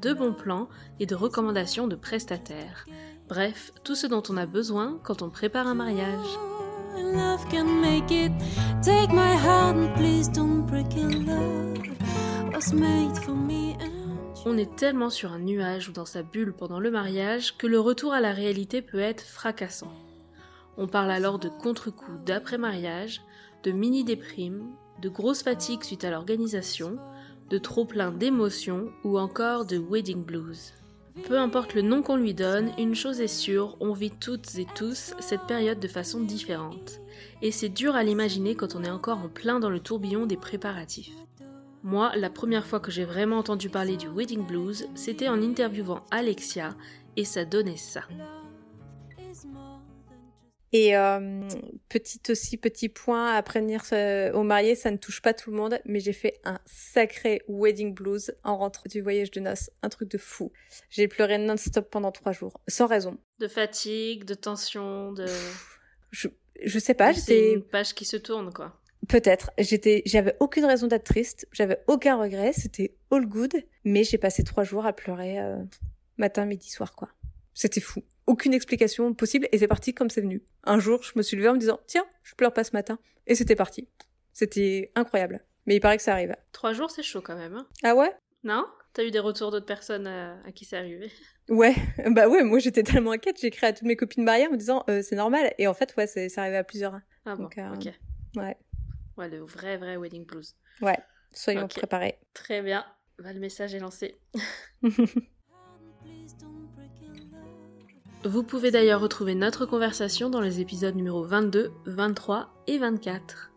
[0.00, 0.68] de bons plans
[1.00, 2.86] et de recommandations de prestataires.
[3.28, 6.38] Bref, tout ce dont on a besoin quand on prépare un mariage.
[14.46, 17.78] On est tellement sur un nuage ou dans sa bulle pendant le mariage que le
[17.78, 19.92] retour à la réalité peut être fracassant.
[20.76, 23.20] On parle alors de contre-coups d'après-mariage,
[23.64, 24.70] de mini-déprimes,
[25.02, 26.98] de grosses fatigues suite à l'organisation,
[27.50, 30.72] de trop plein d'émotions ou encore de wedding blues.
[31.26, 34.66] Peu importe le nom qu'on lui donne, une chose est sûre, on vit toutes et
[34.74, 37.00] tous cette période de façon différente.
[37.42, 40.36] Et c'est dur à l'imaginer quand on est encore en plein dans le tourbillon des
[40.36, 41.16] préparatifs.
[41.82, 46.04] Moi, la première fois que j'ai vraiment entendu parler du wedding blues, c'était en interviewant
[46.10, 46.74] Alexia,
[47.16, 48.02] et ça donnait ça.
[50.72, 51.48] Et euh,
[51.88, 55.56] petit aussi petit point à prévenir euh, aux mariés, ça ne touche pas tout le
[55.56, 59.88] monde, mais j'ai fait un sacré wedding blues en rentrant du voyage de noces, un
[59.88, 60.52] truc de fou.
[60.90, 63.16] J'ai pleuré non-stop pendant trois jours, sans raison.
[63.38, 65.26] De fatigue, de tension, de...
[66.10, 66.28] Je
[66.64, 68.80] je sais pas, C'est une page qui se tourne, quoi.
[69.08, 73.52] peut-être, j'étais, j'avais aucune raison d'être triste, j'avais aucun regret, c'était all good,
[73.84, 75.56] mais j'ai passé trois jours à pleurer euh,
[76.16, 77.08] matin, midi, soir, quoi.
[77.54, 78.02] C'était fou.
[78.28, 80.42] Aucune explication possible et c'est parti comme c'est venu.
[80.64, 82.98] Un jour, je me suis levée en me disant tiens, je pleure pas ce matin
[83.26, 83.88] et c'était parti.
[84.34, 85.40] C'était incroyable.
[85.64, 86.36] Mais il paraît que ça arrive.
[86.52, 87.54] Trois jours, c'est chaud quand même.
[87.54, 87.66] hein.
[87.82, 88.14] Ah ouais?
[88.44, 88.66] Non?
[88.92, 91.10] T'as eu des retours d'autres personnes euh, à qui c'est arrivé?
[91.48, 91.74] Ouais,
[92.10, 94.56] bah ouais, moi j'étais tellement inquiète, j'ai écrit à toutes mes copines mariées en me
[94.58, 97.00] disant euh, c'est normal et en fait ouais, c'est arrivé à plusieurs.
[97.24, 97.92] Ah bon, Donc, euh, ok.
[98.36, 98.56] Ouais.
[99.16, 100.54] Ouais, le vrai, vrai wedding blues.
[100.82, 100.98] Ouais,
[101.32, 102.18] soyons préparés.
[102.34, 102.84] Très bien.
[103.18, 104.20] Bah, le message est lancé.
[108.28, 113.50] Vous pouvez d'ailleurs retrouver notre conversation dans les épisodes numéro 22, 23 et 24.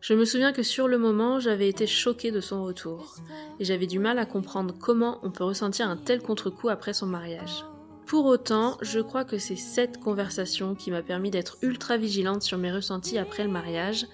[0.00, 3.16] Je me souviens que sur le moment, j'avais été choquée de son retour,
[3.58, 7.06] et j'avais du mal à comprendre comment on peut ressentir un tel contre-coup après son
[7.06, 7.64] mariage.
[8.06, 12.56] Pour autant, je crois que c'est cette conversation qui m'a permis d'être ultra vigilante sur
[12.56, 14.06] mes ressentis après le mariage,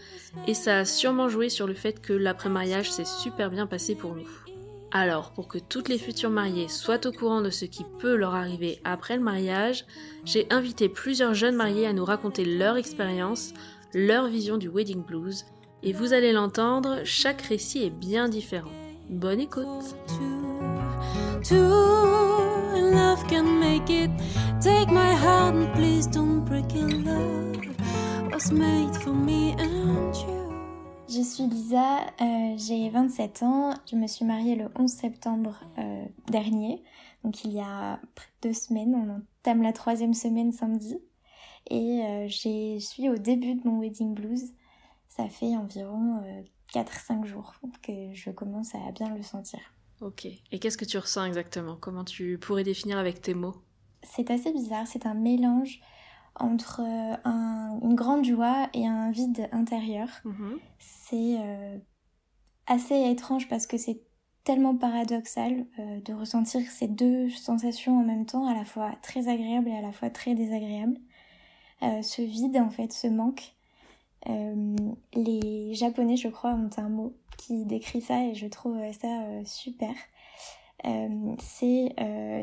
[0.46, 4.14] et ça a sûrement joué sur le fait que l'après-mariage s'est super bien passé pour
[4.14, 4.49] nous.
[4.92, 8.34] Alors, pour que toutes les futures mariées soient au courant de ce qui peut leur
[8.34, 9.84] arriver après le mariage,
[10.24, 13.52] j'ai invité plusieurs jeunes mariés à nous raconter leur expérience,
[13.94, 15.44] leur vision du wedding blues,
[15.82, 18.70] et vous allez l'entendre, chaque récit est bien différent.
[19.08, 19.94] Bonne écoute
[31.12, 36.04] Je suis Lisa, euh, j'ai 27 ans, je me suis mariée le 11 septembre euh,
[36.28, 36.84] dernier,
[37.24, 41.00] donc il y a près de deux semaines, on entame la troisième semaine samedi,
[41.68, 44.52] et euh, je suis au début de mon wedding blues,
[45.08, 46.42] ça fait environ euh,
[46.74, 49.58] 4-5 jours que je commence à bien le sentir.
[50.00, 50.26] Ok.
[50.26, 51.74] Et qu'est-ce que tu ressens exactement?
[51.74, 53.56] Comment tu pourrais définir avec tes mots?
[54.04, 55.80] C'est assez bizarre, c'est un mélange
[56.36, 60.08] entre euh, un- une grande joie et un vide intérieur.
[60.78, 61.78] C'est euh,
[62.66, 64.00] assez étrange parce que c'est
[64.44, 69.28] tellement paradoxal euh, de ressentir ces deux sensations en même temps, à la fois très
[69.28, 70.96] agréable et à la fois très désagréable.
[71.82, 73.54] Euh, ce vide, en fait, ce manque.
[75.14, 79.94] Les Japonais, je crois, ont un mot qui décrit ça et je trouve ça super.
[80.84, 81.94] C'est,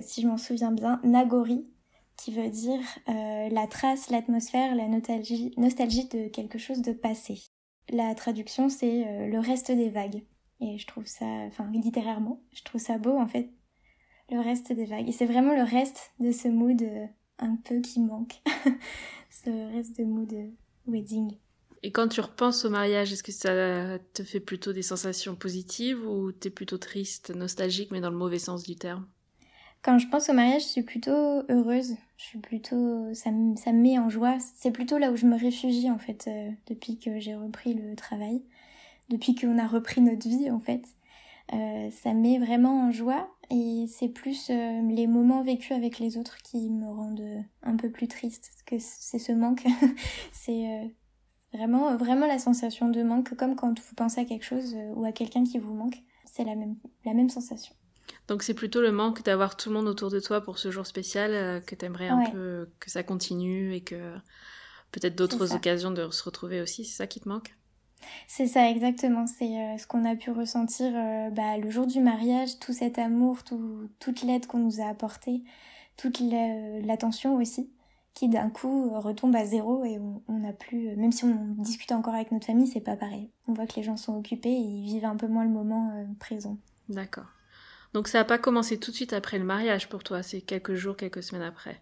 [0.02, 1.68] si je m'en souviens bien, Nagori,
[2.18, 7.40] qui veut dire euh, la trace, l'atmosphère, la nostalgie, nostalgie de quelque chose de passé.
[7.90, 10.24] La traduction, c'est euh, le reste des vagues.
[10.60, 13.50] Et je trouve ça, enfin littérairement, je trouve ça beau en fait,
[14.32, 15.08] le reste des vagues.
[15.08, 17.06] Et c'est vraiment le reste de ce mood euh,
[17.38, 18.42] un peu qui manque,
[19.30, 20.34] ce reste de mood
[20.88, 21.38] wedding.
[21.84, 26.04] Et quand tu repenses au mariage, est-ce que ça te fait plutôt des sensations positives
[26.08, 29.08] ou t'es plutôt triste, nostalgique, mais dans le mauvais sens du terme?
[29.82, 31.96] Quand je pense au mariage, je suis plutôt heureuse.
[32.18, 34.38] Je suis plutôt, ça me, ça me met en joie.
[34.56, 37.96] C'est plutôt là où je me réfugie en fait euh, depuis que j'ai repris le
[37.96, 38.44] travail,
[39.10, 40.84] depuis qu'on a repris notre vie en fait.
[41.54, 46.00] Euh, ça me met vraiment en joie et c'est plus euh, les moments vécus avec
[46.00, 48.52] les autres qui me rendent un peu plus triste.
[48.66, 49.66] Que c'est ce manque,
[50.34, 50.92] c'est
[51.54, 55.12] vraiment, vraiment la sensation de manque, comme quand vous pensez à quelque chose ou à
[55.12, 56.02] quelqu'un qui vous manque.
[56.26, 56.76] C'est la même,
[57.06, 57.74] la même sensation.
[58.28, 60.86] Donc c'est plutôt le manque d'avoir tout le monde autour de toi pour ce jour
[60.86, 64.16] spécial euh, que tu aimerais un peu que ça continue et que
[64.92, 67.56] peut-être d'autres occasions de se retrouver aussi, c'est ça qui te manque?
[68.28, 69.26] C'est ça, exactement.
[69.28, 73.00] C'est euh, ce qu'on a pu ressentir euh, bah, le jour du mariage, tout cet
[73.00, 75.44] amour, tout, toute l'aide qu'on nous a apportée,
[75.96, 76.22] toute
[76.84, 77.72] l'attention aussi,
[78.14, 82.14] qui d'un coup retombe à zéro et on n'a plus, même si on discute encore
[82.14, 83.32] avec notre famille, c'est pas pareil.
[83.48, 86.06] On voit que les gens sont occupés et ils vivent un peu moins le moment
[86.20, 86.58] présent.
[86.88, 87.26] D'accord.
[87.94, 90.76] Donc ça n'a pas commencé tout de suite après le mariage pour toi, c'est quelques
[90.76, 91.82] jours, quelques semaines après.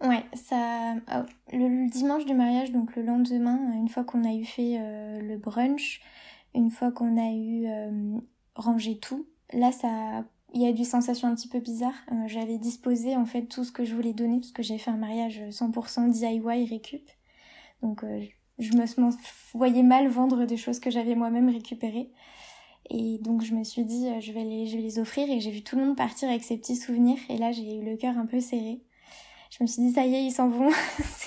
[0.00, 4.44] Ouais, ça, oh, le, dimanche du mariage, donc le lendemain, une fois qu'on a eu
[4.44, 6.00] fait euh, le brunch,
[6.54, 8.18] une fois qu'on a eu euh,
[8.54, 11.94] rangé tout, là ça, il y a eu des sensations un petit peu bizarres.
[12.12, 14.90] Euh, j'avais disposé en fait tout ce que je voulais donner parce que j'ai fait
[14.90, 17.08] un mariage 100% DIY récup,
[17.80, 18.04] donc
[18.58, 18.84] je me
[19.54, 22.10] voyais mal vendre des choses que j'avais moi-même récupérées.
[22.90, 25.50] Et donc je me suis dit, je vais les, je vais les offrir et j'ai
[25.50, 27.18] vu tout le monde partir avec ses petits souvenirs.
[27.28, 28.80] Et là, j'ai eu le cœur un peu serré
[29.56, 30.70] je me suis dit, ça y est, ils s'en vont.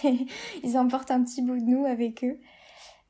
[0.63, 2.39] ils emportent un petit bout de nous avec eux.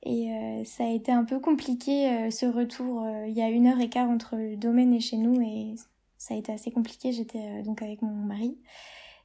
[0.03, 3.03] Et euh, ça a été un peu compliqué euh, ce retour.
[3.03, 5.73] Euh, il y a une heure et quart entre le domaine et chez nous et
[6.17, 7.11] ça a été assez compliqué.
[7.13, 8.57] J'étais donc avec mon mari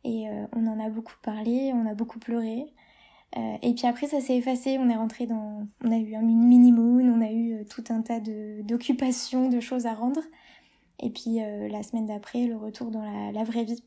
[0.05, 0.27] et
[0.57, 2.67] on en a beaucoup parlé, on a beaucoup pleuré.
[3.35, 6.73] Et puis après ça s'est effacé, on est rentré dans, on a eu un mini
[6.73, 10.21] moon, on a eu tout un tas d'occupations, de choses à rendre.
[11.01, 11.37] Et puis
[11.71, 13.03] la semaine d'après, le retour dans
[13.33, 13.83] la, vraie vie.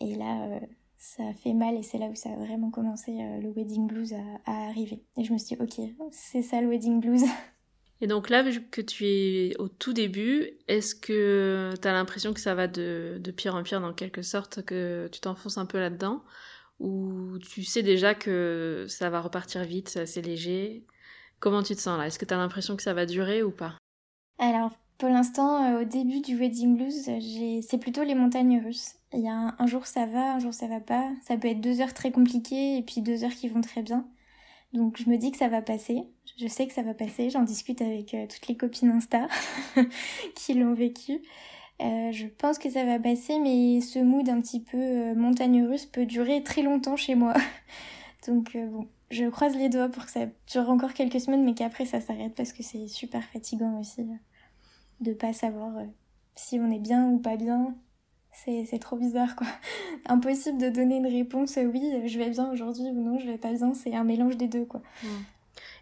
[0.00, 0.60] Et là,
[1.04, 4.14] ça fait mal et c'est là où ça a vraiment commencé euh, le wedding blues
[4.46, 5.04] à, arriver.
[5.18, 7.24] Et je me suis dit, ok, c'est ça le wedding blues.
[8.00, 12.34] Et donc là, vu que tu es au tout début, est-ce que tu as l'impression
[12.34, 15.64] que ça va de, de, pire en pire dans quelque sorte, que tu t'enfonces un
[15.64, 16.22] peu là-dedans?
[16.84, 20.84] Ou tu sais déjà que ça va repartir vite, c'est léger
[21.40, 22.06] Comment tu te sens là?
[22.06, 23.74] Est-ce que tu as l'impression que ça va durer ou pas?
[24.38, 27.10] Alors, pour l'instant, euh, au début du wedding blues,
[27.68, 28.94] c'est plutôt les montagnes russes.
[29.12, 31.10] Il y a un, jour ça va, un jour ça va pas.
[31.26, 34.06] Ça peut être deux heures très compliquées et puis deux heures qui vont très bien.
[34.72, 36.04] Donc je me dis que ça va passer.
[36.38, 37.30] Je sais que ça va passer.
[37.30, 39.28] J'en discute avec euh, toutes les copines Insta
[40.34, 41.20] qui l'ont vécu.
[41.82, 45.66] Euh, je pense que ça va passer, mais ce mood un petit peu euh, montagne
[45.66, 47.34] russe peut durer très longtemps chez moi.
[48.26, 51.84] Donc bon, je croise les doigts pour que ça dure encore quelques semaines, mais qu'après
[51.84, 54.06] ça s'arrête parce que c'est super fatigant aussi
[55.00, 55.72] de pas savoir
[56.34, 57.74] si on est bien ou pas bien,
[58.32, 59.46] c'est trop bizarre quoi.
[60.06, 63.38] Impossible de donner une réponse euh, oui, je vais bien aujourd'hui ou non, je vais
[63.38, 64.82] pas bien, c'est un mélange des deux quoi.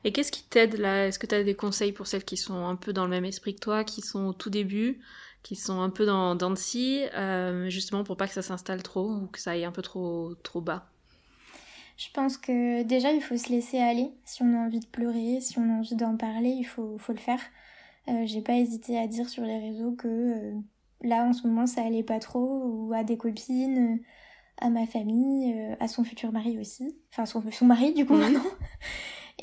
[0.04, 1.06] Et qu'est-ce qui t'aide là?
[1.06, 3.24] Est-ce que tu as des conseils pour celles qui sont un peu dans le même
[3.24, 5.00] esprit que toi, qui sont au tout début,
[5.42, 9.10] qui sont un peu dans, dans le euh, justement pour pas que ça s'installe trop
[9.10, 10.90] ou que ça aille un peu trop, trop bas
[11.96, 14.10] Je pense que déjà il faut se laisser aller.
[14.24, 17.12] Si on a envie de pleurer, si on a envie d'en parler, il faut, faut
[17.12, 17.40] le faire.
[18.08, 20.54] Euh, J'ai pas hésité à dire sur les réseaux que euh,
[21.02, 24.00] là en ce moment ça allait pas trop, ou à des copines,
[24.58, 28.14] à ma famille, euh, à son futur mari aussi, enfin son, son mari du coup
[28.14, 28.44] maintenant.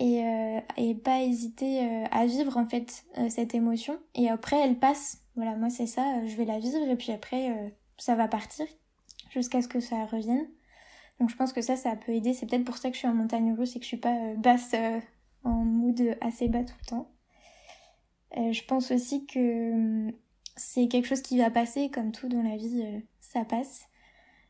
[0.02, 4.80] Et, euh, et pas hésiter euh, à vivre en fait cette émotion et après elle
[4.80, 8.66] passe voilà moi c'est ça je vais la vivre et puis après ça va partir
[9.32, 10.48] jusqu'à ce que ça revienne
[11.20, 13.08] donc je pense que ça ça peut aider c'est peut-être pour ça que je suis
[13.08, 14.76] en montagne russe et que je suis pas basse
[15.44, 17.10] en mood assez bas tout le temps
[18.52, 20.12] je pense aussi que
[20.60, 23.88] c'est quelque chose qui va passer, comme tout dans la vie, euh, ça passe.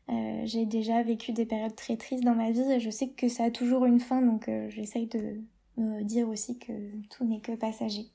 [0.08, 3.28] Euh, j'ai déjà vécu des périodes très tristes dans ma vie et je sais que
[3.28, 5.40] ça a toujours une fin, donc euh, j'essaye de
[5.76, 6.72] me dire aussi que
[7.08, 8.08] tout n'est que passager.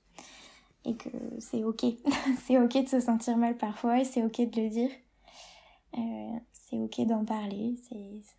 [0.86, 1.86] Et que c'est ok.
[2.46, 4.92] c'est ok de se sentir mal parfois et c'est ok de le dire.
[6.54, 7.76] c'est ok d'en parler.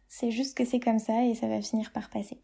[0.08, 2.38] C'est juste que c'est comme ça et ça va finir par passer.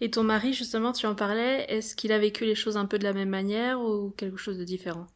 [0.00, 2.98] Et ton mari, justement, tu en parlais, est-ce qu'il a vécu les choses un peu
[2.98, 5.06] de la même manière ou quelque chose de différent?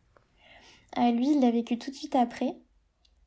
[0.99, 2.55] Euh, lui, il l'a vécu tout de suite après.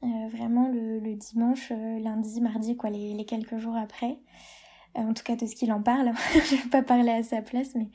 [0.03, 4.19] Euh, vraiment le, dimanche, euh, lundi, mardi, quoi, les, quelques jours après.
[4.93, 6.11] en tout cas, de ce qu'il en parle.
[6.33, 7.89] Je vais pas parler à sa place, mais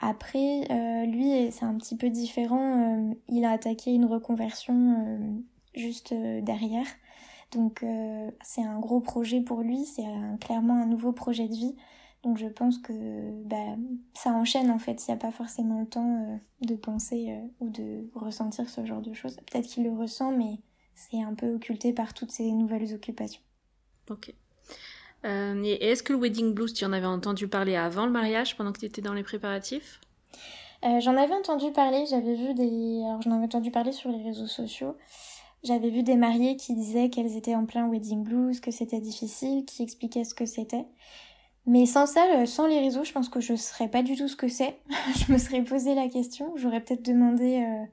[0.00, 0.66] après,
[1.06, 3.14] lui, c'est un petit peu différent.
[3.28, 5.34] il a attaqué une reconversion
[5.74, 6.86] juste derrière.
[7.52, 7.84] Donc
[8.42, 10.04] c'est un gros projet pour lui, c'est
[10.40, 11.76] clairement un nouveau projet de vie.
[12.22, 13.76] Donc je pense que bah,
[14.14, 17.46] ça enchaîne en fait, il n'y a pas forcément le temps euh, de penser euh,
[17.60, 19.36] ou de ressentir ce genre de choses.
[19.36, 20.58] Peut-être qu'il le ressent, mais
[20.94, 23.40] c'est un peu occulté par toutes ces nouvelles occupations.
[24.10, 24.34] Ok.
[25.24, 28.56] Euh, et est-ce que le wedding blues, tu en avais entendu parler avant le mariage,
[28.56, 30.00] pendant que tu étais dans les préparatifs?
[30.82, 33.02] J'en avais entendu parler, j'avais vu des...
[33.04, 34.96] Alors j'en avais entendu parler sur les réseaux sociaux.
[35.62, 39.66] J'avais vu des mariées qui disaient qu'elles étaient en plein wedding blues, que c'était difficile,
[39.66, 40.86] qui expliquaient ce que c'était.
[41.66, 44.16] Mais sans ça, euh, sans les réseaux, je pense que je ne saurais pas du
[44.16, 44.78] tout ce que c'est.
[45.26, 46.52] je me serais posé la question.
[46.56, 47.84] J'aurais peut-être demandé euh,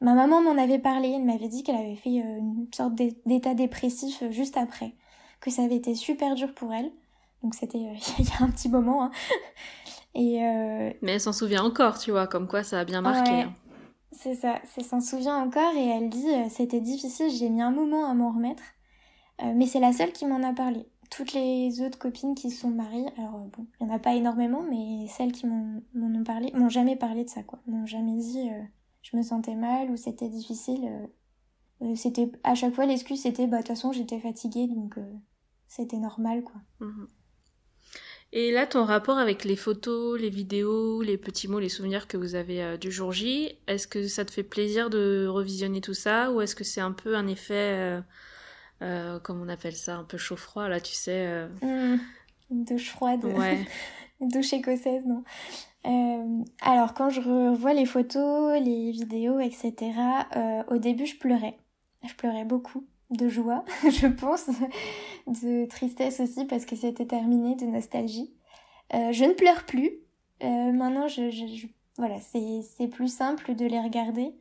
[0.00, 4.22] Ma maman m'en avait parlé, elle m'avait dit qu'elle avait fait une sorte d'état dépressif
[4.30, 4.94] juste après,
[5.40, 6.90] que ça avait été super dur pour elle.
[7.42, 7.78] Donc c'était
[8.18, 9.04] il y a un petit moment.
[9.04, 9.10] Hein.
[10.14, 10.40] Et
[11.02, 13.42] Mais elle s'en souvient encore, tu vois, comme quoi ça a bien marqué.
[13.42, 13.54] Hein.
[14.12, 18.10] C'est ça, c'est s'en souvient encore et elle dit c'était difficile, j'ai mis un moment
[18.10, 18.62] à m'en remettre.
[19.54, 23.08] mais c'est la seule qui m'en a parlé toutes les autres copines qui sont mariées,
[23.18, 26.52] alors euh, bon, il n'y en a pas énormément, mais celles qui m'en ont parlé,
[26.54, 27.58] m'ont jamais parlé de ça, quoi.
[27.66, 28.62] M'ont jamais dit euh,
[29.02, 30.88] je me sentais mal ou c'était difficile.
[31.82, 34.98] Euh, c'était à chaque fois l'excuse c'était bah de toute façon j'étais fatiguée donc
[35.70, 36.60] c'était normal quoi.
[36.80, 37.08] Mhm.
[38.32, 42.16] Et là, ton rapport avec les photos, les vidéos, les petits mots, les souvenirs que
[42.16, 46.30] vous avez du jour J, est-ce que ça te fait plaisir de revisionner tout ça
[46.30, 48.02] ou est-ce que c'est un peu un effet
[48.82, 51.26] euh, comme on appelle ça, un peu chaud-froid, là, tu sais.
[51.26, 51.48] Euh...
[51.62, 53.24] Mmh, douche froide.
[53.24, 53.66] Ouais.
[54.20, 55.22] douche écossaise, non.
[55.86, 59.92] Euh, alors, quand je revois les photos, les vidéos, etc.,
[60.36, 61.58] euh, au début, je pleurais.
[62.06, 64.46] Je pleurais beaucoup de joie, je pense,
[65.26, 68.32] de tristesse aussi parce que c'était terminé, de nostalgie.
[68.92, 69.90] je ne pleure plus.
[70.40, 71.66] maintenant, je, je
[72.00, 74.34] voilà, c'est plus simple de les regarder.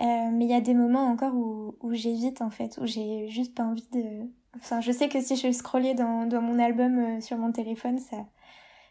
[0.00, 3.28] Euh, mais il y a des moments encore où, où j'évite en fait, où j'ai
[3.28, 4.28] juste pas envie de...
[4.56, 7.98] Enfin, je sais que si je scrollais dans, dans mon album euh, sur mon téléphone,
[7.98, 8.26] ça,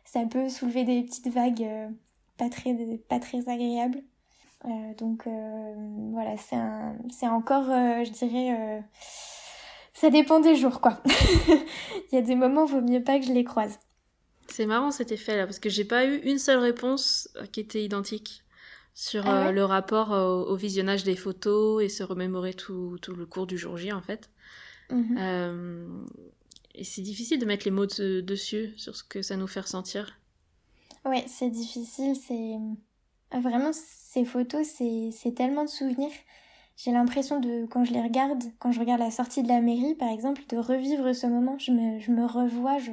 [0.03, 1.87] ça peut soulever des petites vagues euh,
[2.37, 2.75] pas, très,
[3.07, 4.01] pas très agréables.
[4.97, 5.27] Donc
[6.11, 8.83] voilà, c'est encore, je dirais,
[9.93, 11.01] ça dépend des jours quoi.
[12.11, 13.79] Il y a des moments où il vaut mieux pas que je les croise.
[14.47, 17.83] C'est marrant cet effet là, parce que j'ai pas eu une seule réponse qui était
[17.83, 18.43] identique
[18.97, 23.27] sur ah euh, le rapport au, visionnage des photos et se remémorer tout, tout, le
[23.27, 24.29] cours du jour J en fait.
[24.89, 25.17] Mhm.
[25.19, 25.87] Euh,
[26.73, 30.19] et c'est difficile de mettre les mots dessus sur ce que ça nous fait ressentir.
[31.05, 32.15] Ouais, c'est difficile.
[32.15, 32.57] C'est
[33.31, 36.11] vraiment ces photos, c'est tellement de souvenirs.
[36.75, 39.95] J'ai l'impression de quand je les regarde, quand je regarde la sortie de la mairie
[39.95, 41.57] par exemple, de revivre ce moment.
[41.57, 42.91] Je me, je me revois, je...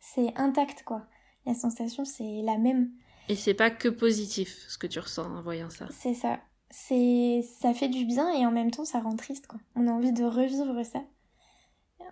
[0.00, 1.06] c'est intact quoi.
[1.46, 2.90] La sensation c'est la même.
[3.28, 5.86] Et c'est pas que positif ce que tu ressens en voyant ça.
[5.90, 6.40] C'est ça.
[6.70, 9.60] C'est ça fait du bien et en même temps ça rend triste quoi.
[9.76, 11.02] On a envie de revivre ça.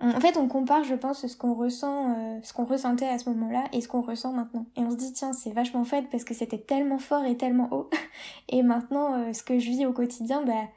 [0.01, 3.29] En fait, on compare, je pense, ce qu'on ressent, euh, ce qu'on ressentait à ce
[3.31, 4.67] moment-là et ce qu'on ressent maintenant.
[4.77, 7.69] Et on se dit tiens, c'est vachement fait parce que c'était tellement fort et tellement
[7.73, 7.91] haut.
[8.49, 10.69] et maintenant, euh, ce que je vis au quotidien, bah,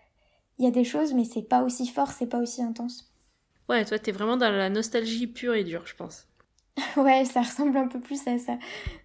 [0.58, 3.14] il y a des choses, mais c'est pas aussi fort, c'est pas aussi intense.
[3.70, 6.28] Ouais, toi, t'es vraiment dans la nostalgie pure et dure, je pense.
[6.98, 8.58] ouais, ça ressemble un peu plus à ça.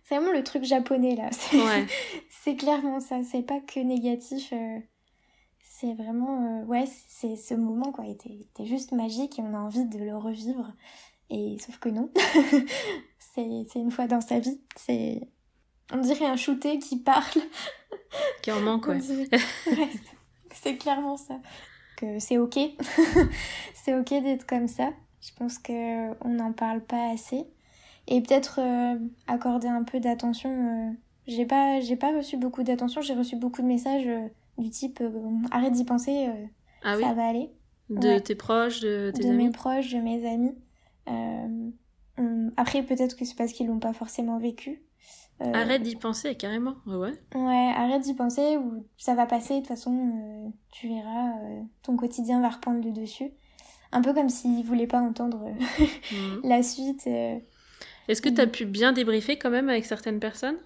[0.04, 1.30] C'est vraiment le truc japonais là.
[2.30, 3.22] C'est clairement ça.
[3.22, 4.52] C'est pas que négatif.
[4.52, 4.78] Euh,
[5.78, 6.62] c'est vraiment.
[6.62, 8.06] Euh, ouais, c'est ce moment quoi.
[8.06, 10.72] était, était juste magique et on a envie de le revivre.
[11.28, 12.10] Et sauf que non.
[13.18, 14.60] c'est une fois dans sa vie.
[14.76, 15.28] C'est.
[15.92, 17.22] On dirait un shooté qui parle.
[18.42, 19.00] Qui en manque, ouais.
[20.52, 21.38] c'est clairement ça.
[21.96, 22.58] Que c'est ok.
[23.74, 24.90] c'est ok d'être comme ça.
[25.20, 27.44] Je pense qu'on n'en parle pas assez
[28.06, 30.50] et peut-être euh, accorder un peu d'attention.
[30.50, 30.92] Euh,
[31.26, 34.08] j'ai pas, j'ai pas reçu beaucoup d'attention, j'ai reçu beaucoup de messages
[34.58, 35.02] du type
[35.50, 36.28] arrête d'y penser,
[36.82, 37.50] ah ça va aller.
[37.90, 40.54] De tes proches, de tes de amis mes proches, de mes amis.
[42.56, 44.82] Après, peut-être que c'est parce qu'ils l'ont pas forcément vécu.
[45.38, 47.12] Arrête d'y penser, carrément, ouais.
[47.34, 51.34] Ouais, arrête d'y penser ou ça va passer, de toute façon, tu verras,
[51.82, 53.30] ton quotidien va reprendre le dessus.
[53.92, 56.40] Un peu comme s'ils voulaient pas entendre mmh.
[56.44, 57.06] la suite.
[57.06, 60.58] Est-ce que tu as pu bien débriefer quand même avec certaines personnes?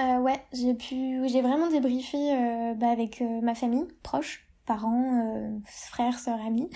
[0.00, 5.60] Euh, Ouais, j'ai pu, j'ai vraiment débriefé euh, bah, avec euh, ma famille proche, parents,
[5.66, 6.70] frères, sœurs, amis.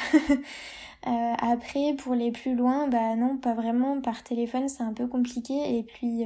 [1.03, 4.01] après, pour les plus loin, bah non, pas vraiment.
[4.01, 5.79] Par téléphone, c'est un peu compliqué.
[5.79, 6.23] Et puis,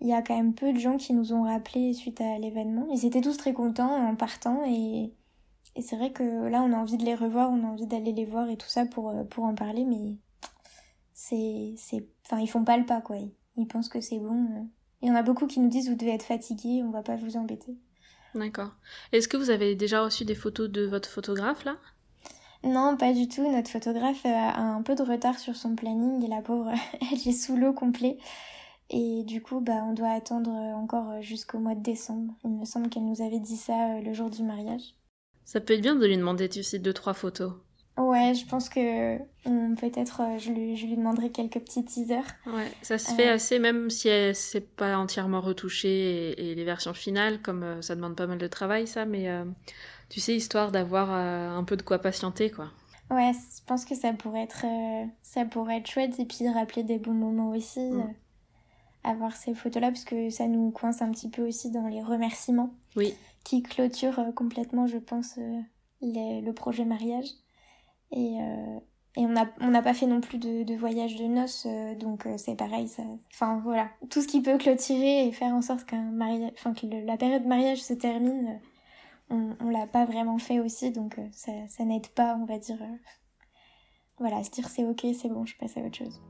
[0.00, 2.86] il y a quand même peu de gens qui nous ont rappelé suite à l'événement.
[2.92, 5.12] Ils étaient tous très contents en partant et,
[5.76, 8.12] et c'est vrai que là, on a envie de les revoir, on a envie d'aller
[8.12, 10.16] les voir et tout ça pour, pour en parler, mais
[11.20, 13.16] c'est c'est enfin ils font pas le pas quoi
[13.56, 14.64] ils, pensent que c'est bon euh.
[15.02, 17.16] Il y en a beaucoup qui nous disent vous devez être fatigué on va pas
[17.16, 17.76] vous embêter
[18.34, 18.72] d'accord
[19.12, 21.76] est-ce que vous avez déjà reçu des photos de votre photographe là?
[22.62, 23.50] Non, pas du tout.
[23.50, 27.32] Notre photographe a un peu de retard sur son planning et la pauvre, elle est
[27.32, 28.18] sous l'eau complet.
[28.90, 32.34] Et du coup, bah, on doit attendre encore jusqu'au mois de décembre.
[32.44, 34.94] Il me semble qu'elle nous avait dit ça euh, le jour du mariage.
[35.44, 37.52] Ça peut être bien de lui demander, tu sais, deux, trois photos.
[38.00, 39.18] Ouais, je pense que
[39.76, 42.24] peut-être euh, je, lui, je lui demanderai quelques petits teasers.
[42.46, 43.34] Ouais, ça se fait euh.
[43.34, 48.16] assez, même si c'est pas entièrement retouché et, les versions finales, comme euh, ça demande
[48.16, 49.28] pas mal de travail, ça, mais
[50.08, 52.70] tu sais, histoire d'avoir un peu de quoi patienter, quoi.
[53.10, 54.64] Ouais, je pense que ça pourrait être,
[55.22, 57.80] ça pourrait être chouette et puis rappeler des bons moments aussi.
[57.80, 58.14] Mm.
[59.04, 62.72] avoir ces photos-là, parce que ça nous coince un petit peu aussi dans les remerciements.
[62.96, 63.14] Oui.
[63.44, 65.38] qui clôture complètement, je pense,
[66.02, 67.26] le projet mariage.
[68.12, 68.36] Et,
[69.16, 71.66] et on n'a on pas fait non plus de, de voyage de noces,
[71.98, 72.88] donc c'est pareil.
[72.88, 73.02] Ça...
[73.32, 76.12] Enfin voilà, tout ce qui peut clôturer et faire en sorte qu'un
[76.52, 78.60] enfin que la période de mariage se termine,
[79.30, 82.78] on, on l'a pas vraiment fait aussi, donc ça, ça n'aide pas, on va dire.
[84.18, 86.20] voilà, se dire c'est ok, c'est bon, je passe à autre chose.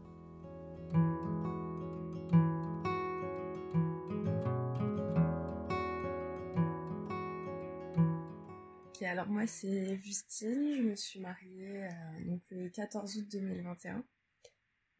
[9.06, 14.04] Alors moi c'est Justine, je me suis mariée euh, donc le 14 août 2021.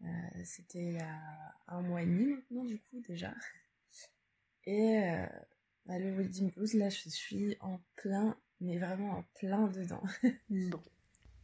[0.03, 0.07] Euh,
[0.45, 1.21] c'était il y a
[1.69, 3.35] un mois et demi maintenant du coup déjà.
[4.67, 5.27] Et euh,
[5.87, 10.03] bah, le wedding blues là je suis en plein, mais vraiment en plein dedans.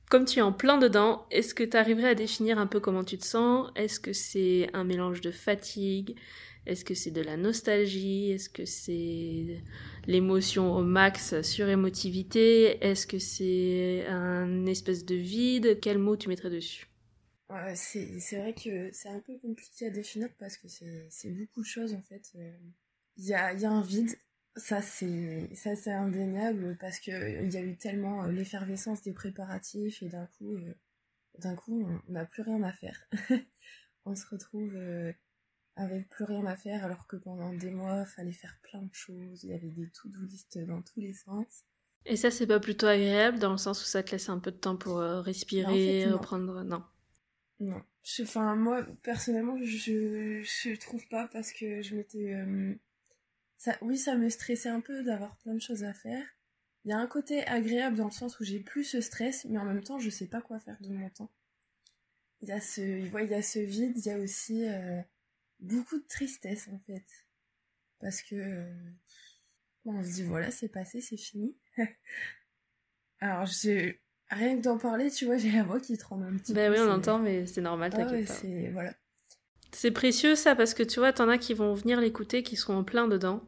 [0.08, 3.02] Comme tu es en plein dedans, est-ce que tu arriverais à définir un peu comment
[3.02, 3.70] tu te sens?
[3.74, 6.16] Est-ce que c'est un mélange de fatigue?
[6.64, 8.30] Est-ce que c'est de la nostalgie?
[8.30, 9.62] Est-ce que c'est
[10.06, 12.84] l'émotion au max sur émotivité?
[12.84, 15.80] Est-ce que c'est un espèce de vide?
[15.80, 16.86] Quel mot tu mettrais dessus?
[17.74, 21.94] C'est vrai que c'est un peu compliqué à définir parce que c'est beaucoup de choses
[21.94, 22.30] en fait.
[22.36, 22.52] Euh,
[23.16, 24.16] il y a, y a un vide,
[24.56, 29.12] ça c'est ça c'est indéniable parce que il y a eu tellement euh, l'effervescence des
[29.12, 30.74] préparatifs et d'un coup euh,
[31.38, 33.08] d'un coup on n'a plus rien à faire.
[34.04, 34.74] on se retrouve
[35.76, 39.44] avec plus rien à faire alors que pendant des mois fallait faire plein de choses,
[39.44, 41.64] il y avait des to-do list dans tous les sens.
[42.06, 44.52] Et ça c'est pas plutôt agréable dans le sens où ça te laisse un peu
[44.52, 46.82] de temps pour euh, respirer, reprendre non.
[47.58, 47.82] Non.
[48.20, 52.74] Enfin moi personnellement je je trouve pas parce que je m'étais euh,
[53.58, 56.24] ça oui ça me stressait un peu d'avoir plein de choses à faire.
[56.84, 59.58] Il y a un côté agréable dans le sens où j'ai plus ce stress mais
[59.58, 61.30] en même temps je sais pas quoi faire de mon temps.
[62.42, 65.00] Il y a ce il y a ce vide, il y a aussi euh,
[65.60, 67.04] beaucoup de tristesse en fait.
[67.98, 68.74] Parce que euh,
[69.84, 71.56] on se dit voilà, c'est passé, c'est fini.
[73.20, 76.52] Alors j'ai rien que d'en parler, tu vois, j'ai la voix qui tremble un petit
[76.52, 76.78] ben peu.
[76.78, 78.94] oui, on entend, mais c'est normal, ah t'inquiète voilà.
[79.76, 82.78] C'est précieux ça parce que tu vois, t'en as qui vont venir l'écouter, qui seront
[82.78, 83.42] en plein dedans.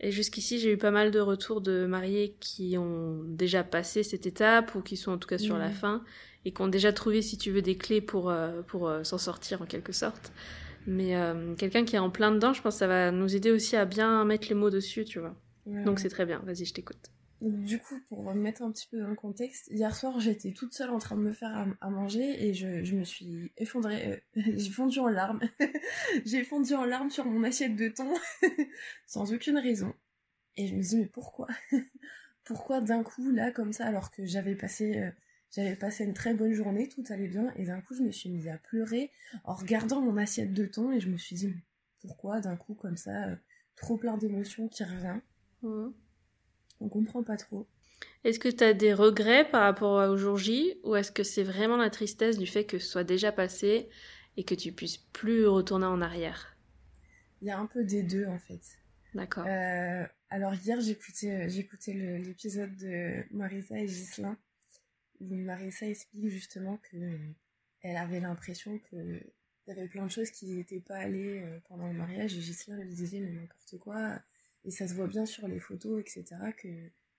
[0.00, 4.24] Et jusqu'ici, j'ai eu pas mal de retours de mariés qui ont déjà passé cette
[4.24, 6.02] étape ou qui sont en tout cas sur la fin
[6.46, 9.18] et qui ont déjà trouvé, si tu veux, des clés pour, euh, pour euh, s'en
[9.18, 10.32] sortir en quelque sorte.
[10.86, 13.50] Mais euh, quelqu'un qui est en plein dedans, je pense que ça va nous aider
[13.50, 15.34] aussi à bien mettre les mots dessus, tu vois.
[15.84, 17.10] Donc c'est très bien, vas-y, je t'écoute.
[17.40, 20.90] Du coup, pour mettre un petit peu dans le contexte, hier soir j'étais toute seule
[20.90, 24.98] en train de me faire à, manger et je, me suis effondrée, euh, j'ai fondu
[24.98, 25.40] en larmes.
[26.24, 28.12] j'ai fondu en larmes sur mon assiette de thon
[29.06, 29.94] sans aucune raison.
[30.56, 31.46] Et je me dis mais pourquoi?
[32.42, 36.52] Pourquoi d'un coup là comme ça alors que j'avais passé euh, passé une très bonne
[36.52, 39.12] journée, tout allait bien, et d'un coup je me suis mise à pleurer
[39.44, 41.54] en regardant mon assiette de thon, et je me suis dit
[42.00, 43.36] pourquoi d'un coup comme ça, euh,
[43.76, 45.20] trop plein d'émotions qui revient.
[45.62, 45.88] Mmh.
[46.80, 47.66] On comprend pas trop.
[48.24, 51.42] Est-ce que tu as des regrets par rapport au jour J, ou est-ce que c'est
[51.42, 53.88] vraiment la tristesse du fait que ce soit déjà passé
[54.36, 56.56] et que tu puisses plus retourner en arrière?
[57.40, 58.60] Il y a un peu des deux en fait.
[59.14, 59.44] D'accord.
[59.46, 64.36] Euh, alors hier j'écoutais euh, j'écoutais l'épisode de Marisa et Ghislain
[65.20, 67.18] où Marissa explique justement que euh,
[67.82, 71.88] elle avait l'impression que il y avait plein de choses qui n'étaient pas allées pendant
[71.88, 74.18] le mariage et Gisela lui disait mais n'importe quoi
[74.68, 76.24] et ça se voit bien sur les photos etc
[76.56, 76.68] que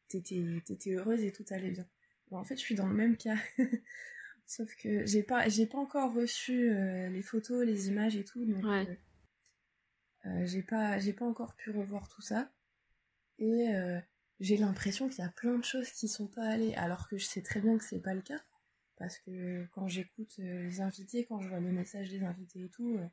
[0.08, 1.88] t'étais étais heureuse et tout allait bien.
[2.32, 3.38] En fait je suis dans le même cas.
[4.46, 8.46] Sauf que j'ai pas j'ai pas encore reçu euh, les photos les images et tout
[8.46, 8.64] donc
[10.46, 12.52] j'ai pas j'ai pas encore pu revoir tout ça.
[13.40, 13.74] Et
[14.40, 17.26] j'ai l'impression qu'il y a plein de choses qui sont pas allées, alors que je
[17.26, 18.40] sais très bien que c'est pas le cas.
[18.98, 22.70] Parce que quand j'écoute euh, les invités, quand je vois les messages des invités et
[22.70, 23.08] tout, euh,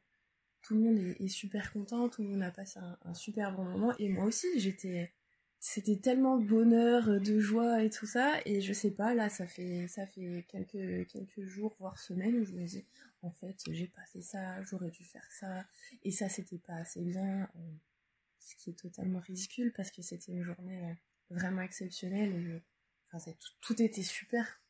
[0.66, 3.96] tout le monde est, super content, tout le monde a passé un, super bon moment.
[3.98, 5.12] Et moi aussi, j'étais.
[5.58, 8.40] C'était tellement de bonheur, de joie et tout ça.
[8.44, 12.44] Et je sais pas, là, ça fait, ça fait quelques, quelques jours, voire semaines, où
[12.44, 12.84] je me dis,
[13.22, 15.64] en fait, j'ai passé ça, j'aurais dû faire ça.
[16.02, 17.48] Et ça, c'était pas assez bien.
[17.56, 17.72] Euh,
[18.40, 20.94] ce qui est totalement ridicule parce que c'était une journée
[21.30, 22.62] vraiment exceptionnel et
[23.12, 24.60] enfin, tout, était super.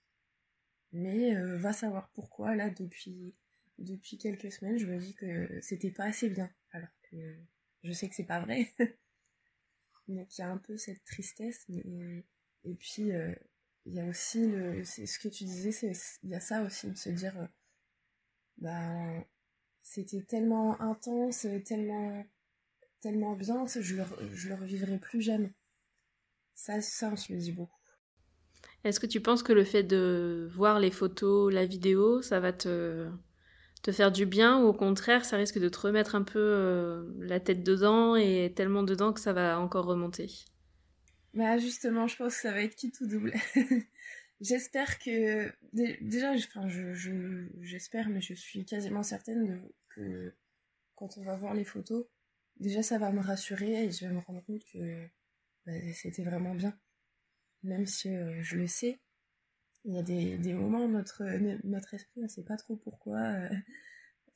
[0.92, 3.34] Mais euh, va savoir pourquoi, là, depuis,
[3.78, 6.50] depuis quelques semaines, je me dis que c'était pas assez bien.
[6.72, 7.36] Alors que
[7.82, 8.72] je sais que c'est pas vrai.
[10.08, 11.64] Donc il y a un peu cette tristesse.
[11.68, 12.24] Mais,
[12.64, 13.34] et puis, euh,
[13.84, 16.96] il y a aussi le, ce que tu disais, il y a ça aussi, de
[16.96, 17.46] se dire, euh,
[18.58, 19.24] bah,
[19.82, 22.24] c'était tellement intense, tellement,
[23.00, 25.54] tellement bien, je le, je le revivrai plus jamais.
[26.54, 27.72] Ça, ça, on se le dit beaucoup.
[28.82, 32.52] Est-ce que tu penses que le fait de voir les photos, la vidéo, ça va
[32.52, 33.10] te,
[33.92, 37.40] faire du bien ou au contraire, ça risque de te remettre un peu euh, la
[37.40, 40.30] tête dedans et tellement dedans que ça va encore remonter
[41.34, 43.32] Bah justement, je pense que ça va être qui tout double.
[44.40, 46.34] J'espère que déjà,
[47.62, 50.34] j'espère, mais je suis quasiment certaine que
[50.94, 52.04] quand on va voir les photos,
[52.60, 55.06] déjà ça va me rassurer et je vais me rendre compte que
[55.64, 56.78] bah, c'était vraiment bien.
[57.62, 59.00] Même si euh, je le sais,
[59.86, 61.24] il y a des, des moments notre
[61.64, 63.18] notre esprit, on sait pas trop pourquoi.
[63.20, 63.48] Euh,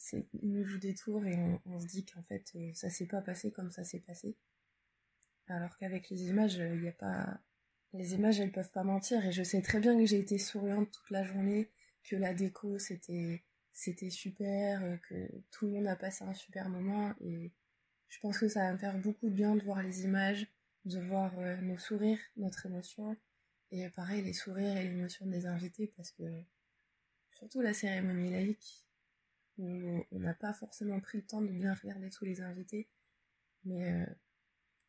[0.42, 3.20] il nous joue des tours et on, se dit qu'en fait euh, ça s'est pas
[3.20, 4.36] passé comme ça s'est passé.
[5.48, 7.40] Alors qu'avec les images, il n'y a pas
[7.92, 9.24] les images, elles peuvent pas mentir.
[9.26, 11.70] Et je sais très bien que j'ai été souriante toute la journée,
[12.04, 16.68] que la déco, c'était, c'était super, euh, que tout le monde a passé un super
[16.68, 17.12] moment.
[17.20, 17.52] Et
[18.08, 20.46] je pense que ça va me faire beaucoup de bien de voir les images,
[20.84, 23.16] de voir euh, nos sourires, notre émotion.
[23.72, 26.24] Et pareil, les sourires et l'émotion des invités, parce que
[27.32, 28.84] surtout la cérémonie laïque,
[29.58, 32.88] où on n'a pas forcément pris le temps de bien regarder tous les invités.
[33.64, 34.06] Mais euh,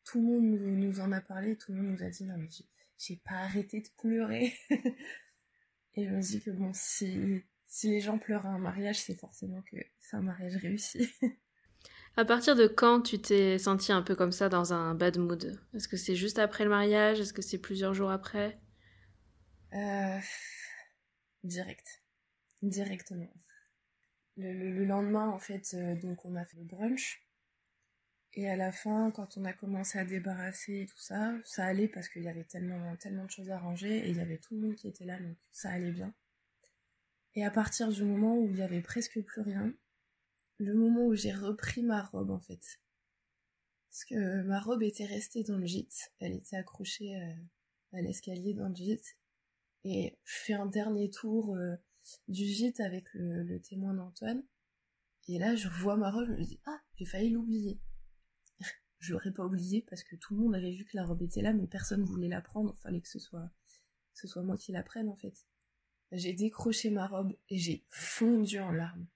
[0.06, 2.50] tout le monde nous, en a parlé, tout le monde nous a dit non mais
[2.98, 4.54] j'ai pas arrêté de pleurer.
[5.96, 9.20] et je me dis que bon, si, si les gens pleurent à un mariage, c'est
[9.20, 11.10] forcément que c'est un mariage réussi.
[12.16, 15.60] à partir de quand tu t'es senti un peu comme ça dans un bad mood?
[15.74, 17.20] Est-ce que c'est juste après le mariage?
[17.20, 18.61] Est-ce que c'est plusieurs jours après?
[19.74, 20.20] Euh,
[21.44, 22.04] Direct.
[22.62, 23.34] Directement.
[24.38, 27.26] Le, lendemain, en fait, euh, donc on a fait le brunch.
[28.34, 31.90] Et à la fin, quand on a commencé à débarrasser et tout ça, ça allait
[31.90, 34.56] parce qu'il y avait tellement, tellement de choses à ranger et il y avait tout
[34.56, 36.14] le monde qui était là, donc ça allait bien.
[37.36, 39.74] Et à partir du moment où il y avait presque plus rien,
[40.60, 42.80] le moment où j'ai repris ma robe en fait,
[43.90, 48.54] parce que ma robe était restée dans le gîte, elle était accrochée euh, à l'escalier
[48.54, 49.18] dans le gîte,
[49.84, 51.76] et je fais un dernier tour euh,
[52.28, 54.44] du gîte avec le, témoin d'Antoine,
[55.28, 57.80] et là je vois ma robe, je me dis ah j'ai failli l'oublier
[59.00, 61.42] je l'aurais pas oublié parce que tout le monde avait vu que la robe était
[61.42, 62.76] là, mais personne voulait la prendre.
[62.78, 63.50] Il fallait que ce soit,
[64.14, 65.46] ce soit moi qui la prenne en fait.
[66.12, 69.08] J'ai décroché ma robe et j'ai fondu en larmes.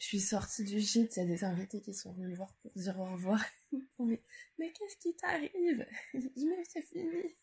[0.00, 2.54] Je suis sortie du gîte, il y a des invités qui sont venus me voir
[2.62, 3.40] pour dire au revoir.
[3.98, 4.22] mais,
[4.58, 5.86] mais qu'est-ce qui t'arrive?
[6.14, 7.36] Mais c'est fini.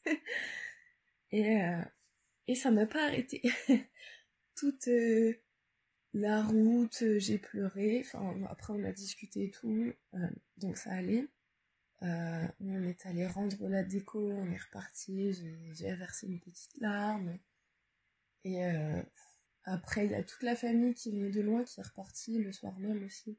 [1.31, 1.81] Et, euh,
[2.47, 3.41] et ça m'a pas arrêté.
[4.55, 5.33] Toute, euh,
[6.13, 8.01] la route, euh, j'ai pleuré.
[8.05, 9.93] Enfin, après, on a discuté et tout.
[10.13, 11.27] Euh, donc, ça allait.
[12.01, 15.33] On est allé rendre la déco, on est reparti.
[15.73, 17.37] J'ai versé une petite larme.
[18.43, 18.63] Et
[19.63, 22.51] après, il y a toute la famille qui venait de loin qui est repartie le
[22.53, 23.37] soir même aussi.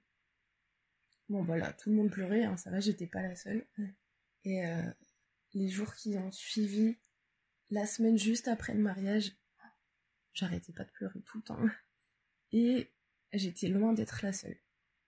[1.29, 2.45] Bon, voilà, tout le monde pleurait.
[2.45, 3.65] Hein, ça va, j'étais pas la seule.
[4.45, 4.61] Et
[5.55, 6.99] les jours qui ont suivi,
[7.71, 9.33] la semaine juste après le mariage,
[10.33, 11.67] j'arrêtais pas de pleurer tout le temps.
[12.53, 12.91] Et
[13.33, 14.57] j'étais loin d'être la seule.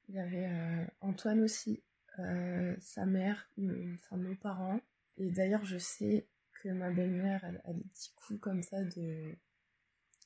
[0.09, 1.83] Il y avait euh, Antoine aussi,
[2.19, 3.49] euh, sa mère,
[3.95, 4.81] enfin nos parents.
[5.17, 6.27] Et d'ailleurs, je sais
[6.63, 9.37] que ma belle-mère, elle a des petits coups comme ça de.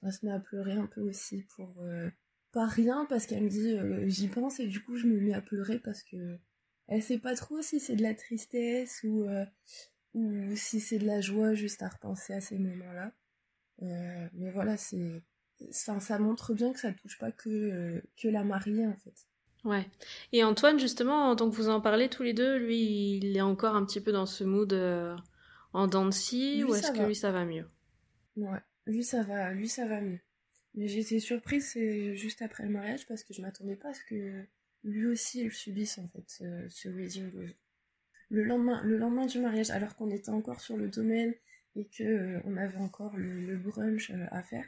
[0.02, 1.80] Elle se met à pleurer un peu aussi pour.
[1.82, 2.10] Euh,
[2.52, 3.76] pas rien, parce qu'elle me dit
[4.08, 6.38] j'y pense et du coup je me mets à pleurer parce que
[6.86, 9.26] elle sait pas trop si c'est de la tristesse ou,
[10.14, 13.12] ou si c'est de la joie juste à repenser à ces moments-là.
[14.32, 15.22] mais voilà, c'est
[15.70, 19.14] ça, montre bien que ça touche pas que, euh, que la mariée en fait.
[19.64, 19.86] Ouais.
[20.32, 23.74] Et Antoine, justement, tant que vous en parlez tous les deux, lui, il est encore
[23.74, 25.16] un petit peu dans ce mood euh,
[25.72, 27.66] en dents de ou est-ce que lui ça va mieux?
[28.36, 30.20] Ouais, lui ça va, lui ça va mieux.
[30.74, 34.02] Mais été surprise c'est juste après le mariage parce que je m'attendais pas à ce
[34.08, 34.44] que
[34.82, 37.30] lui aussi il subisse en fait ce, ce wedding
[38.34, 41.34] Le lendemain, le lendemain du mariage, alors qu'on était encore sur le domaine
[41.76, 44.66] et que euh, on avait encore le brunch à faire,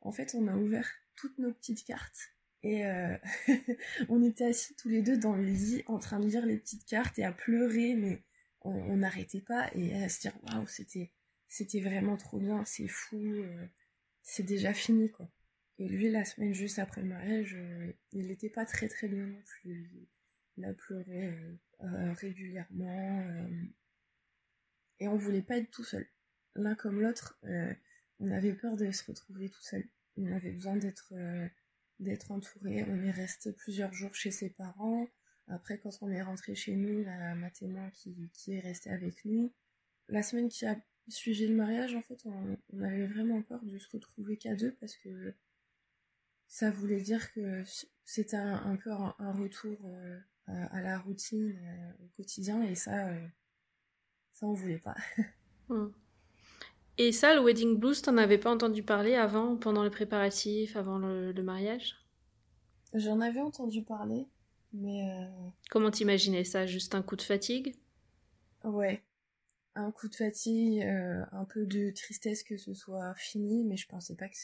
[0.00, 3.16] en fait, on a ouvert toutes nos petites cartes et euh,
[4.08, 6.84] on était assis tous les deux dans le lit en train de lire les petites
[6.86, 8.22] cartes et à pleurer, mais
[8.60, 11.10] on n'arrêtait pas et à se dire waouh, c'était
[11.48, 13.66] c'était vraiment trop bien, c'est fou, euh,
[14.22, 15.28] c'est déjà fini quoi.
[15.78, 19.26] Et lui, la semaine juste après le mariage, euh, il n'était pas très très bien
[19.26, 19.90] non plus.
[20.56, 21.34] Il a pleuré
[21.80, 23.24] régulièrement
[25.00, 26.06] et on voulait pas être tout seul.
[26.54, 27.38] L'un comme l'autre,
[28.20, 29.84] on avait peur de se retrouver tout seul.
[30.16, 31.48] On avait besoin d'être euh,
[31.98, 32.84] d'être entouré.
[32.84, 35.08] On est resté plusieurs jours chez ses parents.
[35.48, 39.52] Après, quand on est rentré chez nous, ma témoin qui, qui est restée avec nous.
[40.08, 40.76] La semaine qui a
[41.08, 44.96] suivi le mariage, en fait, on, avait vraiment peur de se retrouver qu'à deux parce
[44.96, 45.34] que
[46.46, 47.62] ça voulait dire que
[48.04, 53.08] c'était un, peu un, retour euh, à, la routine, euh, au quotidien, et ça,
[54.32, 54.96] ça on voulait pas.
[55.68, 55.92] Hmm.
[56.98, 60.98] Et ça, le wedding blues, t'en avais pas entendu parler avant, pendant les préparatifs, avant
[60.98, 61.94] le, mariage?
[62.92, 64.26] J'en avais entendu parler,
[64.72, 65.08] mais...
[65.08, 65.48] Euh...
[65.70, 66.66] Comment t'imaginais ça?
[66.66, 67.76] Juste un coup de fatigue?
[68.64, 69.02] Ouais.
[69.76, 74.16] un coup de fatigue, un peu de tristesse que ce soit fini, mais je pensais
[74.16, 74.36] pas que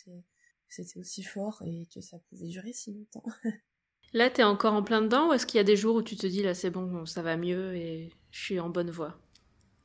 [0.69, 3.25] c'était aussi fort et que ça pouvait durer si longtemps.
[4.15, 6.17] Là, t'es encore en plein dedans ou est-ce qu'il y a des jours où tu
[6.17, 9.21] te dis là c'est bon, ça va mieux et je suis en bonne voie?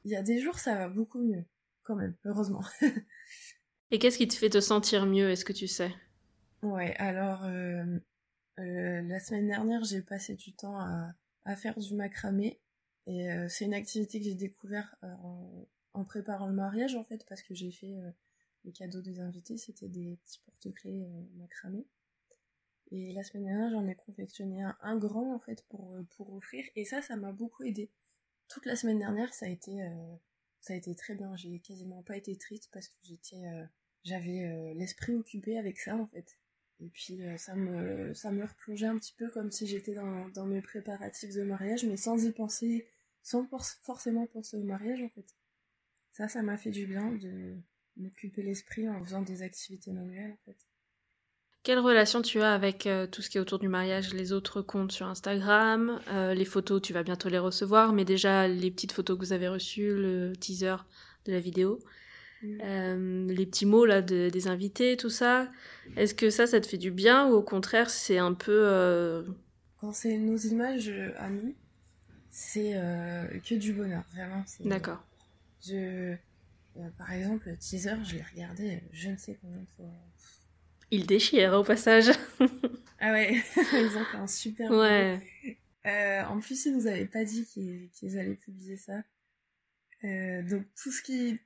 [0.06, 1.44] Il y a des jours ça va beaucoup mieux,
[1.84, 2.64] quand même, heureusement.
[3.92, 5.94] et qu'est-ce qui te fait te sentir mieux, est-ce que tu sais?
[6.62, 8.00] Ouais, alors euh,
[8.60, 12.62] euh, la semaine dernière j'ai passé du temps à, faire du macramé
[13.06, 17.26] et euh, c'est une activité que j'ai découvert en, en, préparant le mariage en fait
[17.28, 17.94] parce que j'ai fait
[18.64, 21.06] les cadeaux des invités, c'était des petits porte-clés
[21.36, 21.86] macramé.
[22.96, 26.64] Et la semaine dernière, j'en ai confectionné un, grand en fait pour, euh, pour offrir.
[26.76, 27.90] Et ça, ça m'a beaucoup aidé.
[28.48, 30.16] Toute la semaine dernière, ça a été, euh,
[30.62, 31.36] ça a été très bien.
[31.36, 33.66] J'ai quasiment pas été triste parce que j'étais, euh,
[34.04, 36.38] j'avais l'esprit occupé avec ça en fait.
[36.82, 40.46] Et puis ça me, ça me replongeait un petit peu comme si j'étais dans, dans
[40.46, 42.88] mes préparatifs de mariage, mais sans y penser,
[43.24, 43.48] sans
[43.82, 45.34] forcément penser au mariage en fait.
[46.12, 47.58] Ça, ça m'a fait du bien de
[47.96, 50.58] m'occuper l'esprit en faisant des activités manuelles en fait.
[51.64, 54.62] Quelle relation tu as avec euh, tout ce qui est autour du mariage, les autres
[54.62, 58.92] comptes sur Instagram, euh, les photos, tu vas bientôt les recevoir, mais déjà les petites
[58.92, 60.76] photos que vous avez reçues, le teaser
[61.24, 61.80] de la vidéo,
[62.42, 62.58] mm.
[62.62, 65.50] euh, les petits mots là des invités, tout ça.
[65.96, 69.24] Est-ce que ça, ça te fait du bien ou au contraire c'est un peu...
[69.80, 71.56] Quand c'est nos images à nous,
[72.30, 72.74] c'est
[73.46, 74.44] que du bonheur, vraiment.
[74.66, 75.02] D'accord.
[75.66, 76.14] Je...
[76.98, 79.86] par exemple, le teaser, je l'ai regardé je ne sais combien de fois
[80.92, 82.12] il déchire au passage.
[83.00, 84.72] ah ouais, ils ont fait un super.
[84.72, 85.20] Ouais.
[85.86, 89.04] Euh, en plus, ils nous avaient pas dit qu'ils allaient publier ça.
[90.04, 91.40] Euh, donc tout ce qui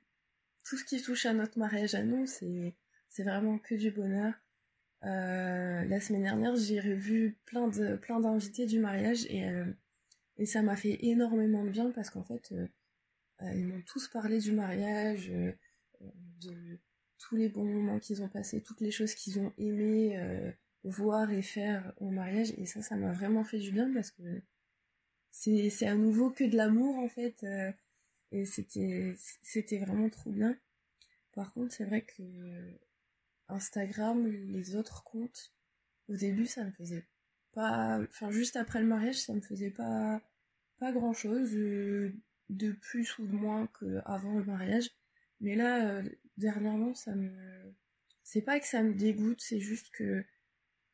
[0.64, 2.74] tout ce qui touche à notre mariage à nous, c'est
[3.08, 4.34] c'est vraiment que du bonheur.
[5.04, 9.48] Euh, la semaine dernière, j'ai revu plein de plein d'invités du mariage et
[10.36, 12.52] et ça m'a fait énormément de bien parce qu'en fait,
[13.42, 15.32] ils m'ont tous parlé du mariage,
[16.00, 16.78] de
[17.18, 20.50] tous les bons moments qu'ils ont passés, toutes les choses qu'ils ont aimé euh,
[20.84, 22.52] voir et faire au mariage.
[22.58, 24.42] Et ça, ça m'a vraiment fait du bien parce que
[25.30, 27.42] c'est à nouveau que de l'amour en fait.
[27.44, 27.72] Euh,
[28.32, 30.56] et c'était c'était vraiment trop bien.
[31.32, 32.22] Par contre, c'est vrai que
[33.48, 35.52] Instagram, les autres comptes,
[36.08, 37.06] au début, ça me faisait
[37.52, 38.00] pas.
[38.02, 40.20] Enfin, juste après le mariage, ça me faisait pas
[40.78, 42.12] pas grand chose euh,
[42.50, 44.90] de plus ou de moins qu'avant le mariage.
[45.40, 46.02] Mais là,
[46.38, 47.30] dernièrement, ça me.
[48.22, 50.24] C'est pas que ça me dégoûte, c'est juste que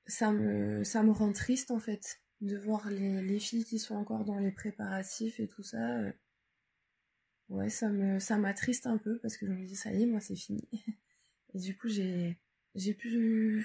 [0.07, 3.95] ça me, ça me rend triste en fait de voir les, les filles qui sont
[3.95, 5.99] encore dans les préparatifs et tout ça.
[5.99, 6.13] Euh.
[7.49, 10.07] Ouais, ça me, ça m'attriste un peu parce que je me dis ça y est,
[10.07, 10.69] moi c'est fini.
[11.55, 12.37] Et du coup, j'ai,
[12.75, 13.65] j'ai pu.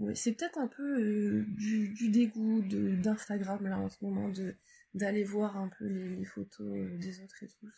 [0.00, 4.56] Ouais, c'est peut-être un peu euh, du, dégoût de, d'Instagram là en ce moment, de,
[4.94, 7.68] d'aller voir un peu les, photos euh, des autres et tout.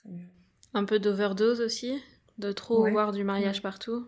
[0.73, 2.03] Un peu d'overdose aussi?
[2.39, 4.07] De trop voir du mariage partout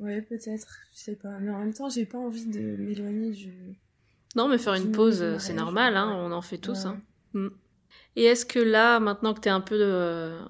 [0.00, 1.38] Ouais, peut-être, je sais pas.
[1.38, 3.78] Mais en même temps, j'ai pas envie de m'éloigner du.
[4.34, 6.86] Non, mais faire une pause, c'est normal, hein, on en fait tous.
[6.86, 7.00] Hein.
[7.34, 7.48] Mm.
[8.16, 10.40] Et est-ce que là, maintenant que t'es un peu euh,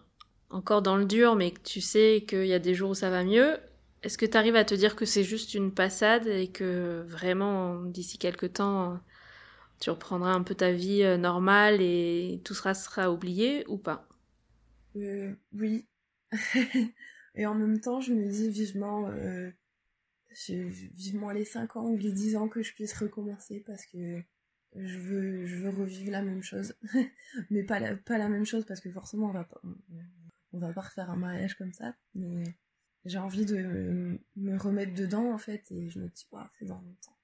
[0.51, 3.11] encore dans le dur, mais que tu sais qu'il y a des jours où ça
[3.11, 3.59] va mieux,
[4.03, 7.83] est-ce que tu arrives à te dire que c'est juste une passade et que vraiment,
[7.83, 9.01] d'ici quelques temps,
[9.81, 14.09] tu reprendras un peu ta vie euh, normale et tout sera, sera oublié ou pas?
[14.97, 15.87] Euh, Oui,
[17.35, 19.51] et en même temps, je me dis vivement, euh,
[20.49, 24.23] vivement les 5 ans ou les 10 ans que je puisse recommencer parce que
[24.75, 26.75] je veux, je veux revivre la même chose.
[27.51, 29.61] mais pas la, pas la même chose parce que forcément, on va pas,
[30.53, 31.95] on, va pas refaire un mariage comme ça.
[32.15, 32.45] Mais
[33.05, 36.27] j'ai envie de me remettre dedans en fait et je me dis,
[36.59, 37.17] c'est dans longtemps.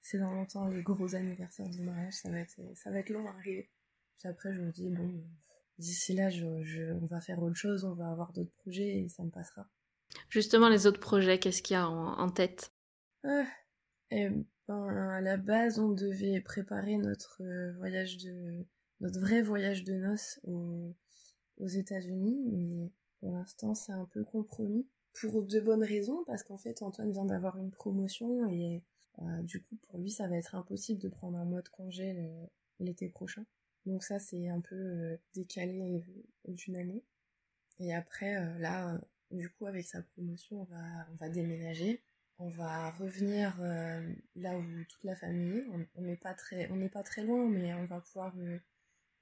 [0.00, 3.26] C'est dans longtemps les gros anniversaires du mariage, ça va être, ça va être long
[3.26, 3.70] à arriver.
[4.18, 5.24] Puis après, je me dis, bon,
[5.78, 9.22] d'ici là, je, on va faire autre chose, on va avoir d'autres projets et ça
[9.24, 9.68] me passera.
[10.28, 12.72] Justement, les autres projets, qu'est-ce qu'il y a en, tête?
[13.24, 13.46] Ah,
[14.10, 14.28] eh
[14.68, 18.64] ben, À la base, on devait préparer notre euh, voyage de
[19.00, 20.94] notre vrai voyage de noces aux,
[21.58, 24.86] aux États-Unis, mais pour l'instant, c'est un peu compromis
[25.20, 28.82] pour de bonnes raisons, parce qu'en fait, Antoine vient d'avoir une promotion et
[29.20, 32.16] euh, du coup, pour lui, ça va être impossible de prendre un mois de congé
[32.80, 33.44] l'été prochain.
[33.86, 36.02] Donc ça, c'est un peu euh, décalé
[36.48, 37.04] euh, d'une année.
[37.80, 38.98] Et après, euh, là,
[39.30, 40.66] du coup, avec sa promotion,
[41.10, 42.02] on va, déménager.
[42.38, 43.56] On va revenir
[44.34, 45.66] là où toute la famille est.
[45.94, 48.34] On n'est pas très, on n'est pas très loin, mais on va pouvoir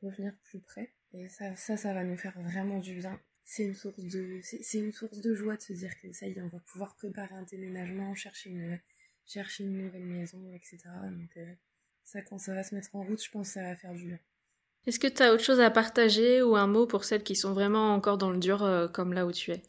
[0.03, 0.94] revenir plus près.
[1.12, 3.20] Et ça, ça, ça va nous faire vraiment du bien.
[3.44, 6.33] C'est une source de, c'est une source de joie de se dire que ça y
[6.33, 8.81] est, on va pouvoir préparer un déménagement, chercher une,
[9.27, 10.79] chercher une nouvelle maison, etc.
[11.11, 11.38] Donc
[12.05, 14.07] ça, quand ça va se mettre en route, je pense que ça va faire du
[14.07, 14.18] bien.
[14.85, 17.53] Est-ce que tu as autre chose à partager ou un mot pour celles qui sont
[17.53, 19.62] vraiment encore dans le dur euh, comme là où tu es?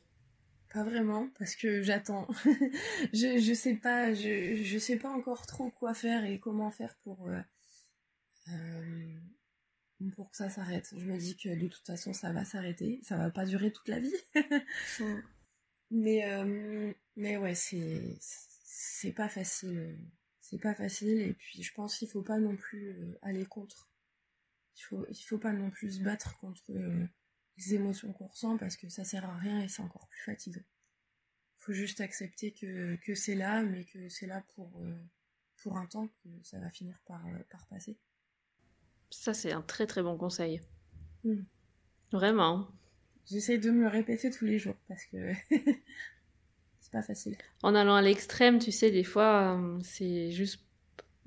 [0.73, 2.27] Pas vraiment, parce que j'attends.
[3.13, 6.95] je, je sais pas, je, je sais pas encore trop quoi faire et comment faire
[7.03, 7.39] pour, euh,
[8.49, 9.19] euh,
[10.15, 10.91] pour que ça s'arrête.
[10.97, 13.89] Je me dis que de toute façon ça va s'arrêter, ça va pas durer toute
[13.89, 14.15] la vie.
[15.91, 16.25] mais,
[17.15, 19.95] mais ouais, c'est, c'est pas facile.
[20.41, 23.92] C'est pas facile et puis je pense qu'il faut pas non plus aller contre
[24.75, 27.05] il faut, il faut pas non plus se battre contre euh,
[27.57, 30.63] les émotions qu'on ressent parce que ça sert à rien et c'est encore plus fatigant.
[31.59, 34.95] Il faut juste accepter que, que c'est là, mais que c'est là pour, euh,
[35.61, 37.97] pour un temps, que ça va finir par, euh, par passer.
[39.09, 40.61] Ça, c'est un très très bon conseil.
[41.23, 41.43] Hmm.
[42.11, 42.67] Vraiment.
[43.29, 45.33] J'essaie de me le répéter tous les jours parce que
[46.79, 47.37] c'est pas facile.
[47.61, 50.65] En allant à l'extrême, tu sais, des fois, c'est juste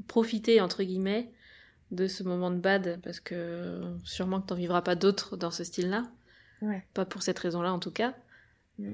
[0.07, 1.33] profiter, entre guillemets,
[1.91, 5.65] de ce moment de bad parce que sûrement que t'en vivras pas d'autres dans ce
[5.65, 6.03] style-là.
[6.95, 8.15] Pas pour cette raison-là en tout cas.
[8.79, 8.93] Mm.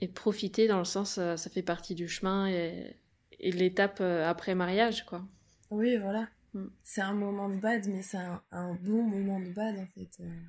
[0.00, 2.96] Et profiter dans le sens, euh, ça fait partie du chemin et,
[3.40, 5.26] et l'étape euh, après mariage, quoi.
[5.70, 6.28] Oui, voilà.
[6.54, 6.66] Mm.
[6.82, 8.18] C'est un moment de bad, mais c'est
[8.50, 10.10] un, bon moment de bad en fait.
[10.20, 10.40] Euh,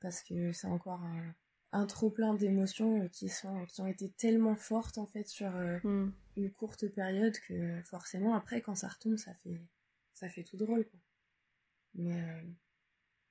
[0.00, 1.00] parce que c'est encore
[1.72, 6.12] un, trop plein d'émotions qui, sont, qui ont été tellement fortes en fait sur mm.
[6.36, 9.60] une courte période que forcément après quand ça retombe ça fait
[10.20, 11.00] ça fait tout drôle, quoi.
[11.94, 12.42] Mais euh,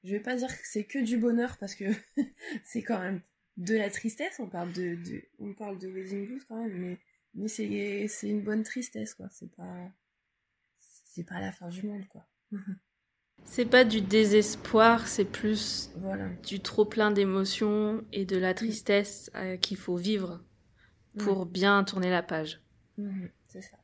[0.03, 1.85] je vais pas dire que c'est que du bonheur parce que
[2.65, 3.21] c'est quand même
[3.57, 4.39] de la tristesse.
[4.39, 4.97] On parle de,
[5.37, 6.97] on parle de wedding blues quand même, mais
[7.35, 9.27] mais c'est c'est une bonne tristesse, quoi.
[9.31, 9.91] C'est pas
[10.79, 12.27] c'est pas la fin du monde, quoi.
[13.45, 15.91] C'est pas du désespoir, c'est plus
[16.45, 20.43] du trop plein d'émotions et de la tristesse euh, qu'il faut vivre
[21.17, 22.61] pour bien tourner la page.
[22.97, 23.77] Mhm, c'est ça.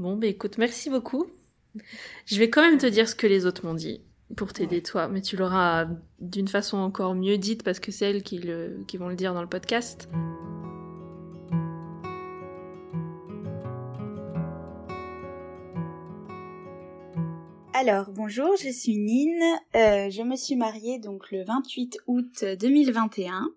[0.00, 1.26] Bon, bah écoute, merci beaucoup.
[2.24, 4.00] Je vais quand même te dire ce que les autres m'ont dit
[4.34, 5.88] pour t'aider toi, mais tu l'auras
[6.20, 9.34] d'une façon encore mieux dite parce que c'est elles qui, le, qui vont le dire
[9.34, 10.08] dans le podcast.
[17.74, 19.42] Alors, bonjour, je suis Nine.
[19.74, 23.52] Euh, je me suis mariée donc le 28 août 2021.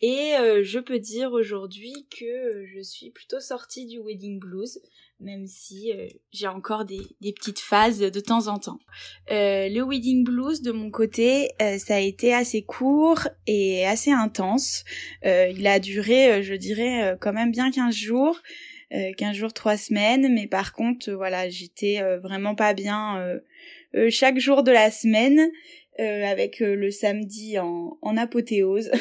[0.00, 4.80] Et euh, je peux dire aujourd'hui que je suis plutôt sortie du wedding blues
[5.20, 8.78] même si euh, j'ai encore des, des, petites phases de temps en temps.
[9.30, 14.10] Euh, le wedding blues de mon côté, euh, ça a été assez court et assez
[14.10, 14.84] intense.
[15.24, 18.40] il a duré, je dirais, quand même bien 15 jours.
[18.90, 23.20] 15 jours, 3 semaines, mais par contre, voilà, j'étais vraiment pas bien
[24.10, 25.50] chaque jour de la semaine.
[25.98, 28.90] Avec le samedi en, en apothéose.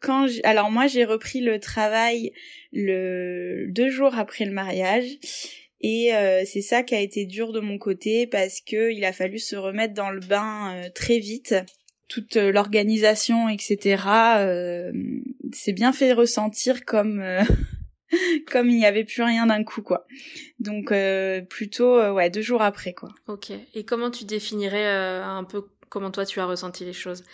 [0.00, 2.32] quand alors moi j'ai repris le travail
[2.72, 5.18] le deux jours après le mariage
[5.80, 9.12] et euh, c'est ça qui a été dur de mon côté parce que il a
[9.12, 11.54] fallu se remettre dans le bain euh, très vite
[12.08, 14.02] toute euh, l'organisation etc
[15.52, 17.22] c'est bien fait ressentir comme
[18.50, 20.06] comme il n'y avait plus rien d'un coup quoi
[20.58, 20.92] donc
[21.48, 26.24] plutôt ouais deux jours après quoi ok et comment tu définirais un peu comment toi
[26.24, 27.24] tu as ressenti les choses?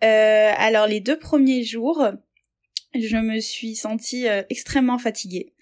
[0.00, 2.04] Alors les deux premiers jours
[2.94, 5.52] je me suis sentie euh, extrêmement fatiguée.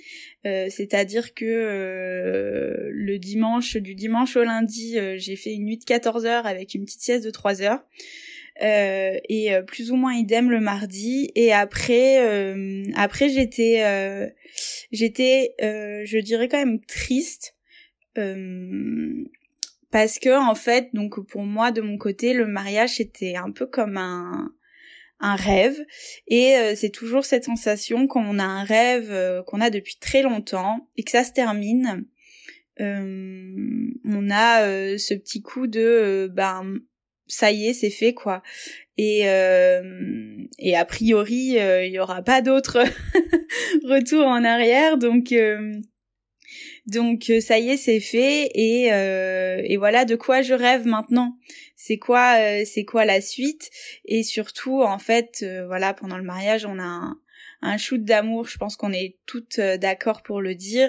[0.45, 5.85] Euh, c'est-à-dire que euh, le dimanche, du dimanche au lundi, j'ai fait une nuit de
[5.85, 7.83] 14 heures avec une petite sieste de 3 heures.
[8.61, 11.31] Et plus ou moins idem le mardi.
[11.35, 12.55] Et après
[12.95, 14.33] après j'étais
[14.93, 17.57] j'étais je dirais quand même triste
[19.91, 23.67] parce que en fait donc pour moi de mon côté le mariage c'était un peu
[23.67, 24.53] comme un
[25.23, 25.83] un rêve.
[26.27, 29.97] Et euh, c'est toujours cette sensation quand on a un rêve euh, qu'on a depuis
[29.99, 32.05] très longtemps et que ça se termine.
[32.81, 36.79] Euh, on a ce petit coup de ben
[37.33, 38.43] ça y est c'est fait quoi.
[38.99, 39.21] Et
[40.59, 42.79] et a priori il y aura pas d'autre
[43.85, 44.99] retour en arrière.
[44.99, 45.35] Donc
[46.87, 48.51] donc ça y est, c'est fait.
[48.55, 51.35] Et, et voilà de quoi je rêve maintenant.
[51.85, 53.69] C'est quoi euh, c'est quoi la suite?
[54.05, 57.19] Et surtout en fait euh, voilà pendant le mariage on a un,
[57.79, 60.89] shoot d'amour je pense qu'on est toutes euh, d'accord pour le dire.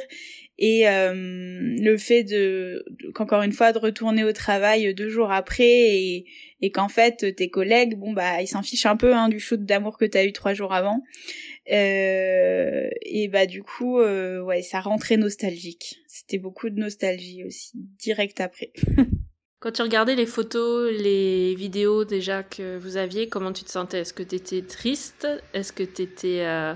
[0.59, 5.97] Et le fait de, qu'encore une fois de retourner au travail deux jours après
[6.61, 9.65] et, qu'en fait tes collègues bon bah ils s'en fichent un peu hein, du shoot
[9.65, 11.01] d'amour que t'as eu trois jours avant.
[11.65, 15.97] Et bah du coup ouais ça rentrait nostalgique.
[16.07, 18.71] C'était beaucoup de nostalgie aussi direct après
[19.63, 23.99] Quand tu regardais les photos, les vidéos déjà que vous aviez, comment tu te sentais?
[23.99, 25.25] Est-ce que tu étais triste?
[25.53, 26.73] Est-ce que tu étais euh,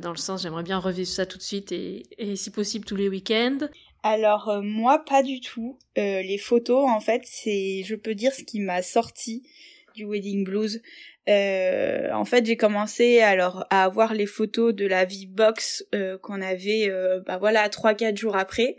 [0.00, 2.04] dans le sens j'aimerais bien revivre ça tout de suite et,
[2.34, 3.58] si possible tous les week-ends?
[4.02, 5.78] Alors euh, moi pas du tout.
[5.98, 9.46] Euh, les photos en fait c'est je peux dire ce qui m'a sorti
[9.94, 10.80] du wedding blues.
[11.28, 16.18] Euh, en fait, j'ai commencé alors à avoir les photos de la vie box euh,
[16.18, 18.76] qu'on avait, euh, bah voilà, trois quatre jours après.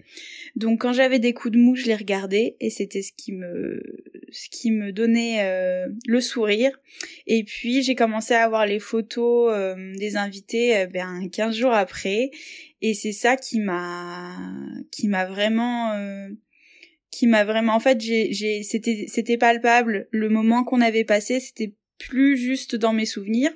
[0.56, 3.82] Donc quand j'avais des coups de mou, je les regardais et c'était ce qui me,
[4.32, 6.72] ce qui me donnait euh, le sourire.
[7.26, 9.54] Et puis j'ai commencé à avoir les photos
[9.98, 12.32] des invités, ben 15 jours après.
[12.82, 14.38] Et c'est ça qui m'a,
[14.92, 15.94] qui m'a vraiment
[17.12, 21.74] qui m'a vraiment en fait j'ai c'était c'était palpable le moment qu'on avait passé c'était
[21.98, 23.52] plus juste dans mes souvenirs,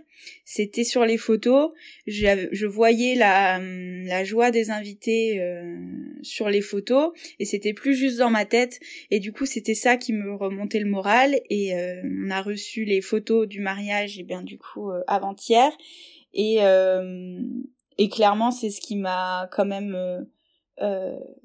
[0.45, 1.71] c'était sur les photos.
[2.07, 5.77] Je, voyais la, la joie des invités euh,
[6.21, 8.79] sur les photos et c'était plus juste dans ma tête.
[9.09, 11.39] Et du coup, c'était ça qui me remontait le moral.
[11.49, 15.71] Et euh, on a reçu les photos du mariage, et bien du coup euh, avant-hier.
[16.33, 16.59] Et
[18.09, 20.25] clairement, c'est ce qui m'a quand même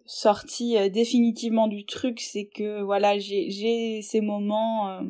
[0.07, 5.03] sorti définitivement du truc, c'est que voilà, j'ai ces moments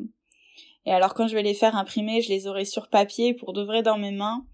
[0.87, 3.61] et alors quand je vais les faire imprimer, je les aurai sur papier pour de
[3.61, 4.45] vrai dans mes mains.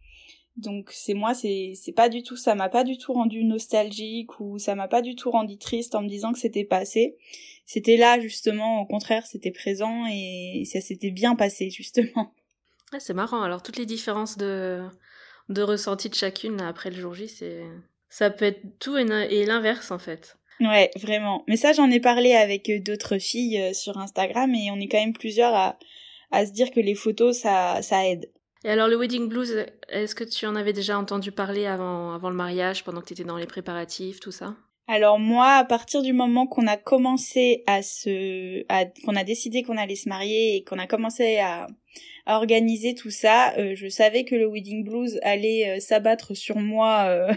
[0.57, 4.57] Donc c'est moi, c'est pas du tout, ça m'a pas du tout rendu nostalgique ou
[4.57, 7.17] ça m'a pas du tout rendu triste en me disant que c'était passé.
[7.67, 12.33] C'était là justement, au contraire, c'était présent et ça s'était bien passé justement.
[12.97, 13.43] c'est marrant.
[13.43, 14.81] Alors toutes les différences de
[15.49, 17.61] de ressenti de chacune après le jour J, c'est
[18.09, 20.35] ça peut être tout et l'inverse en fait.
[20.59, 21.43] Ouais, vraiment.
[21.47, 24.99] Mais ça, j'en ai parlé avec d'autres filles euh, sur Instagram et on est quand
[24.99, 25.77] même plusieurs à
[26.33, 28.29] à se dire que les photos, ça, ça aide.
[28.65, 32.29] Et alors le wedding blues, est-ce que tu en avais déjà entendu parler avant, avant
[32.29, 34.55] le mariage, pendant que tu étais dans les préparatifs, tout ça?
[34.87, 38.63] Alors moi, à partir du moment qu'on a commencé à se,
[39.05, 41.67] qu'on a décidé qu'on allait se marier et qu'on a commencé à,
[42.25, 46.57] à organiser tout ça, euh, je savais que le wedding blues allait euh, s'abattre sur
[46.57, 47.33] moi euh,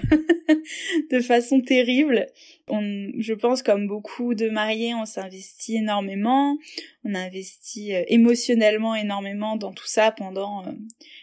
[1.10, 2.26] de façon terrible.
[2.68, 6.58] Je pense comme beaucoup de mariés, on s'investit énormément,
[7.04, 10.64] on investit émotionnellement énormément dans tout ça pendant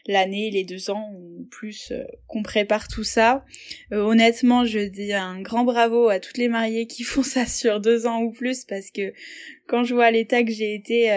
[0.08, 1.92] l'année, les deux ans ou plus
[2.28, 3.44] qu'on prépare tout ça.
[3.92, 8.08] honnêtement, je dis un grand bravo à toutes les mariées qui font ça sur deux
[8.08, 9.14] ans ou plus parce que
[9.68, 11.10] quand je vois l'état que j'ai été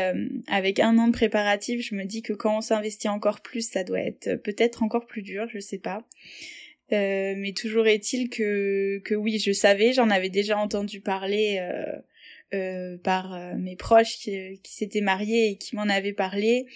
[0.46, 3.84] avec un an de préparatif, je me dis que quand on s'investit encore plus, ça
[3.84, 6.06] doit être peut-être encore plus dur, je sais pas.
[6.92, 11.96] Euh, mais toujours est-il que que oui, je savais, j'en avais déjà entendu parler euh,
[12.54, 16.66] euh, par mes proches qui, qui s'étaient mariés et qui m'en avaient parlé.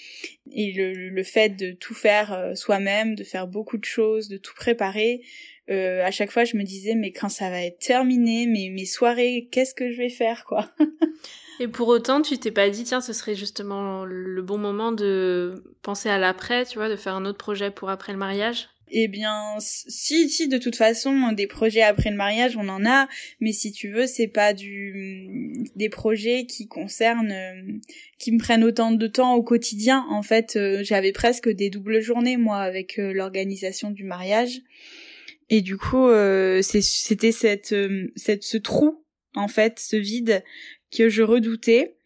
[0.53, 4.55] Et le, le fait de tout faire soi-même, de faire beaucoup de choses, de tout
[4.55, 5.23] préparer,
[5.71, 9.49] à chaque fois je me disais mais quand ça va être terminé, mes mes soirées,
[9.51, 10.71] qu'est-ce que je vais faire quoi?
[11.61, 15.63] Et pour autant, tu t'es pas dit, tiens, ce serait justement le bon moment de
[15.83, 18.71] penser à l'après, tu vois, de faire un autre projet pour après le mariage?
[18.93, 23.09] Eh bien, si, si, de toute façon, des projets après le mariage, on en a,
[23.41, 27.81] mais si tu veux, c'est pas du, des projets qui concernent,
[28.19, 30.07] qui me prennent autant de temps au quotidien.
[30.11, 34.63] En fait, euh, j'avais presque des doubles journées, moi, avec euh, l'organisation du mariage.
[35.51, 37.75] Et du coup, euh, c'était cette,
[38.17, 40.43] cette, ce trou, en fait, ce vide
[40.91, 41.97] que je redoutais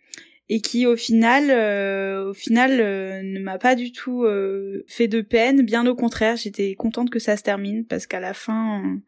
[0.48, 5.08] et qui au final euh, au final euh, ne m'a pas du tout euh, fait
[5.08, 5.62] de peine.
[5.62, 9.00] Bien au contraire j'étais contente que ça se termine parce qu'à la fin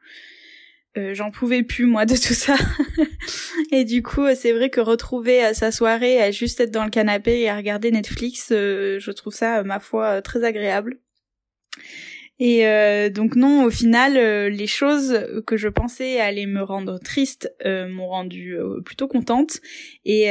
[1.12, 2.57] j'en pouvais plus moi de tout ça.
[3.70, 7.41] Et du coup c'est vrai que retrouver sa soirée à juste être dans le canapé
[7.41, 10.99] et à regarder Netflix je trouve ça ma foi très agréable
[12.39, 16.99] et euh, donc non, au final, euh, les choses que je pensais allaient me rendre
[16.99, 19.61] triste euh, m'ont rendu plutôt contente.
[20.05, 20.26] Et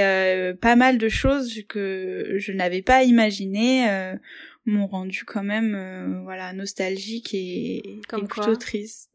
[0.62, 3.88] pas mal de choses que je n'avais pas imaginées
[4.66, 9.10] m'ont rendu quand même voilà nostalgique et, Comme plutôt triste.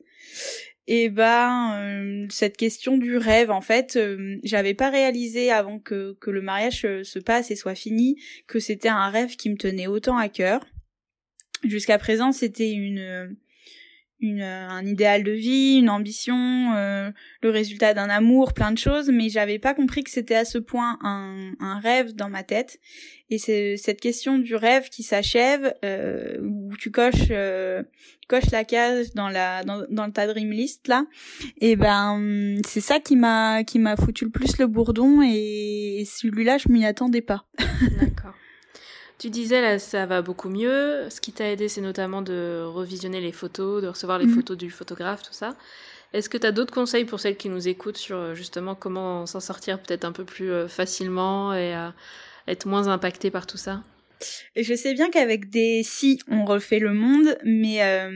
[0.87, 3.99] Et ben cette question du rêve en fait,
[4.43, 8.17] j'avais pas réalisé avant que que le mariage se passe et soit fini
[8.47, 10.65] que c'était un rêve qui me tenait autant à cœur.
[11.63, 13.37] Jusqu'à présent, c'était une,
[14.21, 17.11] une, un idéal de vie, une ambition, euh,
[17.43, 20.59] le résultat d'un amour, plein de choses, mais j'avais pas compris que c'était à ce
[20.59, 22.79] point un, un rêve dans ma tête.
[23.31, 27.83] Et c'est cette question du rêve qui s'achève, euh, où tu coches, euh,
[28.29, 31.07] coches la case dans la dans, dans ta dream list là.
[31.61, 36.05] Et ben c'est ça qui m'a qui m'a foutu le plus le bourdon et, et
[36.05, 37.47] celui-là je m'y attendais pas.
[38.01, 38.35] D'accord.
[39.21, 41.07] Tu disais là, ça va beaucoup mieux.
[41.11, 44.35] Ce qui t'a aidé, c'est notamment de revisionner les photos, de recevoir les mhm.
[44.35, 45.57] photos du photographe, tout ça.
[46.15, 49.27] Est-ce que tu as d'autres conseils pour celles qui nous écoutent sur euh, justement comment
[49.27, 51.77] s'en sortir peut-être un peu plus euh, facilement et
[52.49, 53.83] être moins impacté par tout ça?
[54.57, 58.11] Je sais bien qu'avec des si, on refait le monde, mais euh,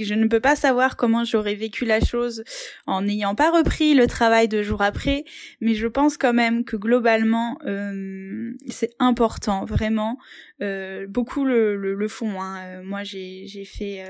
[0.00, 2.44] je ne peux pas savoir comment j'aurais vécu la chose
[2.86, 5.24] en n'ayant pas repris le travail deux jours après.
[5.60, 10.18] Mais je pense quand même que globalement, euh, c'est important, vraiment.
[10.62, 12.40] Euh, beaucoup le, le, font.
[12.40, 12.82] Hein.
[12.82, 14.04] Moi, j'ai fait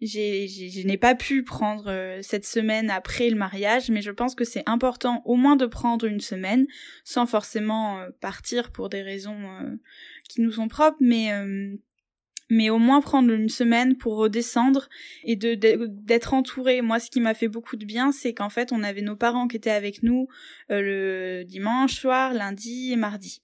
[0.00, 4.34] j'ai, je n'ai pas pu prendre euh, cette semaine après le mariage, mais je pense
[4.34, 6.66] que c'est important au moins de prendre une semaine,
[7.04, 9.76] sans forcément euh, partir pour des raisons euh,
[10.28, 11.30] qui nous sont propres, mais
[12.50, 14.90] mais au moins prendre une semaine pour redescendre
[15.24, 16.82] et d'être entouré.
[16.82, 19.48] Moi, ce qui m'a fait beaucoup de bien, c'est qu'en fait, on avait nos parents
[19.48, 20.28] qui étaient avec nous
[20.68, 23.40] le dimanche soir, lundi et mardi.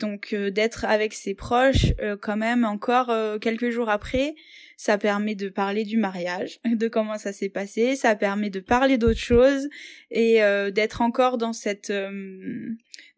[0.00, 4.34] Donc d'être avec ses proches quand même encore quelques jours après,
[4.82, 8.98] ça permet de parler du mariage, de comment ça s'est passé, ça permet de parler
[8.98, 9.68] d'autres choses
[10.10, 12.68] et euh, d'être encore dans cette euh,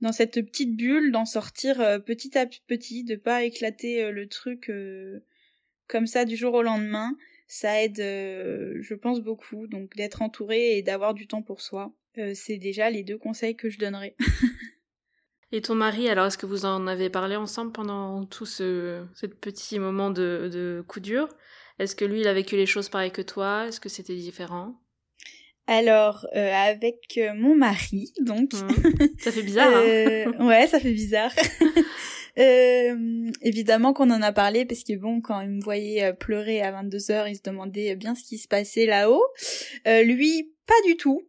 [0.03, 4.71] dans cette petite bulle, d'en sortir euh, petit à petit, de pas éclater le truc
[5.89, 7.17] comme ça du jour au lendemain.
[7.47, 11.95] Ça aide, je pense beaucoup, donc d'être entouré et d'avoir du temps pour soi.
[12.35, 14.17] c'est déjà les deux conseils que je donnerais.
[15.55, 19.05] Et ton mari, alors est-ce que vous en avez parlé ensemble pendant tout ce,
[19.41, 21.29] petit moment de, de coup dur?
[21.79, 23.69] Est-ce que lui, il a vécu les choses pareilles que toi?
[23.69, 24.75] Est-ce que c'était différent?
[25.69, 28.53] Alors, euh, avec euh, mon mari, donc.
[28.53, 29.07] Mmh.
[29.21, 31.31] Ça fait bizarre, hein euh, Ouais, ça fait bizarre.
[32.37, 37.31] évidemment qu'on en a parlé, parce que bon, quand il me voyait pleurer à 22h,
[37.31, 39.23] il se demandait bien ce qui se passait là-haut.
[39.87, 41.23] lui, pas du tout.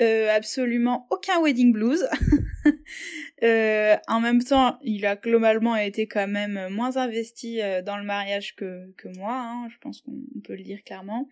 [0.00, 2.04] Absolument aucun wedding blues.
[3.42, 8.04] Euh, en même temps, il a globalement été quand même moins investi euh, dans le
[8.04, 11.28] mariage que, moi, hein, je pense qu'on peut le dire clairement.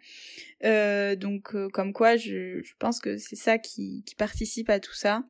[0.65, 5.25] Euh, donc comme quoi, je, pense que c'est ça qui participe à tout ça.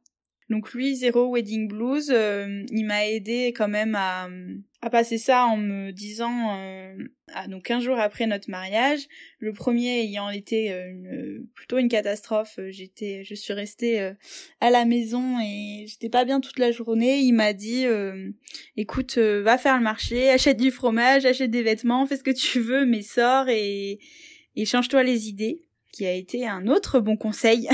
[0.53, 4.29] Donc lui, Zero Wedding Blues, euh, il m'a aidé quand même à,
[4.83, 6.95] à passer ça en me disant, euh,
[7.49, 9.01] donc 15 jours après notre mariage,
[9.39, 14.13] le premier ayant été euh, plutôt une catastrophe, j'étais, je suis restée
[14.61, 17.21] à la maison et j'étais pas bien toute la journée.
[17.21, 17.87] Il m'a dit,
[18.77, 22.61] écoute, va faire le marché, achète du fromage, achète des vêtements, fais ce que tu
[22.61, 23.99] veux, mais sors et
[24.67, 25.63] change-toi les idées
[25.93, 27.69] qui a été un autre bon conseil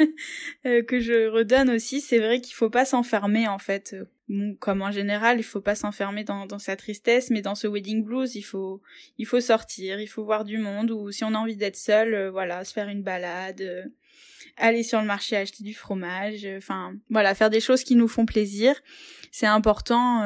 [0.66, 2.00] euh, que je redonne aussi.
[2.00, 3.94] C'est vrai qu'il faut pas s'enfermer en fait.
[4.60, 8.36] Comme en général, il faut pas s'enfermer dans, sa tristesse, mais dans ce wedding blues,
[8.36, 8.80] il faut
[9.18, 10.90] il faut sortir, il faut voir du monde.
[10.90, 13.84] Ou si on a envie d'être seul, euh, voilà, se faire une balade, euh,
[14.56, 16.46] aller sur le marché acheter du fromage.
[16.56, 18.74] Enfin, voilà, faire des choses qui nous font plaisir.
[19.32, 20.24] C'est important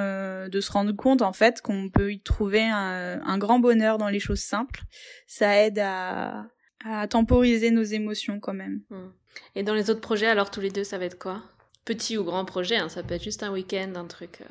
[0.49, 4.19] de se rendre compte en fait qu'on peut y trouver un grand bonheur dans les
[4.19, 4.81] choses simples.
[5.27, 6.47] Ça aide à
[6.85, 8.83] à temporiser nos émotions quand même.
[8.91, 9.11] Hmm.
[9.57, 11.43] Et dans les autres projets, alors tous les deux, ça va être quoi?
[11.85, 14.41] Petit ou grand projet, hein, ça peut être juste un week-end, un truc.
[14.41, 14.45] Euh.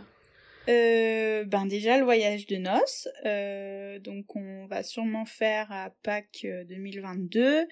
[0.70, 6.48] Euh, ben déjà le voyage de noces, euh, donc on va sûrement faire à Pâques
[6.70, 7.68] 2022,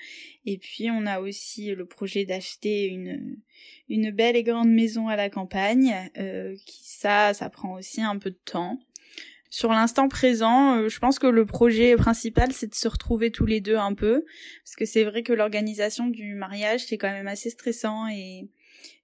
[0.46, 3.38] et puis on a aussi le projet d'acheter une
[3.88, 5.96] une belle et grande maison à la campagne,
[6.66, 8.78] qui ça ça prend aussi un peu de temps.
[9.54, 13.46] Sur l'instant présent, euh, je pense que le projet principal, c'est de se retrouver tous
[13.46, 14.24] les deux un peu,
[14.64, 18.50] parce que c'est vrai que l'organisation du mariage, c'est quand même assez stressant et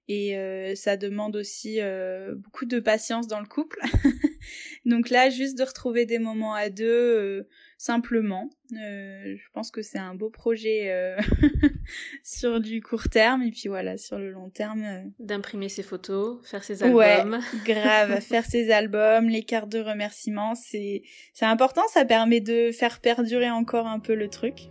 [0.08, 3.78] et euh, ça demande aussi euh, beaucoup de patience dans le couple.
[4.86, 7.46] Donc là, juste de retrouver des moments à deux,
[7.78, 8.50] simplement.
[8.72, 11.16] Euh, je pense que c'est un beau projet euh,
[12.22, 14.82] sur du court terme et puis voilà sur le long terme.
[14.84, 16.98] Euh, D'imprimer ses photos, faire ses albums.
[16.98, 17.24] Ouais,
[17.64, 21.02] grave, faire ses albums, les cartes de remerciement, c'est
[21.32, 21.82] c'est important.
[21.92, 24.70] Ça permet de faire perdurer encore un peu le truc.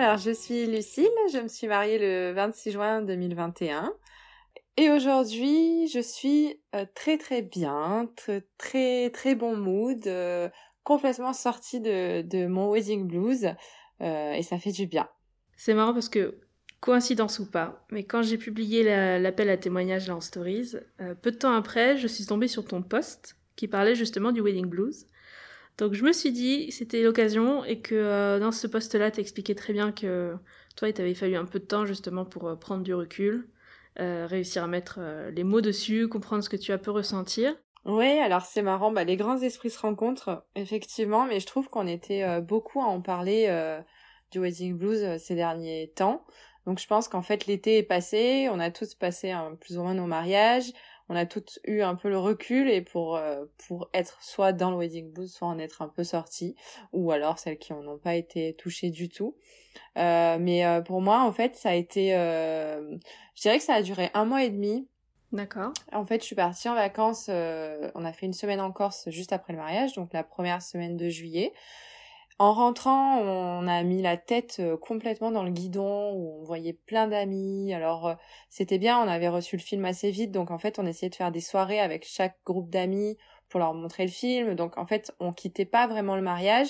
[0.00, 3.92] Alors, je suis Lucille, je me suis mariée le 26 juin 2021.
[4.76, 10.48] Et aujourd'hui, je suis euh, très très bien, très très, bon mood, euh,
[10.84, 13.48] complètement sortie de, mon wedding blues
[14.00, 15.08] euh, et ça fait du bien.
[15.56, 16.38] C'est marrant parce que,
[16.78, 18.84] coïncidence ou pas, mais quand j'ai publié
[19.18, 20.76] l'appel à témoignage là en stories,
[21.22, 24.66] peu de temps après, je suis tombée sur ton post qui parlait justement du wedding
[24.66, 25.06] blues.
[25.78, 29.92] Donc je me suis dit c'était l'occasion et que dans ce post-là, t'expliquais très bien
[29.92, 30.34] que
[30.76, 33.48] toi, il t'avait fallu un peu de temps justement pour prendre du recul
[34.00, 37.52] euh, réussir à mettre euh, les mots dessus, comprendre ce que tu as pu ressentir.
[37.84, 41.88] Oui, alors c'est marrant, bah, les grands esprits se rencontrent, effectivement, mais je trouve qu'on
[41.88, 43.48] était euh, beaucoup à en parler
[44.30, 46.24] du Wedding Blues ces derniers temps.
[46.64, 49.94] Donc je pense qu'en fait l'été est passé, on a tous passé plus ou moins
[49.94, 50.70] nos mariages,
[51.08, 54.70] on a toutes eu un peu le recul et pour euh, pour être soit dans
[54.70, 56.54] le wedding blues, soit en être un peu sorti,
[56.92, 59.34] ou alors celles qui n'ont pas été touchées du tout.
[59.96, 63.82] Euh, mais euh, pour moi, en fait, ça a été, je dirais que ça a
[63.82, 64.88] duré un mois et demi.
[65.32, 65.72] D'accord.
[65.92, 67.28] En fait, je suis partie en vacances.
[67.28, 70.96] on a fait une semaine en Corse juste après le mariage, donc la première semaine
[70.96, 71.52] de juillet.
[72.40, 76.72] En rentrant, on a mis la tête euh, complètement dans le guidon, où on voyait
[76.72, 77.74] plein d'amis.
[77.74, 78.14] Alors, euh,
[78.48, 81.16] c'était bien, on avait reçu le film assez vite, donc en fait, on essayait de
[81.16, 83.16] faire des soirées avec chaque groupe d'amis
[83.48, 84.54] pour leur montrer le film.
[84.54, 86.68] Donc, en fait, on quittait pas vraiment le mariage,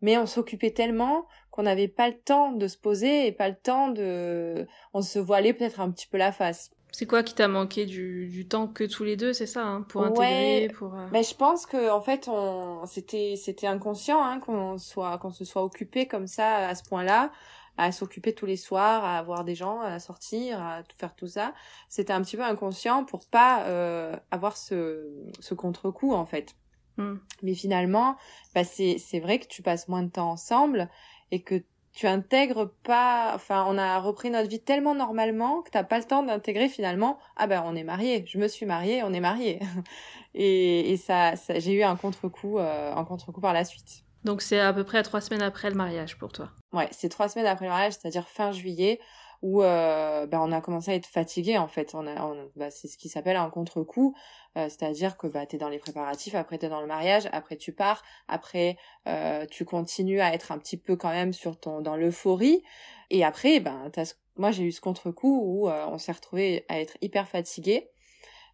[0.00, 3.56] mais on s'occupait tellement qu'on n'avait pas le temps de se poser et pas le
[3.56, 4.66] temps de...
[4.94, 6.73] On se voilait peut-être un petit peu la face.
[6.96, 9.82] C'est quoi qui t'a manqué du, du, temps que tous les deux, c'est ça, hein,
[9.82, 10.94] pour intégrer, pour.
[10.94, 15.32] Euh mais je pense que en fait, on c'était c'était inconscient hein, qu'on soit qu'on
[15.32, 17.32] se soit occupé comme ça à ce point-là,
[17.78, 21.52] à s'occuper tous les soirs, à avoir des gens, à sortir, à faire tout ça.
[21.88, 26.54] C'était un petit peu inconscient pour pas euh, avoir ce ce contre-coup en fait.
[26.98, 27.14] Mmh.
[27.42, 28.16] Mais finalement,
[28.54, 30.88] bah c'est c'est vrai que tu passes moins de temps ensemble
[31.32, 31.64] et que
[31.94, 36.04] tu intègres pas, enfin, on a repris notre vie tellement normalement que t'as pas le
[36.04, 39.60] temps d'intégrer finalement, ah ben, on est marié, je me suis mariée, on est marié.
[40.34, 44.02] et, et ça, ça j'ai eu un contre-coup, euh, un contre-coup par la suite.
[44.24, 46.50] Donc c'est à peu près trois semaines après le mariage pour toi.
[46.72, 48.98] Ouais, c'est trois semaines après le mariage, c'est-à-dire fin juillet
[49.44, 51.94] où euh, bah, on a commencé à être fatigué en fait.
[51.94, 54.16] On a, bah, c'est ce qui s'appelle un contre-coup,
[54.56, 57.28] euh, c'est-à-dire que bah, tu es dans les préparatifs, après tu es dans le mariage,
[57.30, 61.60] après tu pars, après euh, tu continues à être un petit peu quand même sur
[61.60, 62.62] ton dans l'euphorie,
[63.10, 63.92] et après, ben,
[64.36, 67.90] moi j'ai eu ce contre-coup où euh, on s'est retrouvé à être hyper fatigué.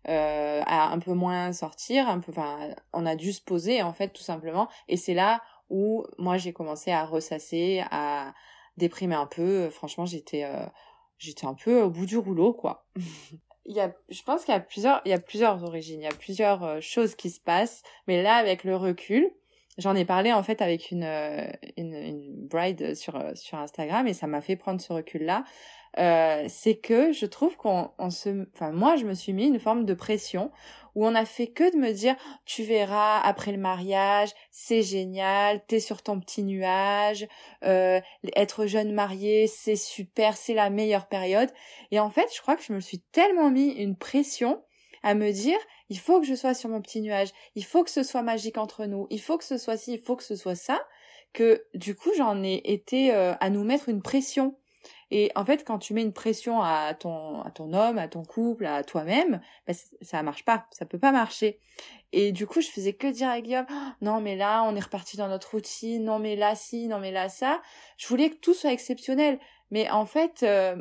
[0.08, 2.32] Euh, à un peu moins sortir, un peu,
[2.94, 6.54] on a dû se poser en fait tout simplement, et c'est là où moi j'ai
[6.54, 8.32] commencé à ressasser, à,
[8.76, 9.42] déprimée un peu.
[9.42, 10.66] Euh, franchement, j'étais euh,
[11.18, 12.86] j'étais un peu au bout du rouleau, quoi.
[13.66, 16.04] il y a, je pense qu'il y a plusieurs, il y a plusieurs origines, il
[16.04, 17.82] y a plusieurs euh, choses qui se passent.
[18.06, 19.30] Mais là, avec le recul,
[19.78, 21.04] j'en ai parlé en fait avec une,
[21.76, 25.44] une, une bride sur, sur Instagram et ça m'a fait prendre ce recul-là.
[25.98, 29.58] Euh, c'est que je trouve qu'on on se, enfin moi je me suis mis une
[29.58, 30.52] forme de pression
[30.94, 32.14] où on a fait que de me dire
[32.44, 37.26] tu verras après le mariage c'est génial t'es sur ton petit nuage
[37.64, 38.00] euh,
[38.36, 41.50] être jeune marié c'est super c'est la meilleure période.
[41.90, 44.62] Et en fait je crois que je me suis tellement mis une pression
[45.02, 47.90] à me dire il faut que je sois sur mon petit nuage il faut que
[47.90, 50.36] ce soit magique entre nous il faut que ce soit ci il faut que ce
[50.36, 50.80] soit ça
[51.32, 54.56] que du coup j'en ai été euh, à nous mettre une pression
[55.10, 58.24] et en fait, quand tu mets une pression à ton, à ton homme, à ton
[58.24, 61.58] couple, à toi-même, bah, ça marche pas, ça peut pas marcher.
[62.12, 64.80] Et du coup, je faisais que dire à Guillaume, «Oh, non mais là, on est
[64.80, 67.60] reparti dans notre routine, non mais là si, non mais là ça.
[67.96, 69.38] Je voulais que tout soit exceptionnel,
[69.70, 70.76] mais en fait, euh,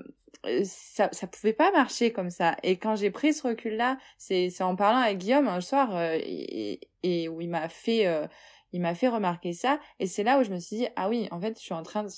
[0.63, 2.55] ça, ça pouvait pas marcher comme ça.
[2.63, 6.81] Et quand j'ai pris ce recul-là, c'est, en parlant avec Guillaume un soir euh, et,
[7.03, 8.27] et, où il m'a fait, euh,
[8.73, 9.79] il m'a fait remarquer ça.
[9.99, 11.83] Et c'est là où je me suis dit, ah oui, en fait, je suis en
[11.83, 12.09] train de,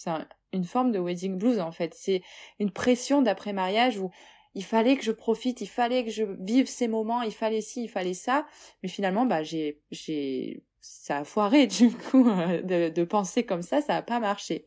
[0.53, 1.93] une forme de wedding blues en fait.
[1.95, 2.21] C'est
[2.59, 4.11] une pression d'après mariage où
[4.53, 7.83] il fallait que je profite, il fallait que je vive ces moments, il fallait ci,
[7.83, 8.45] il fallait ça.
[8.83, 13.81] Mais finalement, bah j'ai j'ai ça a foiré du coup de, de penser comme ça,
[13.81, 14.65] ça a pas marché.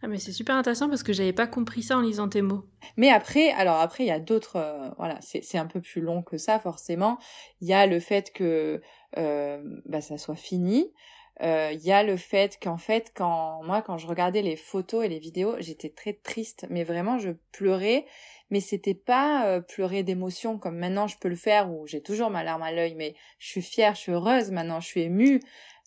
[0.00, 2.64] Ah mais c'est super intéressant parce que j'avais pas compris ça en lisant tes mots.
[2.96, 6.00] Mais après, alors après il y a d'autres, euh, voilà, c'est c'est un peu plus
[6.00, 7.18] long que ça forcément.
[7.60, 8.80] Il y a le fait que
[9.16, 10.92] euh, bah ça soit fini
[11.40, 15.04] il euh, y a le fait qu'en fait quand moi quand je regardais les photos
[15.04, 16.66] et les vidéos j'étais très triste.
[16.68, 18.06] Mais vraiment je pleurais.
[18.50, 22.30] Mais c'était pas euh, pleurer d'émotion comme maintenant je peux le faire où j'ai toujours
[22.30, 22.94] ma larme à l'œil.
[22.96, 25.40] Mais je suis fière je suis heureuse maintenant je suis émue.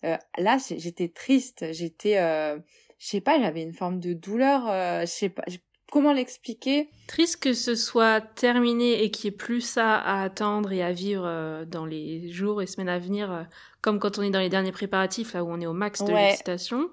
[0.04, 1.70] Euh, là j'étais triste.
[1.72, 4.62] J'étais je sais pas j'avais une forme de douleur
[5.02, 5.44] je sais pas
[5.92, 6.88] comment l'expliquer?
[7.06, 10.90] Triste que ce soit terminé et qu'il n'y ait plus ça à attendre et à
[10.92, 13.46] vivre dans les jours et semaines à venir
[13.82, 16.12] comme quand on est dans les derniers préparatifs, là où on est au max de
[16.12, 16.88] l'excitation,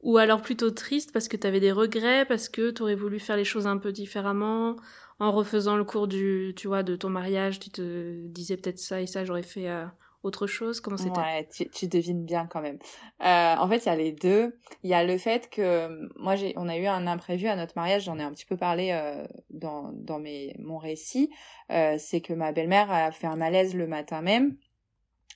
[0.00, 3.18] ou alors plutôt triste parce que tu avais des regrets, parce que tu aurais voulu
[3.18, 4.76] faire les choses un peu différemment,
[5.18, 9.00] en refaisant le cours du, tu vois, de ton mariage, tu te disais peut-être ça
[9.00, 9.84] et ça, j'aurais fait euh,
[10.22, 10.80] autre chose.
[10.80, 12.78] Comment c'était Ouais, tu, devines bien quand même.
[13.22, 14.58] Euh, en fait, il y a les deux.
[14.82, 17.74] Il y a le fait que moi, j'ai, on a eu un imprévu à notre
[17.76, 18.04] mariage.
[18.04, 21.30] J'en ai un petit peu parlé euh, dans dans mes mon récit.
[21.68, 24.56] c'est que ma belle-mère a fait un malaise le matin même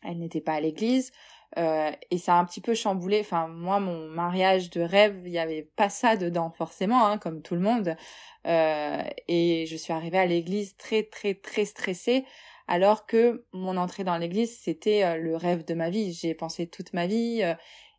[0.03, 1.13] elle n'était pas à l'église.
[1.59, 3.21] Euh, et ça a un petit peu chamboulé.
[3.21, 7.43] Enfin, moi, mon mariage de rêve, il y avait pas ça dedans forcément, hein, comme
[7.43, 7.97] tout le monde.
[8.47, 12.25] Euh, et je suis arrivée à l'église très, très, très stressée,
[12.69, 16.13] alors que mon entrée dans l'église, c'était euh, le rêve de ma vie.
[16.13, 17.43] J'ai pensé toute ma vie,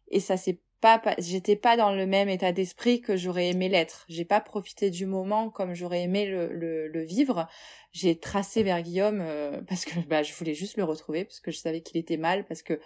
[0.09, 4.05] et ça s'est pas, j'étais pas dans le même état d'esprit que j'aurais aimé l'être.
[4.09, 7.47] J'ai pas profité du moment comme j'aurais aimé le, le, le vivre.
[7.93, 11.51] J'ai tracé vers Guillaume euh, parce que bah, je voulais juste le retrouver parce que
[11.51, 12.82] je savais qu'il était mal parce que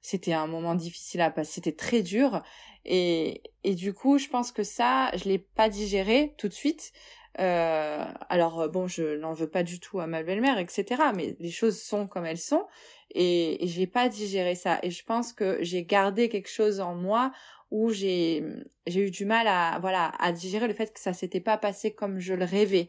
[0.00, 2.40] c'était un moment difficile à passer, c'était très dur
[2.84, 6.92] et et du coup je pense que ça je l'ai pas digéré tout de suite.
[7.38, 10.84] Euh, alors bon, je n'en veux pas du tout à ma belle-mère, etc.
[11.14, 12.66] Mais les choses sont comme elles sont
[13.12, 14.78] et, et j'ai pas digéré ça.
[14.82, 17.32] Et je pense que j'ai gardé quelque chose en moi
[17.70, 18.42] où j'ai
[18.88, 22.18] eu du mal à voilà à digérer le fait que ça s'était pas passé comme
[22.18, 22.88] je le rêvais.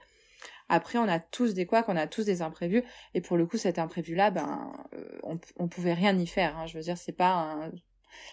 [0.69, 2.83] Après, on a tous des quoi, qu'on a tous des imprévus.
[3.13, 6.57] Et pour le coup, cet imprévu-là, ben, euh, on, on pouvait rien y faire.
[6.57, 6.65] Hein.
[6.65, 7.71] Je veux dire, c'est pas un,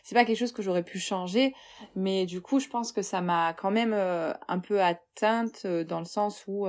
[0.03, 1.55] c'est pas quelque chose que j'aurais pu changer,
[1.95, 5.85] mais du coup, je pense que ça m'a quand même euh, un peu atteinte euh,
[5.85, 6.66] dans le sens où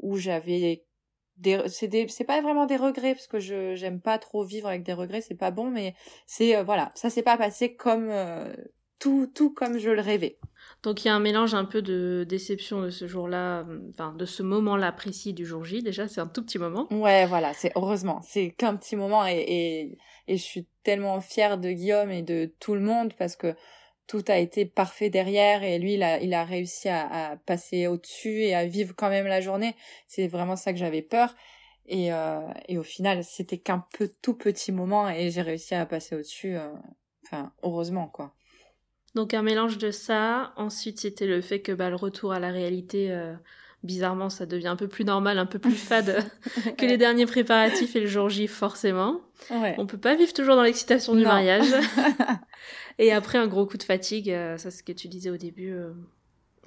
[0.00, 0.84] où j'avais
[1.68, 5.20] c'est pas vraiment des regrets parce que je j'aime pas trop vivre avec des regrets
[5.20, 5.94] c'est pas bon mais
[6.26, 6.90] c'est euh, voilà.
[6.94, 8.52] Ça s'est pas passé comme euh,
[8.98, 10.38] tout tout comme je le rêvais
[10.82, 14.24] donc il y a un mélange un peu de déception de ce jour-là enfin de
[14.24, 17.72] ce moment-là précis du jour J déjà c'est un tout petit moment ouais voilà c'est
[17.76, 22.22] heureusement c'est qu'un petit moment et, et et je suis tellement fière de Guillaume et
[22.22, 23.54] de tout le monde parce que
[24.06, 27.86] tout a été parfait derrière et lui il a, il a réussi à, à passer
[27.86, 29.74] au-dessus et à vivre quand même la journée.
[30.06, 31.34] C'est vraiment ça que j'avais peur.
[31.86, 35.86] Et, euh, et au final, c'était qu'un peu tout petit moment et j'ai réussi à
[35.86, 36.56] passer au-dessus.
[36.56, 36.72] Euh,
[37.24, 38.34] enfin, heureusement quoi.
[39.18, 40.52] Donc un mélange de ça.
[40.54, 43.34] Ensuite, c'était le fait que bah, le retour à la réalité, euh,
[43.82, 46.24] bizarrement, ça devient un peu plus normal, un peu plus fade
[46.78, 49.20] que les derniers préparatifs et le jour J, forcément.
[49.50, 49.74] Ouais.
[49.76, 51.66] On peut pas vivre toujours dans l'excitation du mariage.
[53.00, 55.36] Et après, un gros coup de fatigue, euh, ça c'est ce que tu disais au
[55.36, 55.90] début, euh,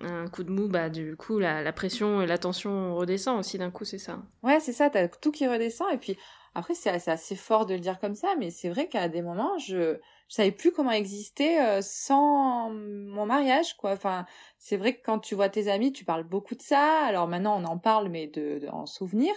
[0.03, 3.59] un coup de mou, bah du coup, la, la pression et la tension redescend aussi
[3.59, 5.87] d'un coup, c'est ça Ouais, c'est ça, t'as tout qui redescend.
[5.93, 6.17] Et puis
[6.53, 9.21] après, c'est assez, assez fort de le dire comme ça, mais c'est vrai qu'à des
[9.21, 9.99] moments, je
[10.31, 13.91] je savais plus comment exister euh, sans mon mariage quoi.
[13.91, 14.25] Enfin
[14.57, 17.03] c'est vrai que quand tu vois tes amis tu parles beaucoup de ça.
[17.05, 19.33] Alors maintenant on en parle mais de, en souvenir.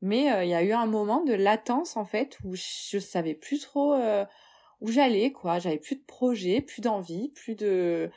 [0.00, 3.60] Mais il y a eu un moment de latence en fait où je savais plus
[3.60, 3.94] trop
[4.80, 5.58] où j'allais quoi.
[5.58, 8.10] J'avais plus de projet plus d'envie plus de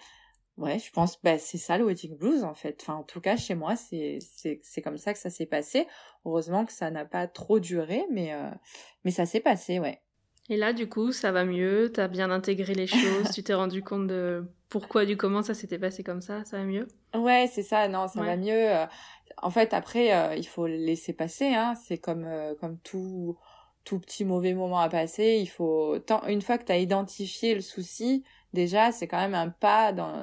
[0.57, 2.79] ouais je pense bah c'est ça le wedding blues en fait.
[2.81, 5.85] Enfin en tout cas chez moi c'est c'est c'est comme ça que ça s'est passé.
[6.25, 8.49] Heureusement que ça n'a pas trop duré mais euh,
[9.03, 10.01] mais ça s'est passé ouais
[10.51, 13.81] et là du coup ça va mieux t'as bien intégré les choses tu t'es rendu
[13.81, 16.87] compte de pourquoi du comment ça s'était passé comme ça ça va mieux?
[17.15, 18.69] Ouais c'est ça non ça va mieux
[19.37, 23.37] en fait après euh, il faut le laisser passer hein c'est comme euh, comme tout
[23.83, 27.55] tout petit mauvais moment à passer, il faut tant une fois que tu as identifié
[27.55, 28.23] le souci,
[28.53, 30.13] déjà c'est quand même un pas dans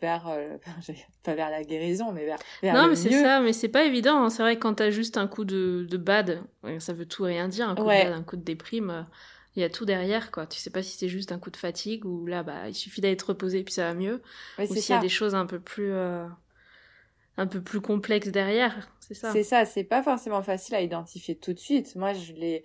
[0.00, 0.56] vers euh,
[1.22, 4.22] pas vers la guérison mais vers, vers non mais c'est ça mais c'est pas évident
[4.22, 4.30] hein.
[4.30, 6.40] c'est vrai que quand t'as juste un coup de, de bad
[6.78, 9.02] ça veut tout rien dire un coup de bad un coup de déprime euh,
[9.56, 10.46] il y a tout derrière quoi.
[10.46, 13.00] Tu sais pas si c'est juste un coup de fatigue ou là bah il suffit
[13.00, 14.22] d'être reposé et puis ça va mieux.
[14.58, 16.26] Ou s'il y a des choses un peu plus euh,
[17.36, 19.32] un peu plus complexes derrière c'est ça.
[19.32, 21.94] C'est ça c'est pas forcément facile à identifier tout de suite.
[21.96, 22.64] Moi je l'ai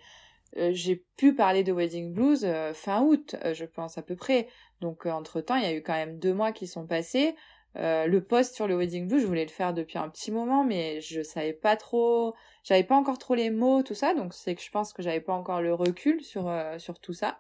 [0.58, 4.48] euh, j'ai pu parler de Wedding Blues euh, fin août, je pense à peu près.
[4.82, 7.36] Donc entre temps, il y a eu quand même deux mois qui sont passés.
[7.76, 11.02] Le post sur le Wedding Blues, je voulais le faire depuis un petit moment, mais
[11.02, 14.14] je savais pas trop, j'avais pas encore trop les mots, tout ça.
[14.14, 17.40] Donc c'est que je pense que j'avais pas encore le recul sur sur tout ça.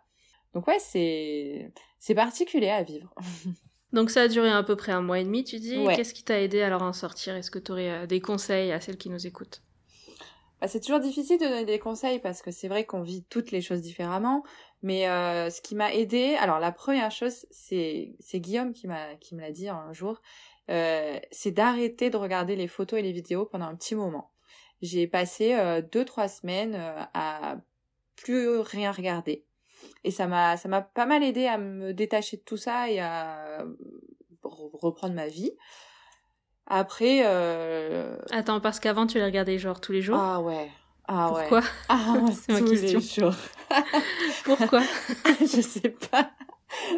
[0.54, 3.14] Donc ouais, c'est c'est particulier à vivre.
[3.94, 5.76] Donc ça a duré à peu près un mois et demi, tu dis.
[5.96, 7.36] Qu'est-ce qui t'a aidé alors à en sortir?
[7.36, 9.64] Est-ce que tu aurais des conseils à celles qui nous écoutent?
[10.62, 13.52] Bah, c'est toujours difficile de donner des conseils parce que c'est vrai qu'on vit toutes
[13.52, 14.44] les choses différemment.
[14.82, 19.36] Mais euh, ce qui m'a aidé, alors la première chose, c'est Guillaume qui m'a qui
[19.36, 20.22] me l'a dit un jour,
[20.70, 24.32] euh, c'est d'arrêter de regarder les photos et les vidéos pendant un petit moment.
[24.82, 27.58] J'ai passé euh, deux trois semaines euh, à
[28.16, 29.46] plus rien regarder
[30.04, 33.00] et ça m'a ça m'a pas mal aidé à me détacher de tout ça et
[33.00, 33.66] à
[34.44, 35.52] reprendre ma vie.
[36.70, 37.22] Après.
[37.26, 38.16] Euh...
[38.32, 40.18] Attends, parce qu'avant tu les regardais genre tous les jours.
[40.20, 40.70] Ah ouais.
[41.08, 43.00] Ah Pourquoi Ah, c'est ma question.
[43.00, 43.36] Les jours.
[44.44, 44.82] Pourquoi
[45.42, 46.32] Je sais pas.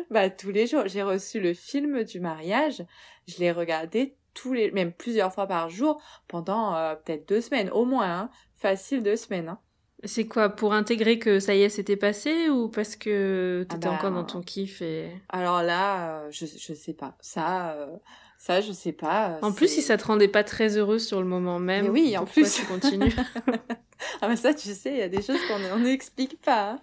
[0.10, 0.84] Bah tous les jours.
[0.88, 2.84] J'ai reçu le film du mariage.
[3.28, 7.70] Je l'ai regardé tous les, même plusieurs fois par jour pendant euh, peut-être deux semaines,
[7.72, 8.24] au moins.
[8.24, 8.30] Hein.
[8.56, 9.50] Facile deux semaines.
[9.50, 9.60] Hein.
[10.04, 13.92] C'est quoi pour intégrer que ça y est, c'était passé ou parce que t'étais ah
[13.92, 17.16] bah, encore dans ton kiff et Alors là, euh, je je sais pas.
[17.22, 17.98] Ça, euh,
[18.42, 19.38] ça, je sais pas.
[19.44, 22.26] En plus, si ça te rendait pas très heureuse sur le moment même, oui, en
[22.26, 23.14] plus, tu continues.
[24.22, 26.72] ah mais ça, tu sais, il y a des choses qu'on n'explique pas.
[26.72, 26.82] Hein.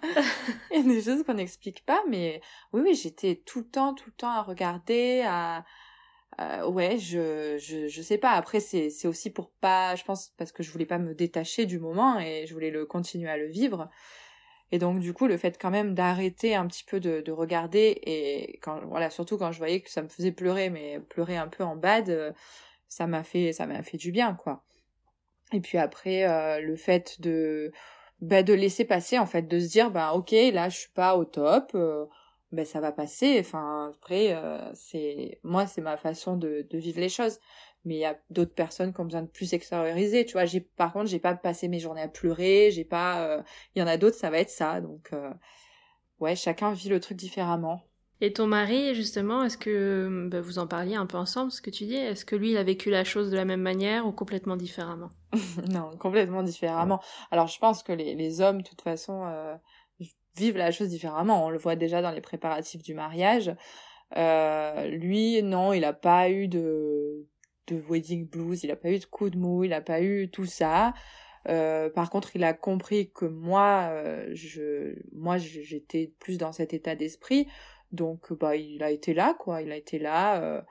[0.71, 2.39] Il y a des choses qu'on n'explique pas, mais
[2.71, 5.65] oui, oui, j'étais tout le temps, tout le temps à regarder, à
[6.39, 8.31] euh, ouais, je, je je sais pas.
[8.31, 11.65] Après, c'est c'est aussi pour pas, je pense, parce que je voulais pas me détacher
[11.65, 13.89] du moment et je voulais le continuer à le vivre.
[14.71, 17.99] Et donc du coup, le fait quand même d'arrêter un petit peu de, de, regarder
[18.03, 21.47] et quand voilà, surtout quand je voyais que ça me faisait pleurer, mais pleurer un
[21.47, 22.31] peu en bad, euh,
[22.87, 24.63] ça m'a fait ça m'a fait du bien quoi.
[25.53, 27.71] Et puis après, euh, le fait de
[28.21, 31.15] bah, de laisser passer en fait, de se dire bah ok là je suis pas
[31.17, 32.05] au top, euh,
[32.51, 33.37] ben ça va passer.
[33.39, 37.39] Enfin après euh, c'est moi c'est ma façon de vivre les choses
[37.85, 40.45] mais il y a d'autres personnes qui ont besoin de plus extérioriser tu vois.
[40.45, 43.41] J'ai par contre j'ai pas passé mes journées à pleurer j'ai pas euh,
[43.75, 44.81] il y en a d'autres ça va être ça.
[44.81, 45.31] Donc euh,
[46.19, 47.83] ouais chacun vit le truc différemment.
[48.21, 51.69] Et ton mari justement est-ce que bah, vous en parliez un peu ensemble ce que
[51.69, 51.95] tu dis?
[51.95, 55.09] Est-ce que lui il a vécu la chose de la même manière ou complètement différemment?
[55.71, 57.01] Non complètement différemment.
[57.31, 59.55] Alors je pense que les, les hommes de toute façon euh,
[60.35, 61.45] vivent la chose différemment.
[61.45, 63.55] On le voit déjà dans les préparatifs du mariage.
[64.17, 67.27] Euh, lui, non, il a pas eu de,
[67.69, 70.29] de wedding blues, il a pas eu de coup de mou, il a pas eu
[70.29, 70.93] tout ça.
[71.47, 76.73] Euh, par contre, il a compris que moi, euh, je, moi, j'étais plus dans cet
[76.73, 77.47] état d'esprit,
[77.91, 79.61] donc bah, il a été là, quoi.
[79.61, 80.61] Il a été là, euh,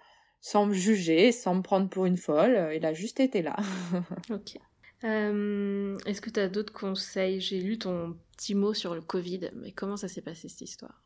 [0.40, 2.70] sans me juger, sans me prendre pour une folle.
[2.74, 3.57] Il a juste été là.
[4.30, 4.59] ok.
[5.03, 7.40] Est-ce que tu as d'autres conseils?
[7.40, 11.03] J'ai lu ton petit mot sur le Covid, mais comment ça s'est passé cette histoire?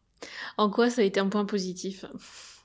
[0.57, 2.05] En quoi ça a été un point positif?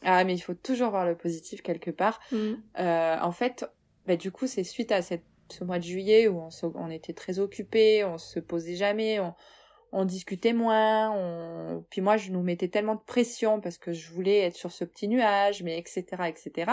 [0.04, 2.20] Ah, mais il faut toujours voir le positif quelque part.
[2.32, 2.54] Mm.
[2.80, 3.66] Euh, en fait,
[4.06, 7.14] bah, du coup, c'est suite à cette, ce mois de juillet où on, on était
[7.14, 9.34] très occupés, on se posait jamais, on,
[9.92, 11.84] on discutait moins, on...
[11.90, 14.84] puis moi je nous mettais tellement de pression parce que je voulais être sur ce
[14.84, 16.04] petit nuage, mais etc.
[16.28, 16.72] etc.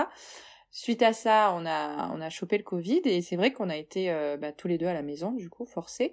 [0.71, 3.77] Suite à ça, on a on a chopé le Covid et c'est vrai qu'on a
[3.77, 6.13] été euh, bah, tous les deux à la maison du coup forcés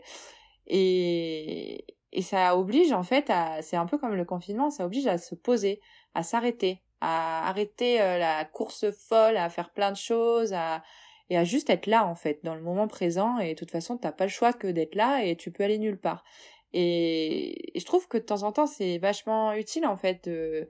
[0.68, 5.08] et et ça oblige en fait à c'est un peu comme le confinement, ça oblige
[5.08, 5.82] à se poser,
[6.14, 10.84] à s'arrêter, à arrêter euh, la course folle, à faire plein de choses, à
[11.32, 13.40] et à juste être là en fait dans le moment présent.
[13.40, 15.80] Et de toute façon t'as pas le choix que d'être là et tu peux aller
[15.80, 16.26] nulle part.
[16.74, 20.68] Et, je trouve que de temps en temps c'est vachement utile en fait de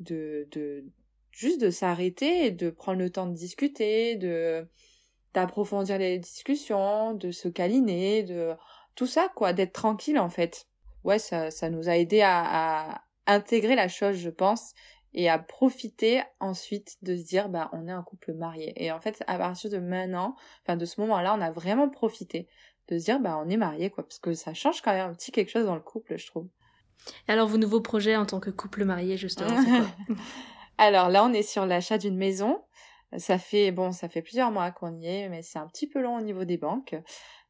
[0.00, 0.84] de,
[1.30, 4.66] juste de s'arrêter de prendre le temps de discuter de
[5.34, 8.54] d'approfondir les discussions de se câliner de
[8.96, 10.66] tout ça quoi d'être tranquille en fait.
[11.04, 14.72] Ouais ça ça nous a aidé à, à intégrer la chose je pense
[15.12, 18.72] et à profiter ensuite de se dire bah on est un couple marié.
[18.82, 21.88] Et en fait à partir de maintenant enfin de ce moment là on a vraiment
[21.88, 22.48] profité
[22.88, 24.04] de se dire bah on est marié quoi.
[24.04, 26.48] Parce que ça change quand même un petit quelque chose dans le couple je trouve.
[27.28, 30.16] Alors vos nouveaux projets en tant que couple marié justement c'est quoi?
[30.78, 32.62] Alors là on est sur l'achat d'une maison.
[33.16, 36.00] Ça fait bon ça fait plusieurs mois qu'on y est mais c'est un petit peu
[36.00, 36.94] long au niveau des banques.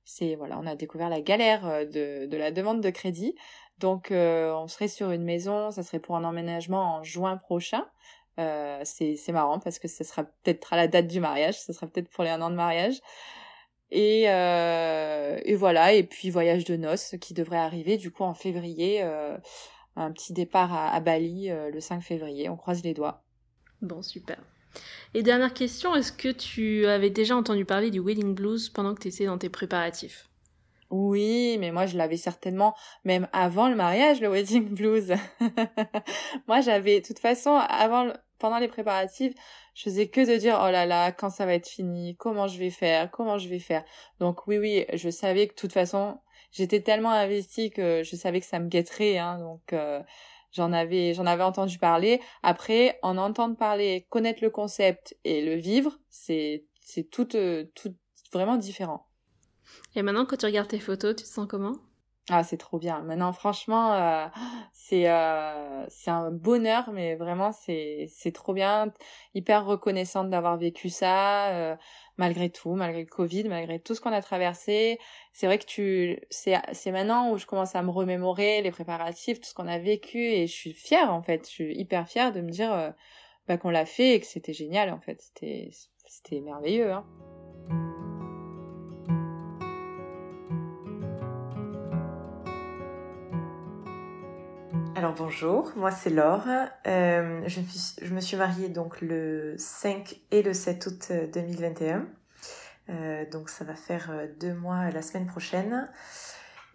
[0.05, 3.35] C'est voilà on a découvert la galère euh, de, de la demande de crédit
[3.81, 7.87] donc euh, on serait sur une maison, ça serait pour un emménagement en juin prochain.
[8.39, 11.87] Euh, c'est marrant parce que ce sera peut-être à la date du mariage, ce sera
[11.87, 13.01] peut-être pour les un an de mariage.
[13.91, 19.03] Et, euh, voilà, et puis voyage de noces qui devrait arriver du coup en février,
[19.03, 23.25] un petit départ à, à Bali le 5 février, on croise les doigts.
[23.83, 24.39] Bon, super.
[25.15, 29.01] Et dernière question, est-ce que tu avais déjà entendu parler du wedding blues pendant que
[29.01, 30.30] tu étais dans tes préparatifs?
[30.91, 32.75] Oui, mais moi je l'avais certainement
[33.05, 35.15] même avant le mariage, le wedding blues.
[36.49, 39.35] moi j'avais, de toute façon, avant, pendant les préparatifs,
[39.75, 42.59] je faisais que de dire oh là là, quand ça va être fini, comment je
[42.59, 43.85] vais faire, comment je vais faire.
[44.19, 46.19] Donc oui, oui, je savais que de toute façon,
[46.53, 50.03] j'étais tellement investie que je savais que ça me guetterait, hein, donc euh,
[50.53, 52.21] j'en avais, j'en avais entendu parler.
[52.43, 57.95] Après, en entendre parler, connaître le concept et le vivre, c'est, c'est tout, euh, tout
[58.33, 59.10] vraiment différent.
[59.97, 61.77] Et maintenant, quand tu regardes tes photos, tu te sens comment?
[62.33, 63.01] Ah, c'est trop bien.
[63.03, 64.27] Maintenant, franchement, euh,
[64.73, 68.93] c'est euh, c'est un bonheur, mais vraiment, c'est trop bien.
[69.35, 71.77] Hyper reconnaissante d'avoir vécu ça, euh,
[72.19, 75.01] malgré tout, malgré le Covid, malgré tout ce qu'on a traversé.
[75.33, 79.41] C'est vrai que tu, c'est c'est maintenant où je commence à me remémorer les préparatifs,
[79.41, 81.47] tout ce qu'on a vécu, et je suis fière en fait.
[81.47, 82.95] Je suis hyper fière de me dire
[83.49, 85.21] bah, qu'on l'a fait et que c'était génial en fait.
[85.21, 85.71] C'était
[86.07, 86.93] c'était merveilleux.
[86.93, 87.05] Hein.
[95.17, 96.47] Bonjour, moi c'est Laure.
[96.87, 97.61] Euh, je,
[98.03, 102.07] je, me suis mariée donc le 5 et le 7 août 2021.
[102.89, 105.89] Euh, donc ça va faire euh, deux mois la semaine prochaine.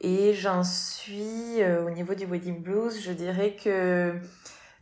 [0.02, 4.14] Et j'en suis au niveau du wedding blues, je dirais que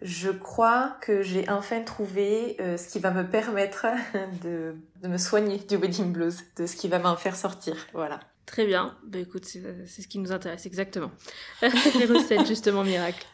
[0.01, 3.85] je crois que j'ai enfin trouvé ce qui va me permettre
[4.43, 7.75] de, de me soigner du wedding blues, de ce qui va m'en faire sortir.
[7.93, 8.19] Voilà.
[8.45, 8.97] Très bien.
[9.05, 11.11] Bah écoute, c'est ce qui nous intéresse exactement.
[11.61, 13.25] Les recettes, justement, miracle.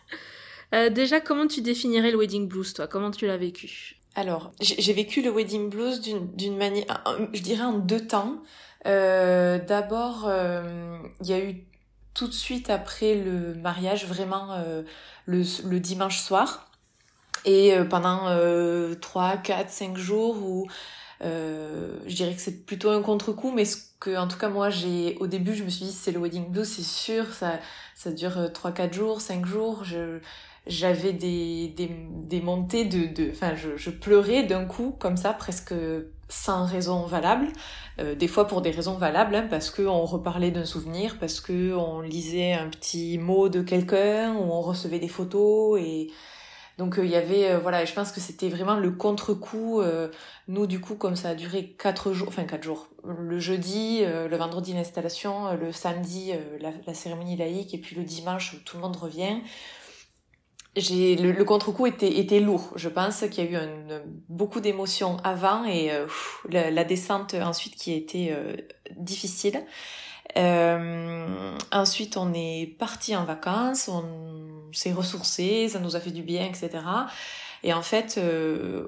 [0.74, 2.88] Euh, déjà, comment tu définirais le wedding blues, toi?
[2.88, 3.96] Comment tu l'as vécu?
[4.16, 7.04] Alors, j'ai vécu le wedding blues d'une manière,
[7.34, 8.42] je dirais en deux temps.
[8.86, 11.64] Euh, D'abord, euh, il y a eu
[12.14, 14.62] tout de suite après le mariage, vraiment
[15.26, 16.70] le, le, dimanche soir.
[17.46, 18.26] Et pendant
[19.00, 20.68] 3, 4, 5 jours où
[21.22, 25.18] je dirais que c'est plutôt un contre-coup, mais ce que, en tout cas, moi, j'ai,
[25.20, 27.60] au début, je me suis dit, c'est le wedding blues, c'est sûr, ça,
[27.96, 30.20] ça dure 3-4 jours, 5 jours, je,
[30.68, 35.74] j'avais des, des, des montées de, enfin, je, je pleurais d'un coup, comme ça, presque
[36.30, 37.48] sans raison valable,
[38.00, 41.42] euh, des fois pour des raisons valables, hein, parce que on reparlait d'un souvenir, parce
[41.42, 46.12] que on lisait un petit mot de quelqu'un, ou on recevait des photos, et
[46.80, 49.84] donc euh, il y avait, euh, voilà, je pense que c'était vraiment le contre-coup.
[50.48, 54.36] nous, du coup, comme ça a duré quatre jours, enfin quatre jours, le jeudi, le
[54.36, 59.38] vendredi l'installation, le samedi la, cérémonie laïque, et puis le dimanche tout le monde revient
[60.76, 62.72] j'ai le, contre-coup était, lourd.
[62.76, 63.68] Je pense qu'il y a eu
[64.30, 66.08] beaucoup d'émotions avant et euh,
[66.50, 68.56] la, descente ensuite qui a été euh,
[68.96, 69.64] difficile.
[70.38, 73.90] Euh, ensuite, on est parti en vacances,
[74.74, 76.70] s'est ressourcé, ça nous a fait du bien, etc.
[77.64, 78.86] Et en fait, euh,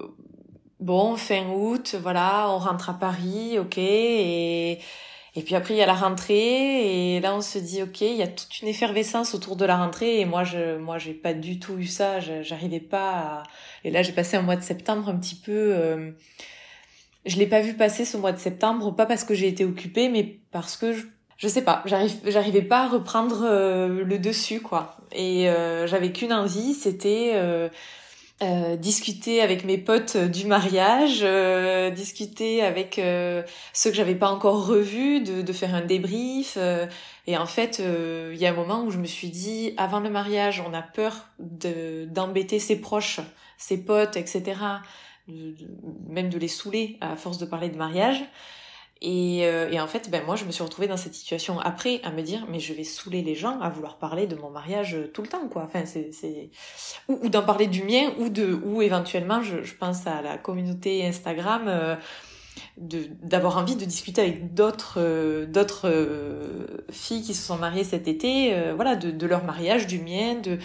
[0.79, 4.79] bon, fin août, voilà, on rentre à Paris, ok, et
[5.33, 8.17] et puis après, il y a la rentrée, et là, on se dit, ok, il
[8.17, 11.33] y a toute une effervescence autour de la rentrée, et moi, je, moi, j'ai pas
[11.33, 13.43] du tout eu ça, j'arrivais pas à...
[13.85, 15.51] Et là, j'ai passé un mois de septembre un petit peu...
[15.73, 16.11] Euh...
[17.25, 20.09] Je l'ai pas vu passer ce mois de septembre, pas parce que j'ai été occupée,
[20.09, 21.05] mais parce que je,
[21.41, 24.95] je sais pas, j'arrivais pas à reprendre euh, le dessus, quoi.
[25.11, 27.67] Et euh, j'avais qu'une envie, c'était euh,
[28.43, 33.41] euh, discuter avec mes potes du mariage, euh, discuter avec euh,
[33.73, 36.59] ceux que j'avais pas encore revus, de, de faire un débrief.
[37.25, 40.11] et en fait, il y a un moment où je me suis dit, avant le
[40.11, 43.19] mariage, on a peur de, d'embêter ses proches,
[43.57, 44.57] ses potes, etc.
[46.07, 48.23] même de les saouler à force de parler de mariage.
[49.03, 52.01] Et, euh, et, en fait, ben moi, je me suis retrouvée dans cette situation après
[52.03, 54.95] à me dire, mais je vais saouler les gens à vouloir parler de mon mariage
[55.13, 55.63] tout le temps, quoi.
[55.63, 56.11] Enfin, c'est,
[57.07, 60.37] ou, ou d'en parler du mien, ou de, ou éventuellement, je, je pense à la
[60.37, 61.95] communauté Instagram,
[62.93, 67.83] euh, d'avoir envie de discuter avec d'autres, euh, d'autres euh, filles qui se sont mariées
[67.83, 70.57] cet été, voilà, de, de leur mariage, du mien, de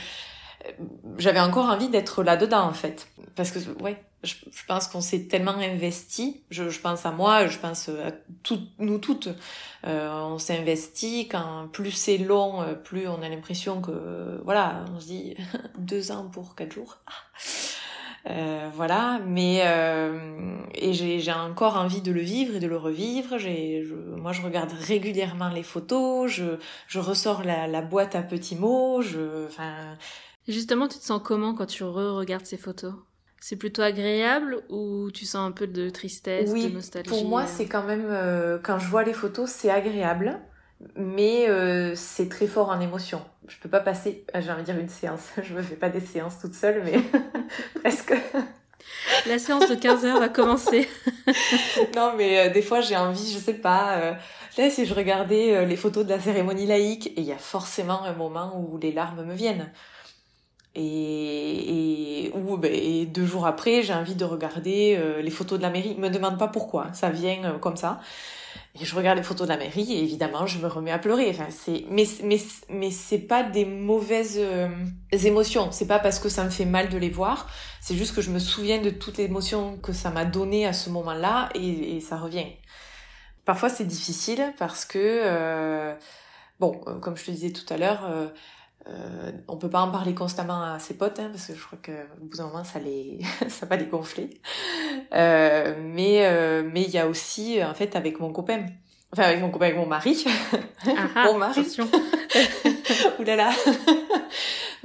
[1.19, 3.09] j'avais encore envie d'être là-dedans en fait.
[3.37, 4.35] Parce que, ouais, je,
[4.67, 6.43] pense qu'on s'est tellement investi.
[6.51, 8.13] Je, pense à moi, je pense à
[8.79, 9.29] nous toutes.
[9.87, 11.29] Euh, on s'est investi.
[11.29, 15.35] Quand plus c'est long, euh, plus on a l'impression que, voilà, on se dit
[15.79, 16.99] deux ans pour quatre jours.
[18.29, 19.63] Euh, voilà, mais
[20.75, 23.37] et j'ai encore envie de le vivre et de le revivre.
[24.17, 29.01] Moi, je regarde régulièrement les photos, je, ressors la, boîte à petits mots,
[30.49, 32.95] Justement, tu te sens comment quand tu re-regardes ces photos?
[33.41, 37.47] C'est plutôt agréable ou tu sens un peu de tristesse, de nostalgie Pour moi, euh
[37.47, 40.41] c'est quand même euh, quand je vois les photos, c'est agréable,
[40.97, 43.23] mais euh, c'est très fort en émotion.
[43.47, 45.29] Je peux pas passer, ah, j'ai envie de dire une séance.
[45.43, 46.99] Je me fais pas des séances toute seule, mais
[47.81, 48.15] presque.
[49.27, 50.89] La séance de 15 heures va commencer.
[51.97, 54.17] non, mais des fois j'ai envie, je sais pas.
[54.57, 58.03] là, si je regardais les photos de la cérémonie laïque, et il y a forcément
[58.05, 59.71] un moment où les larmes me viennent.
[60.79, 65.59] Et, et, ou, ben, et deux jours après, j'ai envie de regarder euh, les photos
[65.59, 65.97] de la mairie.
[65.97, 67.99] Me demande pas pourquoi, ça vient euh, comme ça.
[68.79, 71.31] Et je regarde les photos de la mairie et évidemment, je me remets à pleurer.
[71.31, 74.69] Enfin, c'est, mais, mais, mais c'est pas des mauvaises euh,
[75.13, 75.73] émotions.
[75.73, 77.49] C'est pas parce que ça me fait mal de les voir.
[77.81, 80.91] C'est juste que je me souviens de toute l'émotion que ça m'a donné à ce
[80.91, 82.49] moment-là et, et, ça revient.
[83.47, 85.95] Parfois, c'est difficile parce que,
[86.61, 88.03] bon, comme je te disais tout à l'heure,
[88.89, 91.79] euh, on peut pas en parler constamment à ses potes hein, parce que je crois
[91.83, 93.19] que au bout d'un moment ça les
[93.49, 94.31] ça va les gonfler.
[95.13, 98.67] Euh, mais euh, mais il y a aussi en fait avec mon copain,
[99.13, 100.25] enfin avec mon avec mon mari,
[100.87, 101.67] ah, mon mari.
[103.19, 103.51] Oulala.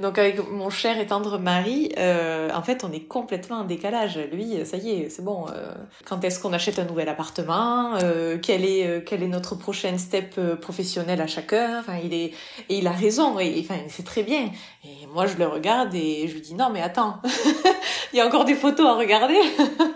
[0.02, 4.18] Donc avec mon cher et tendre mari, euh, en fait, on est complètement en décalage.
[4.32, 5.46] Lui, ça y est, c'est bon.
[5.48, 5.72] Euh,
[6.04, 9.96] quand est-ce qu'on achète un nouvel appartement euh, Quel est euh, quel est notre prochain
[9.98, 12.32] step professionnel à chacun Enfin, il est
[12.68, 13.38] et il a raison.
[13.38, 14.50] Et enfin, c'est très bien.
[14.84, 17.20] Et moi, je le regarde et je lui dis non, mais attends,
[18.12, 19.38] il y a encore des photos à regarder.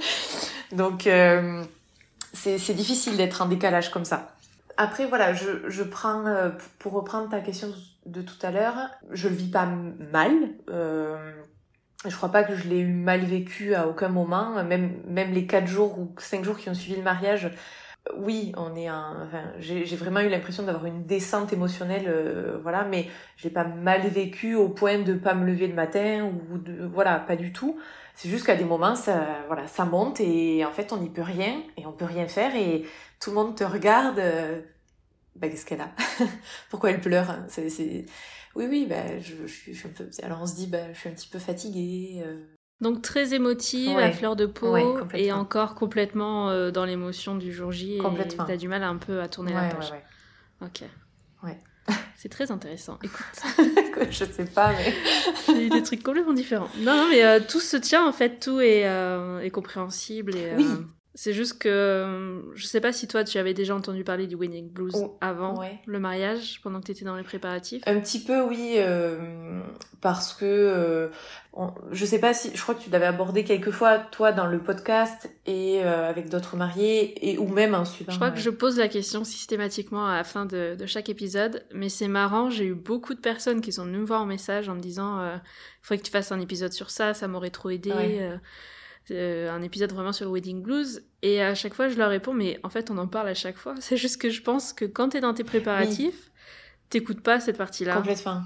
[0.73, 1.09] Donc
[2.37, 4.29] c'est difficile d'être en décalage comme ça.
[4.77, 6.25] Après, voilà, je, prends,
[6.79, 7.69] pour reprendre ta question
[8.05, 8.77] de tout à l'heure,
[9.11, 10.33] je le vis pas mal.
[10.71, 11.33] Euh,
[12.07, 14.63] je crois pas que je l'ai eu mal vécu à aucun moment.
[14.63, 17.51] Même, même les quatre jours ou cinq jours qui ont suivi le mariage,
[18.17, 19.29] oui, on est un.
[19.59, 24.55] J'ai vraiment eu l'impression d'avoir une descente émotionnelle, euh, voilà, mais j'ai pas mal vécu
[24.55, 27.79] au point de pas me lever le matin ou de, voilà, pas du tout.
[28.17, 31.23] C'est juste qu'à des moments, ça, voilà, ça monte et en fait, on n'y peut
[31.23, 32.85] rien et on peut rien faire et
[33.21, 34.19] tout le monde te regarde.
[34.19, 34.63] Euh,
[35.37, 35.91] bah, qu'est-ce qu'elle a?
[36.71, 37.29] Pourquoi elle pleure?
[37.29, 38.07] Hein c'est,
[38.55, 40.09] Oui, oui, bah, je, je, suis un peu...
[40.23, 42.23] Alors on se dit, bah, je suis un petit peu fatiguée.
[42.25, 42.43] Euh.
[42.81, 44.77] Donc très émotive, à fleur de peau,
[45.13, 47.99] et encore complètement euh, dans l'émotion du jour J.
[47.99, 48.45] Complètement.
[48.45, 49.93] Et t'as du mal un peu à tourner la page.
[50.63, 50.85] Ok.
[51.43, 51.59] Ouais.
[52.17, 52.99] C'est très intéressant.
[53.03, 54.09] Écoute.
[54.11, 54.95] je sais pas, mais.
[55.47, 56.69] J'ai eu des trucs complètement différents.
[56.79, 58.83] Non, non, mais euh, tout se tient en fait, tout est,
[59.43, 60.37] est compréhensible.
[60.37, 60.67] Et, oui.
[61.19, 64.69] C'est juste que je sais pas si toi tu avais déjà entendu parler du Wedding
[64.69, 67.83] Blues oh, avant le mariage, pendant que tu étais dans les préparatifs.
[67.87, 69.63] Un petit peu oui, euh,
[70.03, 71.09] parce que euh,
[71.91, 74.59] je sais pas si je crois que tu l'avais abordé quelques fois toi dans le
[74.59, 78.11] podcast et euh, avec d'autres mariés et ou même ensuite.
[78.11, 81.89] Je crois que je pose la question systématiquement à la fin de, chaque épisode, mais
[81.89, 84.75] c'est marrant, j'ai eu beaucoup de personnes qui sont venues me voir en message en
[84.75, 85.41] me disant il
[85.81, 87.91] faudrait que tu fasses un épisode sur ça, ça m'aurait trop aidé.
[89.13, 91.05] Euh, un épisode vraiment sur le wedding blues.
[91.23, 93.57] Et à chaque fois, je leur réponds, mais en fait, on en parle à chaque
[93.57, 93.75] fois.
[93.81, 96.33] C'est juste que je pense que quand tu es dans tes préparatifs,
[96.91, 97.97] t'écoutes pas cette partie-là.
[97.97, 98.43] Complètement.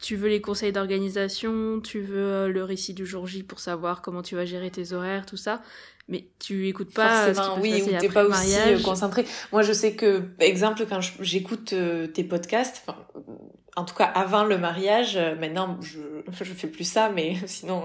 [0.00, 4.02] Tu veux les conseils d'organisation, tu veux euh, le récit du jour J pour savoir
[4.02, 5.62] comment tu vas gérer tes horaires, tout ça.
[6.08, 9.24] Mais tu écoutes pas Forcément, oui, ou t'es pas aussi euh, concentré.
[9.52, 11.74] Moi, je sais que, exemple, quand j'écoute
[12.12, 12.84] tes podcasts,
[13.76, 16.00] en tout cas avant le mariage, euh, maintenant je
[16.32, 17.82] je fais plus ça, mais sinon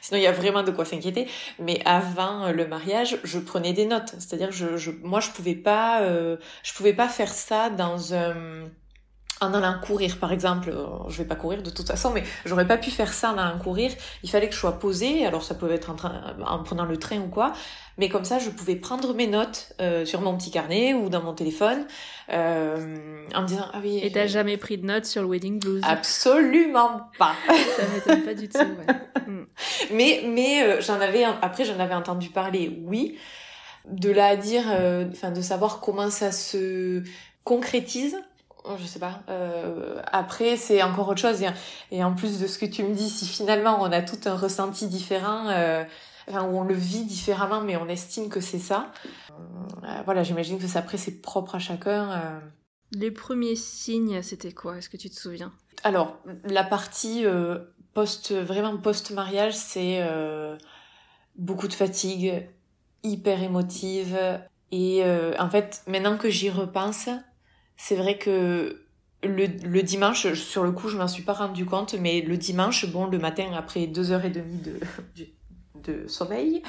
[0.00, 1.28] sinon il y a vraiment de quoi s'inquiéter.
[1.58, 6.02] Mais avant le mariage, je prenais des notes, c'est-à-dire je, je moi je pouvais pas
[6.02, 8.34] euh, je pouvais pas faire ça dans un
[9.40, 12.66] en allant courir par exemple, euh, je vais pas courir de toute façon, mais j'aurais
[12.66, 13.90] pas pu faire ça en allant courir.
[14.22, 16.96] Il fallait que je sois posée, alors ça pouvait être en, train, en prenant le
[16.96, 17.52] train ou quoi,
[17.98, 21.22] mais comme ça je pouvais prendre mes notes euh, sur mon petit carnet ou dans
[21.22, 21.86] mon téléphone
[22.30, 24.00] euh, en me disant ah oui.
[24.02, 25.82] Et t'as jamais pris de notes sur le wedding blues?
[25.84, 27.34] Absolument pas.
[27.76, 28.58] ça m'étonne pas du tout.
[28.58, 29.26] Ouais.
[29.26, 29.46] Mm.
[29.92, 33.18] Mais mais j'en avais après j'en avais entendu parler, oui.
[33.86, 34.64] De là à dire,
[35.12, 37.02] enfin de savoir comment ça se
[37.44, 38.16] concrétise
[38.78, 39.20] je sais pas.
[39.28, 41.42] Euh, après, c'est encore autre chose.
[41.90, 44.36] Et, en plus de ce que tu me dis, si finalement on a tout un
[44.36, 45.84] ressenti différent, euh,
[46.28, 48.90] enfin, où on le vit différemment, mais on estime que c'est ça.
[49.30, 52.12] Euh, voilà, j'imagine que ça après c'est propre à chacun.
[52.12, 52.40] Euh.
[52.92, 54.78] Les premiers signes, c'était quoi?
[54.78, 55.52] Est-ce que tu te souviens?
[55.82, 57.58] Alors, la partie euh,
[57.92, 60.02] post, vraiment post-mariage, c'est
[61.36, 62.48] beaucoup de fatigue,
[63.02, 64.16] hyper émotive.
[64.70, 65.04] Et
[65.38, 67.08] en fait, maintenant que j'y repense,
[67.76, 68.84] c'est vrai que
[69.22, 73.06] le, dimanche, sur le coup, je m'en suis pas rendu compte, mais le dimanche, bon,
[73.06, 74.80] le matin, après deux heures et demie de,
[75.92, 76.62] de, sommeil,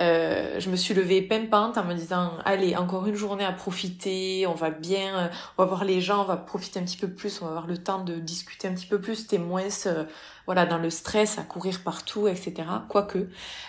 [0.00, 4.46] euh, je me suis levée pimpante en me disant, allez, encore une journée à profiter,
[4.46, 7.40] on va bien, on va voir les gens, on va profiter un petit peu plus,
[7.42, 10.04] on va avoir le temps de discuter un petit peu plus, t'es moins, euh,
[10.46, 12.54] voilà, dans le stress, à courir partout, etc.
[12.88, 13.28] Quoique.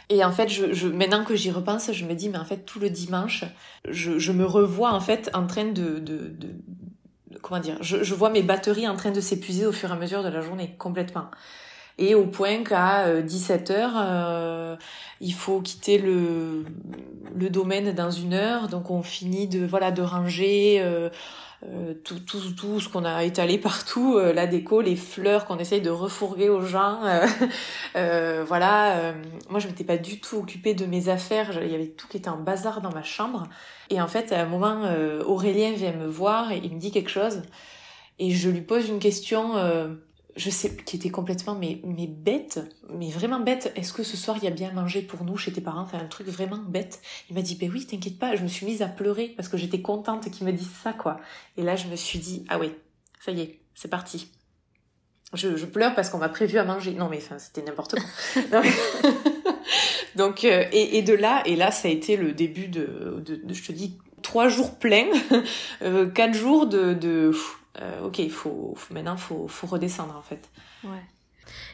[0.10, 2.66] Et en fait, je, je maintenant que j'y repense, je me dis, mais en fait,
[2.66, 3.46] tout le dimanche,
[3.88, 6.56] je, je me revois, en fait, en train de, de, de
[7.42, 9.96] comment dire, je, je vois mes batteries en train de s'épuiser au fur et à
[9.96, 11.30] mesure de la journée, complètement
[12.00, 14.76] et au point qu'à 17h, euh, euh,
[15.20, 16.64] il faut quitter le,
[17.36, 21.10] le domaine dans une heure, donc on finit de voilà de ranger euh,
[22.06, 25.90] tout, tout, tout ce qu'on a étalé partout, la déco, les fleurs qu'on essaye de
[25.90, 27.02] refourguer aux gens.
[27.94, 29.14] voilà,
[29.50, 32.16] moi je m'étais pas du tout occupée de mes affaires, il y avait tout qui
[32.16, 33.44] était en bazar dans ma chambre.
[33.90, 34.86] Et en fait, à un moment,
[35.26, 37.42] Aurélien vient me voir et il me dit quelque chose.
[38.20, 39.52] Et je lui pose une question
[40.40, 42.60] je sais, qui était complètement mais, mais bête,
[42.90, 43.74] mais vraiment bête.
[43.76, 45.82] Est-ce que ce soir il y a bien mangé pour nous chez tes parents?
[45.82, 47.02] Enfin un truc vraiment bête.
[47.30, 48.36] Il m'a dit ben oui, t'inquiète pas.
[48.36, 51.20] Je me suis mise à pleurer parce que j'étais contente qu'il me dise ça quoi.
[51.58, 52.74] Et là je me suis dit ah ouais,
[53.20, 54.32] ça y est, c'est parti.
[55.34, 56.94] Je, je, pleure parce qu'on m'a prévu à manger.
[56.94, 58.62] Non mais enfin c'était n'importe quoi.
[60.16, 63.54] Donc euh, et, et, de là et là ça a été le début de, de,
[63.54, 65.10] je te dis trois jours pleins,
[65.82, 67.32] euh, quatre jours de, de
[67.78, 70.50] euh, ok, il faut, maintenant, il faut, faut, redescendre en fait.
[70.84, 71.04] Ouais.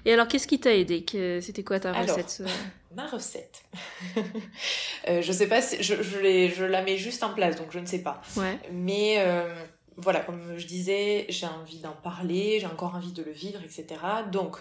[0.05, 1.05] Et alors, qu'est-ce qui t'a aidé?
[1.41, 2.43] C'était quoi ta recette
[2.95, 3.63] Ma recette.
[5.09, 7.79] euh, je sais pas, si, je, je, je, la mets juste en place, donc je
[7.79, 8.21] ne sais pas.
[8.37, 8.57] Ouais.
[8.71, 9.53] Mais euh,
[9.97, 13.99] voilà, comme je disais, j'ai envie d'en parler, j'ai encore envie de le vivre, etc.
[14.31, 14.57] Donc,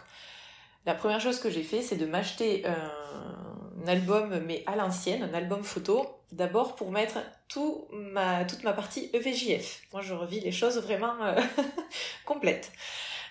[0.84, 5.34] la première chose que j'ai fait, c'est de m'acheter un album, mais à l'ancienne, un
[5.34, 7.18] album photo, d'abord pour mettre
[7.48, 9.82] tout ma, toute ma partie EVJF.
[9.92, 11.40] Moi, je revis les choses vraiment euh,
[12.24, 12.72] complètes.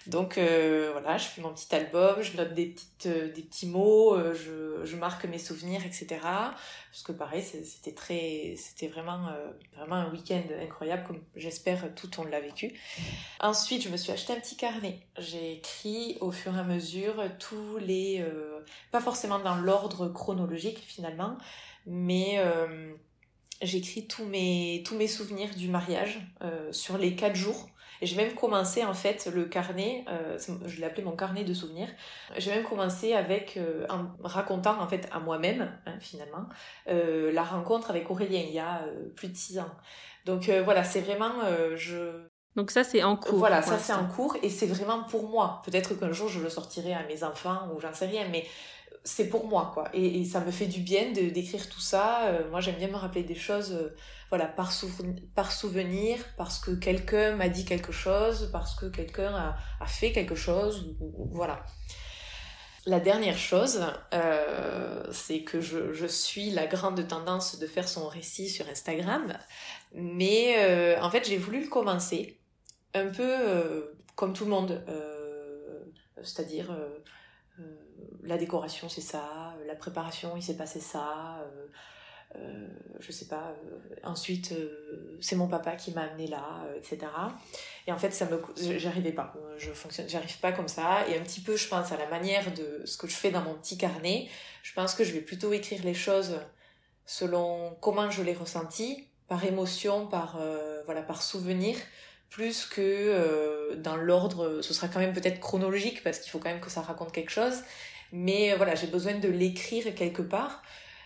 [0.07, 3.67] Donc euh, voilà, je fais mon petit album, je note des, petites, euh, des petits
[3.67, 6.19] mots, euh, je, je, marque mes souvenirs, etc.
[6.21, 9.29] Parce que pareil, c'était très, c'était vraiment,
[9.77, 12.77] vraiment un week-end incroyable, comme j'espère tout on l'a vécu.
[13.39, 14.99] Ensuite, je me suis acheté un petit carnet.
[15.17, 18.23] J'ai écrit au fur et à mesure tous les,
[18.91, 21.37] pas forcément dans l'ordre chronologique finalement,
[21.85, 22.39] mais
[23.61, 26.19] j'écris tous mes, tous mes souvenirs du mariage
[26.71, 27.67] sur les quatre jours.
[28.03, 31.53] Et j'ai même commencé en fait le carnet, euh, je l'ai appelé mon carnet de
[31.53, 31.87] souvenirs.
[32.37, 36.49] J'ai même commencé avec euh, en racontant en fait à moi-même hein, finalement
[36.89, 38.85] euh, la rencontre avec Aurélien il y a
[39.15, 39.71] plus de six ans.
[40.25, 41.33] Donc voilà, c'est vraiment
[41.75, 42.27] je
[42.57, 43.39] donc ça c'est en cours.
[43.39, 45.61] Voilà, ça c'est en cours et c'est vraiment pour moi.
[45.65, 48.45] Peut-être qu'un jour je le sortirai à mes enfants ou j'en sais rien, mais
[49.03, 49.89] c'est pour moi quoi.
[49.93, 52.31] Et, ça me fait du bien de d'écrire tout ça.
[52.49, 53.77] moi j'aime bien me rappeler des choses
[54.33, 54.73] voilà, par,
[55.35, 60.33] par souvenir, parce que quelqu'un m'a dit quelque chose, parce que quelqu'un a, fait quelque
[60.33, 60.95] chose,
[61.29, 61.63] voilà.
[62.87, 68.49] La dernière chose, euh, c'est que je, suis la grande tendance de faire son récit
[68.49, 69.37] sur Instagram,
[69.93, 72.39] mais euh, en fait j'ai voulu le commencer
[72.95, 74.83] un peu euh, comme tout le monde,
[76.23, 76.75] c'est-à-dire
[78.23, 81.43] la décoration c'est ça, la préparation il s'est passé ça,
[82.35, 82.67] euh,
[82.99, 86.99] je sais pas, euh, ensuite euh, c'est mon papa qui m'a amené là, etc.
[87.85, 88.41] Et en fait, ça me,
[88.79, 91.07] j'arrivais pas, je fonctionne, j'arrive pas comme ça.
[91.09, 93.41] Et un petit peu, je pense à la manière de ce que je fais dans
[93.41, 94.27] mon petit carnet.
[94.63, 96.39] Je pense que je vais plutôt écrire les choses
[97.05, 100.39] selon comment je les ressentis, par émotion, par
[100.85, 101.75] voilà, par souvenir,
[102.29, 104.61] plus que dans l'ordre.
[104.61, 107.31] Ce sera quand même peut-être chronologique parce qu'il faut quand même que ça raconte quelque
[107.31, 107.63] chose.
[108.15, 110.61] Mais voilà, j'ai besoin de l'écrire quelque part.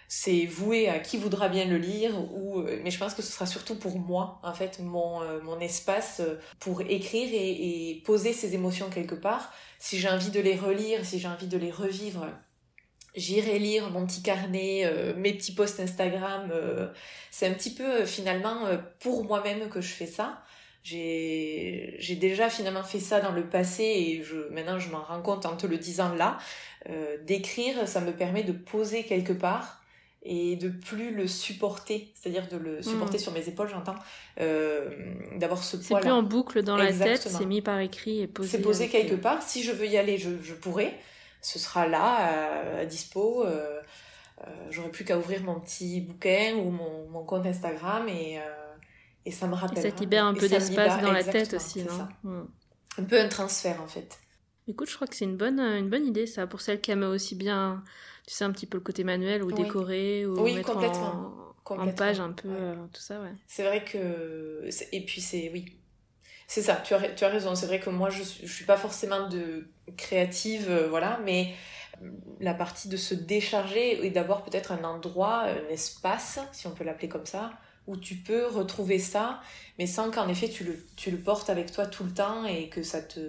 [0.09, 3.31] C'est voué à qui voudra bien le lire ou euh, mais je pense que ce
[3.31, 8.33] sera surtout pour moi en fait mon euh, mon espace euh, pour écrire et, poser
[8.33, 9.53] ces émotions quelque part.
[9.79, 12.25] Si j'ai envie de les relire si j'ai envie de les revivre
[13.15, 16.51] j'irai lire mon petit carnet mes petits posts Instagram
[17.31, 18.67] c'est un petit peu finalement
[18.99, 20.43] pour moi-même que je fais ça
[20.89, 25.45] j'ai déjà finalement fait ça dans le passé et je maintenant je m'en rends compte
[25.45, 26.37] en te le disant là
[27.25, 29.81] d'écrire ça me permet de poser quelque part
[30.29, 33.21] et de plus le supporter, c'est-à-dire de le supporter hmm.
[33.21, 33.95] sur mes épaules, j'entends,
[34.41, 34.89] euh,
[35.37, 36.01] d'avoir ce poids-là.
[36.01, 38.49] C'est plus en boucle dans la tête, c'est mis par écrit et posé.
[38.49, 39.41] C'est posé quelque part.
[39.41, 40.93] Si je veux y aller, je, je pourrais.
[41.41, 43.45] Ce sera là, à, dispo.
[43.45, 43.79] Euh,
[44.41, 48.41] euh, J'aurais plus qu'à ouvrir mon petit bouquin ou mon, mon compte Instagram et, euh,
[49.27, 49.83] et ça me rappelle.
[49.83, 52.47] ça te libère un peu d'espace dans la tête aussi, non hmm.
[52.99, 54.17] Un peu un transfert en fait.
[54.67, 57.03] Écoute, je crois que c'est une bonne, une bonne idée ça, pour celle qui aime
[57.03, 57.83] aussi bien
[58.25, 60.77] tu sais, un petit peu le côté manuel ou décoré ou mettre
[61.69, 63.33] En, page un peu, euh, tout ça, ouais.
[63.47, 64.69] C'est vrai que.
[64.91, 65.49] Et puis, c'est.
[65.53, 65.77] Oui.
[66.47, 67.55] C'est ça, tu as, tu as raison.
[67.55, 69.67] C'est vrai que moi, je ne suis pas forcément de
[69.97, 71.53] créative, euh, voilà, mais
[72.39, 76.85] la partie de se décharger et d'avoir peut-être un endroit, un espace, si on peut
[76.85, 77.51] l'appeler comme ça,
[77.87, 79.41] où tu peux retrouver ça,
[79.79, 82.69] mais sans qu'en effet tu le, tu le portes avec toi tout le temps et
[82.69, 83.19] que ça te.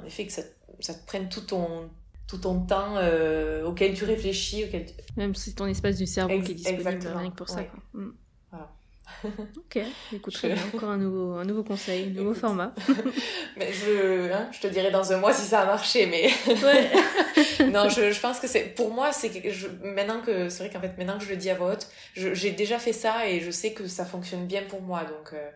[0.00, 0.42] En effet, que ça,
[0.80, 1.88] ça te prenne tout ton,
[2.26, 4.64] tout ton temps euh, auquel tu réfléchis.
[4.64, 4.86] Auquel
[5.16, 7.62] Même si ton espace du cerveau qui est disponible rien que pour ça.
[7.62, 7.80] Quoi.
[7.94, 8.12] Mm.
[8.50, 8.72] Voilà.
[9.24, 9.78] ok,
[10.12, 10.56] écoute, bien.
[10.74, 12.74] Encore un nouveau, un nouveau conseil, un nouveau format.
[13.56, 16.28] mais je, hein, je te dirai dans un mois si ça a marché, mais.
[16.64, 17.70] ouais.
[17.70, 18.74] non, je, je, pense que c'est.
[18.74, 20.48] Pour moi, c'est je, maintenant que.
[20.48, 22.92] C'est vrai qu'en fait, maintenant que je le dis à voix haute, j'ai déjà fait
[22.92, 25.04] ça et je sais que ça fonctionne bien pour moi.
[25.04, 25.32] Donc.
[25.32, 25.50] Euh,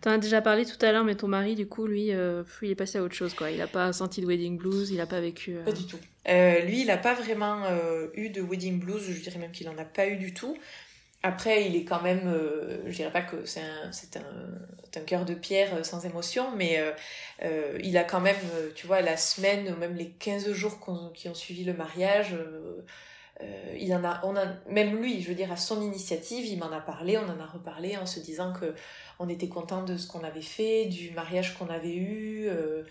[0.00, 2.70] T'en as déjà parlé tout à l'heure, mais ton mari, du coup, lui, euh, il
[2.70, 3.50] est passé à autre chose, quoi.
[3.50, 5.56] Il n'a pas senti de wedding blues, il n'a pas vécu.
[5.56, 5.98] Euh, pas du tout.
[6.28, 7.62] Euh, lui, il n'a pas vraiment
[8.14, 10.56] eu de wedding blues, je dirais même qu'il n'en a pas eu du tout.
[11.26, 12.32] Après, il est quand même,
[12.86, 13.60] je dirais pas que c'est
[14.16, 16.80] un, cœur de pierre sans émotion, mais
[17.82, 18.36] il a quand même,
[18.76, 20.78] tu vois, la semaine, même les 15 jours
[21.14, 22.36] qui ont suivi le mariage,
[23.78, 26.72] il en a, on a, même lui, je veux dire, à son initiative, il m'en
[26.72, 28.74] a parlé, on en a reparlé en se disant que
[29.18, 32.82] on était content de ce qu'on avait fait, du mariage qu'on avait eu, euh,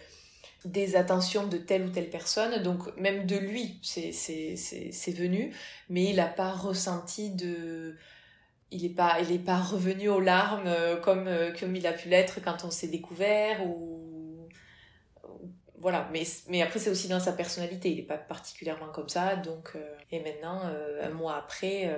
[0.64, 2.62] des attentions de telle ou telle personne.
[2.62, 4.12] Donc même de lui, c'est
[5.12, 5.54] venu,
[5.90, 7.96] mais il n'a pas ressenti de...
[8.76, 12.40] Il n'est pas, pas revenu aux larmes euh, comme, euh, comme il a pu l'être
[12.44, 14.50] quand on s'est découvert ou
[15.80, 16.10] voilà.
[16.12, 17.90] Mais mais après c'est aussi dans sa personnalité.
[17.90, 19.36] Il n'est pas particulièrement comme ça.
[19.36, 19.78] Donc
[20.12, 20.62] et maintenant
[21.02, 21.94] un mois après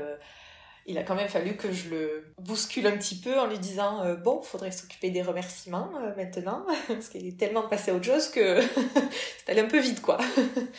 [0.87, 4.03] il a quand même fallu que je le bouscule un petit peu en lui disant
[4.03, 6.65] euh, bon, faudrait s'occuper des remerciements euh, maintenant.
[6.87, 8.61] Parce qu'il est tellement passé à autre chose que
[9.37, 10.17] c'est allé un peu vite quoi.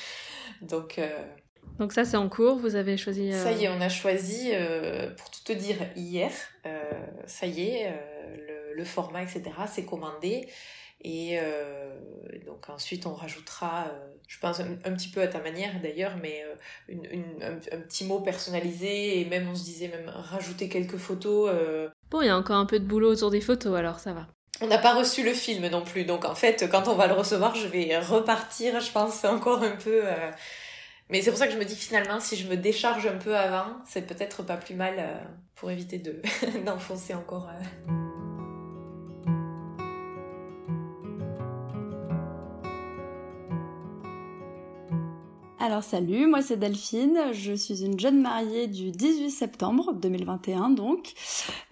[0.63, 1.25] Donc euh,
[1.79, 4.51] donc ça c'est en cours, vous avez choisi Ça y est, on a choisi
[5.17, 6.31] pour tout te dire hier,
[7.27, 7.95] ça y est,
[8.37, 9.51] le, le, format etc.
[9.67, 10.49] c'est commandé
[11.01, 11.95] et euh,
[12.45, 16.43] donc ensuite on rajoutera, euh, je pense un, petit peu à ta manière d'ailleurs, mais
[16.45, 16.55] euh,
[16.89, 21.51] une, une, un, petit mot personnalisé et même on se disait même rajouter quelques photos.
[22.11, 24.27] Bon, il y a encore un peu de boulot autour des photos alors ça va.
[24.61, 27.15] On n'a pas reçu le film non plus, donc en fait quand on va le
[27.15, 30.03] recevoir je vais repartir, je pense encore un peu
[31.11, 33.37] Mais c'est pour ça que je me dis finalement, si je me décharge un peu
[33.37, 35.19] avant, c'est peut-être pas plus mal euh,
[35.55, 36.21] pour éviter de
[36.67, 37.49] d'enfoncer encore.
[45.61, 51.15] Alors salut, moi c'est Delphine, je suis une jeune mariée du 18 septembre 2021 donc.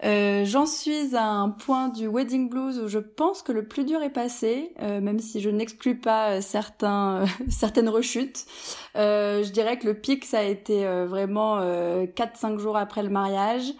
[0.03, 3.85] Euh, J'en suis à un point du wedding blues où je pense que le plus
[3.85, 8.45] dur est passé, euh, même si je n'exclus pas euh, certains, certaines rechutes.
[8.93, 13.73] je dirais que le pic ça a été vraiment 4-5 jours après le mariage.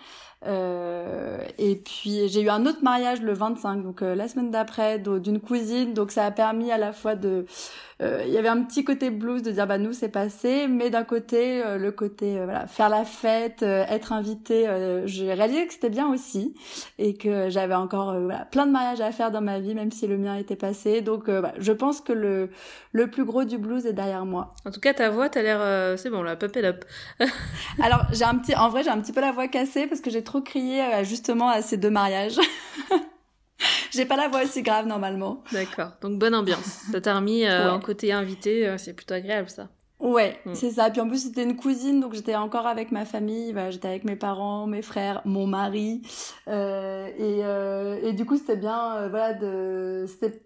[0.45, 5.93] Et puis j'ai eu un autre mariage le 25, donc la semaine d'après, d'une cousine.
[5.93, 7.45] Donc ça a permis à la fois de
[7.99, 11.03] il y avait un petit côté blues de dire bah nous c'est passé, mais d'un
[11.03, 14.67] côté euh, le côté euh, voilà faire la fête, être invité,
[15.05, 16.53] j'ai réalisé que c'était bien aussi
[16.99, 20.05] et que j'avais encore voilà, plein de mariages à faire dans ma vie même si
[20.07, 21.01] le mien était passé.
[21.01, 22.49] Donc bah, je pense que le
[22.91, 24.53] le plus gros du blues est derrière moi.
[24.65, 26.85] En tout cas ta voix t'as l'air c'est bon là pop it up.
[27.81, 30.11] Alors j'ai un petit en vrai j'ai un petit peu la voix cassée parce que
[30.11, 32.37] j'ai trop crié justement à ces deux mariages.
[33.91, 35.43] J'ai pas la voix aussi grave normalement.
[35.51, 35.91] D'accord.
[36.01, 36.81] Donc bonne ambiance.
[36.91, 39.69] Ça t'a remis euh, en côté invité, euh, c'est plutôt agréable ça.
[39.99, 40.53] Ouais, mm.
[40.53, 40.89] c'est ça.
[40.89, 43.55] Puis en plus c'était une cousine, donc j'étais encore avec ma famille.
[43.69, 46.01] J'étais avec mes parents, mes frères, mon mari,
[46.47, 48.95] euh, et, euh, et du coup c'était bien.
[48.95, 50.39] Euh, voilà, de, c'était,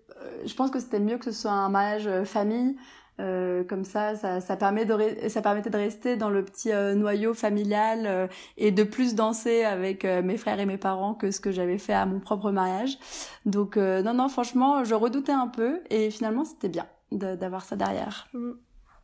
[0.45, 2.77] je pense que c'était mieux que ce soit un mariage famille
[3.21, 6.95] euh, comme ça, ça, ça, permet de ça permettait de rester dans le petit euh,
[6.95, 8.27] noyau familial euh,
[8.57, 11.93] et de plus danser avec mes frères et mes parents que ce que j'avais fait
[11.93, 12.97] à mon propre mariage.
[13.45, 18.27] Donc non, non, franchement, je redoutais un peu et finalement c'était bien d'avoir ça derrière.
[18.33, 18.51] Mm.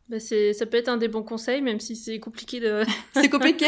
[0.08, 2.82] Bah c'est, ça peut être un des bons conseils, même si c'est compliqué de.
[3.12, 3.66] c'est compliqué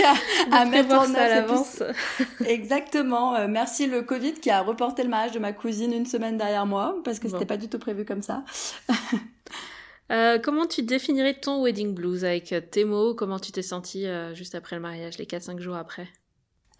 [0.51, 1.83] à, mettre en à l'avance.
[2.47, 3.47] Exactement.
[3.47, 6.97] merci le Covid qui a reporté le mariage de ma cousine une semaine derrière moi
[7.05, 8.43] parce que c'était pas du tout prévu comme ça.
[10.11, 14.07] Euh, comment tu définirais ton wedding blues avec euh, tes mots Comment tu t'es sentie
[14.07, 16.09] euh, juste après le mariage, les 4-5 jours après?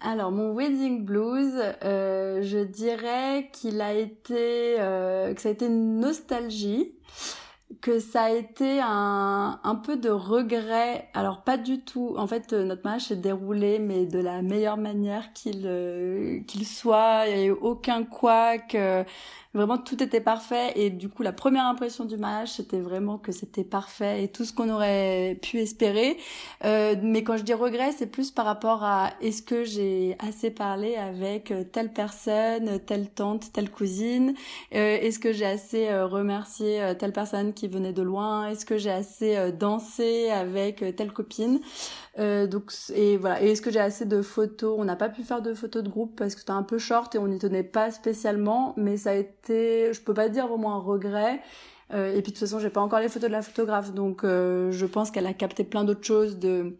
[0.01, 1.53] Alors mon wedding blues,
[1.83, 6.95] je dirais qu'il a été que ça a été une nostalgie,
[7.81, 11.07] que ça a été un, un peu de regret.
[11.13, 12.15] Alors pas du tout.
[12.17, 15.61] En fait, notre mariage s'est déroulé, mais de la meilleure manière qu'il
[16.65, 17.25] soit.
[17.27, 18.75] Il n'y a eu aucun couac.
[19.53, 20.71] Vraiment, tout était parfait.
[20.77, 24.45] Et du coup, la première impression du mariage, c'était vraiment que c'était parfait et tout
[24.45, 26.15] ce qu'on aurait pu espérer.
[26.63, 30.51] Euh, mais quand je dis regret, c'est plus par rapport à est-ce que j'ai assez
[30.51, 34.35] parlé avec telle personne, telle tante, telle cousine?
[34.73, 38.47] Euh, Est-ce que j'ai assez euh, remercié telle personne qui venait de loin?
[38.47, 41.59] Est-ce que j'ai assez dansé avec telle copine?
[42.19, 43.41] Euh, donc et voilà.
[43.41, 44.75] Et est-ce que j'ai assez de photos?
[44.77, 47.15] On n'a pas pu faire de photos de groupe parce que c'était un peu short
[47.15, 48.73] et on n'y tenait pas spécialement.
[48.77, 51.41] Mais ça a été, je peux pas dire vraiment un regret.
[51.93, 54.23] Euh, et puis de toute façon, j'ai pas encore les photos de la photographe, donc
[54.23, 56.77] euh, je pense qu'elle a capté plein d'autres choses de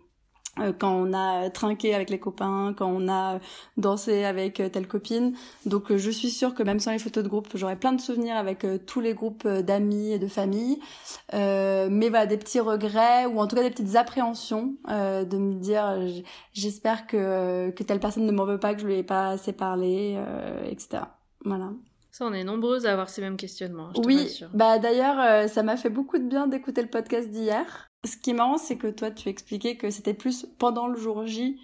[0.57, 3.40] quand on a trinqué avec les copains, quand on a
[3.78, 5.34] dansé avec euh, telle copine.
[5.65, 8.02] Donc euh, je suis sûre que même sans les photos de groupe, j'aurai plein de
[8.02, 10.80] souvenirs avec tous les groupes d'amis et de famille.
[11.34, 15.38] Euh, mais voilà, des petits regrets ou en tout cas des petites appréhensions euh, de
[15.38, 15.98] me dire
[16.53, 19.53] j'espère que, que telle personne ne m'en veut pas, que je lui ai pas assez
[19.53, 20.19] parlé,
[20.69, 21.03] etc.
[21.45, 21.69] Voilà.
[22.11, 23.91] Ça, on est nombreuses à avoir ces mêmes questionnements.
[23.95, 27.91] Je oui, bah d'ailleurs, ça m'a fait beaucoup de bien d'écouter le podcast d'hier.
[28.03, 31.26] Ce qui est marrant, c'est que toi, tu expliquais que c'était plus pendant le jour
[31.28, 31.60] J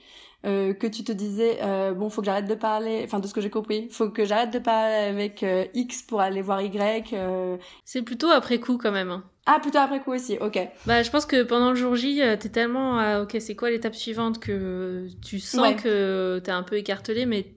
[0.46, 3.02] euh, que tu te disais euh, bon, faut que j'arrête de parler.
[3.04, 6.22] Enfin, de ce que j'ai compris, faut que j'arrête de parler avec euh, X pour
[6.22, 7.14] aller voir Y.
[7.14, 7.58] Euh.
[7.86, 9.10] C'est plutôt après coup quand même.
[9.10, 9.24] Hein.
[9.48, 10.60] Ah, plutôt après coup aussi, ok.
[10.86, 14.40] Bah, je pense que pendant le jour J, t'es tellement, ok, c'est quoi l'étape suivante
[14.40, 17.48] que tu sens que t'es un peu écartelé, mais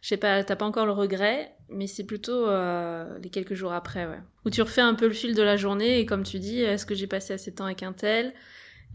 [0.00, 3.72] je sais pas, t'as pas encore le regret, mais c'est plutôt euh, les quelques jours
[3.72, 4.20] après, ouais.
[4.44, 6.86] Où tu refais un peu le fil de la journée et comme tu dis, est-ce
[6.86, 8.32] que j'ai passé assez de temps avec un tel?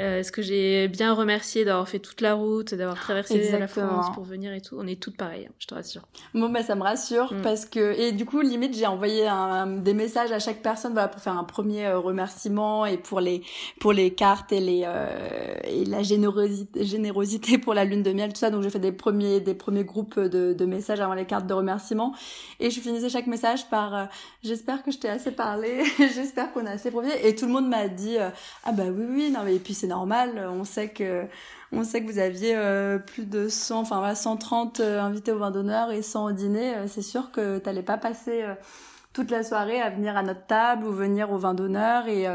[0.02, 4.08] Euh, Est-ce que j'ai bien remercié d'avoir fait toute la route, d'avoir traversé la France
[4.14, 6.04] pour venir et tout On est toutes pareilles, hein, je te rassure.
[6.34, 7.42] Bon, bah ça me rassure mm.
[7.42, 11.08] parce que et du coup limite j'ai envoyé un, des messages à chaque personne voilà
[11.08, 13.42] pour faire un premier euh, remerciement et pour les
[13.80, 18.34] pour les cartes et les euh, et la générosité générosité pour la lune de miel
[18.34, 21.26] tout ça donc j'ai fait des premiers des premiers groupes de, de messages avant les
[21.26, 22.14] cartes de remerciement
[22.60, 24.06] et je finissais chaque message par euh,
[24.44, 27.68] j'espère que je t'ai assez parlé j'espère qu'on a assez profité et tout le monde
[27.68, 28.18] m'a dit
[28.64, 30.48] ah bah oui oui non mais et puis c'est normal.
[30.52, 31.26] On sait que
[31.72, 35.38] on sait que vous aviez euh, plus de 100, enfin voilà, 130 euh, invités au
[35.38, 36.76] vin d'honneur et 100 au dîner.
[36.76, 38.44] Euh, c'est sûr que t'allais pas passer
[39.14, 42.26] toute la soirée à venir à notre table ou venir au vin d'honneur et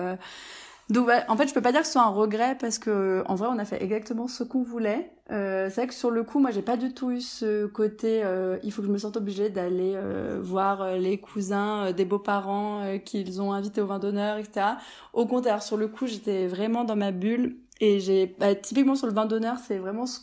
[0.91, 3.35] donc en fait je peux pas dire que ce soit un regret parce que en
[3.35, 5.11] vrai on a fait exactement ce qu'on voulait.
[5.29, 8.23] c'est vrai que sur le coup moi j'ai pas du tout eu ce côté
[8.63, 9.97] il faut que je me sente obligée d'aller
[10.41, 14.67] voir les cousins des beaux-parents qu'ils ont invités au vin d'honneur etc.
[15.13, 19.07] Au contraire sur le coup j'étais vraiment dans ma bulle Et j'ai, bah, typiquement sur
[19.07, 20.21] le vin d'honneur, c'est vraiment ce,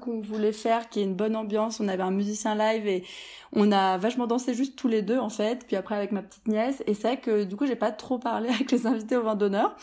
[0.00, 1.80] qu'on voulait faire, qui est une bonne ambiance.
[1.80, 3.04] On avait un musicien live et
[3.52, 5.64] on a vachement dansé juste tous les deux, en fait.
[5.66, 6.82] Puis après avec ma petite nièce.
[6.86, 9.34] Et c'est vrai que, du coup, j'ai pas trop parlé avec les invités au vin
[9.34, 9.76] d'honneur.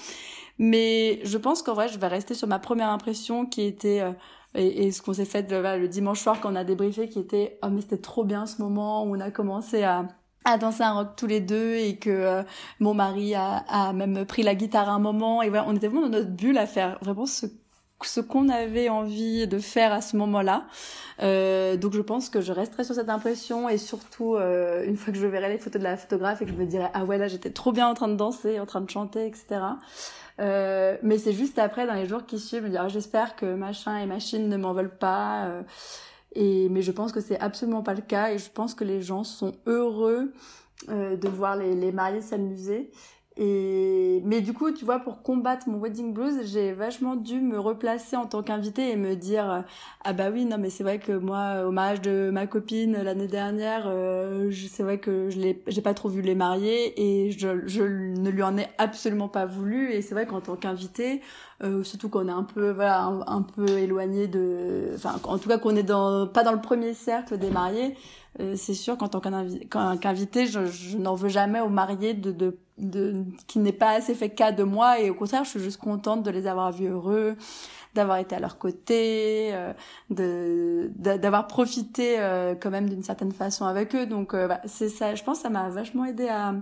[0.59, 4.11] Mais je pense qu'en vrai, je vais rester sur ma première impression qui était, euh,
[4.55, 7.69] et, ce qu'on s'est fait le dimanche soir quand on a débriefé, qui était, oh
[7.71, 10.07] mais c'était trop bien ce moment où on a commencé à,
[10.45, 12.43] à danser un rock tous les deux et que euh,
[12.79, 16.07] mon mari a, a, même pris la guitare un moment et voilà on était vraiment
[16.07, 17.45] dans notre bulle à faire vraiment ce
[18.05, 20.65] ce qu'on avait envie de faire à ce moment-là.
[21.21, 25.13] Euh, donc je pense que je resterai sur cette impression et surtout euh, une fois
[25.13, 27.19] que je verrai les photos de la photographe et que je me dirai ah ouais
[27.19, 29.61] là j'étais trop bien en train de danser, en train de chanter, etc.
[30.39, 33.53] Euh, mais c'est juste après dans les jours qui suivent, me dire ah, j'espère que
[33.53, 35.45] machin et machine ne m'en veulent pas.
[35.45, 35.61] Euh,
[36.33, 39.01] et, mais je pense que c'est absolument pas le cas et je pense que les
[39.01, 40.33] gens sont heureux
[40.89, 42.91] euh, de voir les, les mariés s'amuser.
[43.35, 47.59] Et mais du coup, tu vois, pour combattre mon wedding blues, j'ai vachement dû me
[47.59, 49.63] replacer en tant qu'invité et me dire
[50.03, 53.27] ah bah oui non mais c'est vrai que moi au mariage de ma copine l'année
[53.27, 57.65] dernière, euh, c'est vrai que je l'ai j'ai pas trop vu les mariés et je
[57.65, 59.91] je ne lui en ai absolument pas voulu.
[59.91, 61.21] Et c'est vrai qu'en tant qu'invité,
[61.63, 65.57] euh, surtout qu'on est un peu voilà un, peu éloigné de enfin en tout cas
[65.57, 67.95] qu'on est dans pas dans le premier cercle des mariés
[68.39, 72.57] euh, c'est sûr qu'en tant qu'invité je, je n'en veux jamais aux mariés de, de,
[72.77, 75.77] de qui n'est pas assez fait cas de moi et au contraire je suis juste
[75.77, 77.35] contente de les avoir vus heureux
[77.93, 79.73] d'avoir été à leur côté euh,
[80.09, 85.13] de d'avoir profité euh, quand même d'une certaine façon avec eux donc bah, c'est ça
[85.13, 86.55] je pense ça m'a vachement aidé à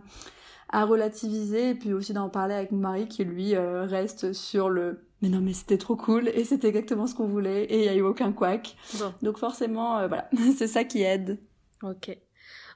[0.71, 4.69] à relativiser et puis aussi d'en parler avec mon mari qui lui euh, reste sur
[4.69, 7.85] le mais non mais c'était trop cool et c'était exactement ce qu'on voulait et il
[7.85, 8.75] y a eu aucun couac.
[9.21, 11.39] Donc forcément euh, voilà, c'est ça qui aide.
[11.83, 12.17] OK.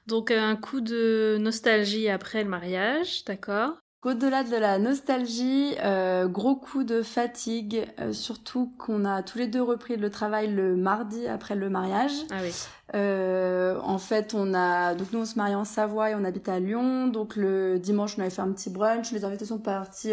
[0.06, 3.78] Donc un coup de nostalgie après le mariage, d'accord?
[4.06, 9.48] Au-delà de la nostalgie, euh, gros coup de fatigue, euh, surtout qu'on a tous les
[9.48, 12.12] deux repris le travail le mardi après le mariage.
[12.30, 12.52] Ah oui.
[12.94, 16.48] Euh, en fait, on a donc nous on se marie en Savoie et on habite
[16.48, 17.08] à Lyon.
[17.08, 19.10] Donc le dimanche on avait fait un petit brunch.
[19.10, 20.12] Les invitations sont parties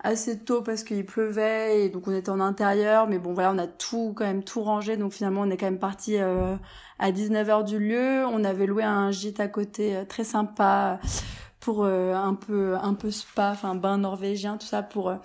[0.00, 3.08] assez tôt parce qu'il pleuvait et donc on était en intérieur.
[3.08, 4.98] Mais bon voilà, on a tout quand même tout rangé.
[4.98, 6.58] Donc finalement on est quand même parti à
[7.00, 8.26] 19h du lieu.
[8.26, 11.00] On avait loué un gîte à côté très sympa
[11.62, 15.16] pour euh, un peu un peu spa, enfin bain norvégien, tout ça pour euh,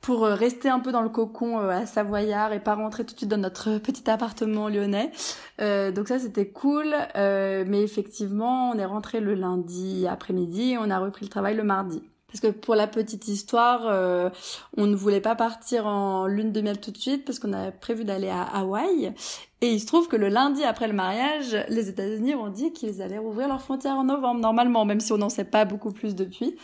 [0.00, 3.18] pour euh, rester un peu dans le cocon à Savoyard et pas rentrer tout de
[3.18, 5.10] suite dans notre petit appartement lyonnais.
[5.58, 10.98] donc ça c'était cool, mais effectivement on est rentré le lundi après-midi et on a
[10.98, 12.02] repris le travail le mardi.
[12.30, 14.28] Parce que pour la petite histoire, euh,
[14.76, 17.72] on ne voulait pas partir en lune de miel tout de suite parce qu'on avait
[17.72, 19.14] prévu d'aller à Hawaï.
[19.62, 23.00] Et il se trouve que le lundi après le mariage, les États-Unis ont dit qu'ils
[23.00, 26.14] allaient rouvrir leurs frontières en novembre normalement, même si on n'en sait pas beaucoup plus
[26.14, 26.56] depuis.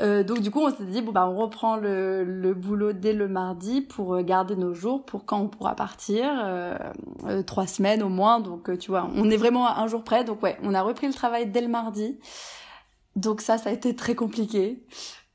[0.00, 3.12] Euh, donc du coup, on s'est dit bon bah on reprend le, le, boulot dès
[3.12, 6.76] le mardi pour euh, garder nos jours pour quand on pourra partir, euh,
[7.26, 8.40] euh trois semaines au moins.
[8.40, 10.24] Donc tu vois, on est vraiment à un jour près.
[10.24, 12.18] Donc ouais, on a repris le travail dès le mardi.
[13.16, 14.82] Donc ça, ça a été très compliqué.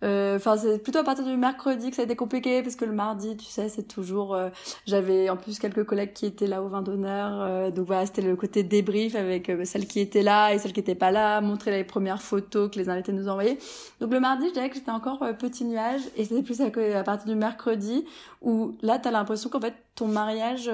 [0.03, 2.85] Euh, enfin, c'est plutôt à partir du mercredi que ça a été compliqué parce que
[2.85, 4.35] le mardi, tu sais, c'est toujours.
[4.35, 4.49] Euh,
[4.85, 8.22] j'avais en plus quelques collègues qui étaient là au vin d'honneur, euh, donc voilà, c'était
[8.22, 11.72] le côté débrief avec celles qui étaient là et celles qui étaient pas là, montrer
[11.72, 13.57] les premières photos que les invités nous envoyaient.
[13.99, 17.03] Donc le mardi, je dirais que j'étais encore petit nuage et c'était plus à, à,
[17.03, 18.06] partir du mercredi
[18.41, 20.69] où là, t'as l'impression qu'en fait ton mariage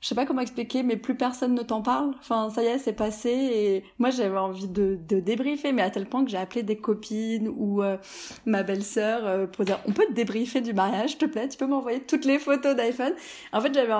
[0.00, 2.14] je sais pas comment expliquer, mais plus personne ne t'en parle.
[2.20, 3.28] Enfin, ça y est, c'est passé.
[3.30, 6.78] Et moi, j'avais envie de, de débriefer, mais à tel point que j'ai appelé des
[6.78, 7.98] copines ou euh,
[8.46, 11.48] ma belle-sœur euh, pour dire, on peut te débriefer du mariage, s'il te plaît?
[11.48, 13.12] Tu peux m'envoyer toutes les photos d'iPhone?
[13.52, 13.92] En fait, j'avais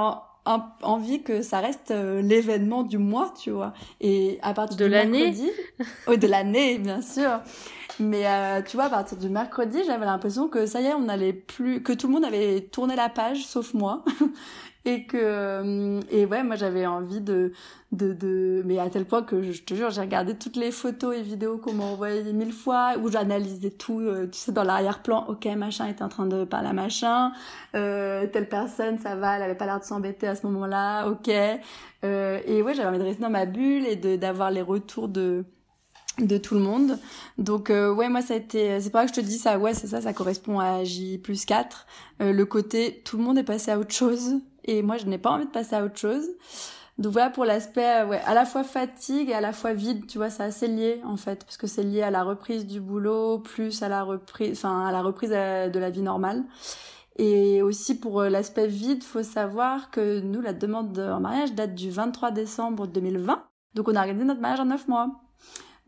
[0.82, 3.74] envie que ça reste euh, l'événement du mois, tu vois.
[4.00, 5.34] Et à partir de l'année,
[6.08, 7.40] oui, de l'année, bien sûr.
[7.98, 8.24] Mais
[8.62, 11.82] tu vois, à partir du mercredi, j'avais l'impression que ça y est, on allait plus,
[11.82, 14.02] que tout le monde avait tourné la page, sauf moi
[14.84, 17.52] et que euh, et ouais moi j'avais envie de
[17.92, 21.16] de de mais à tel point que je te jure j'ai regardé toutes les photos
[21.16, 25.26] et vidéos qu'on m'a envoyées mille fois où j'analysais tout euh, tu sais dans l'arrière-plan.
[25.28, 27.32] Ok machin était en train de parler à machin.
[27.74, 31.08] Euh, telle personne ça va elle avait pas l'air de s'embêter à ce moment-là.
[31.08, 31.30] Ok.
[32.04, 35.08] Euh, et ouais j'avais envie de rester dans ma bulle et de d'avoir les retours
[35.08, 35.44] de
[36.18, 36.98] de tout le monde.
[37.38, 39.74] Donc euh, ouais, moi ça a été c'est pas que je te dis ça, ouais,
[39.74, 41.86] c'est ça ça correspond à J plus 4,
[42.20, 45.18] euh, le côté tout le monde est passé à autre chose et moi je n'ai
[45.18, 46.28] pas envie de passer à autre chose.
[46.98, 50.18] Donc voilà pour l'aspect ouais, à la fois fatigue et à la fois vide, tu
[50.18, 53.38] vois, c'est assez lié en fait parce que c'est lié à la reprise du boulot
[53.38, 56.44] plus à la reprise enfin à la reprise de la vie normale.
[57.16, 61.74] Et aussi pour euh, l'aspect vide, faut savoir que nous la demande en mariage date
[61.74, 63.44] du 23 décembre 2020.
[63.74, 65.10] Donc on a organisé notre mariage en 9 mois.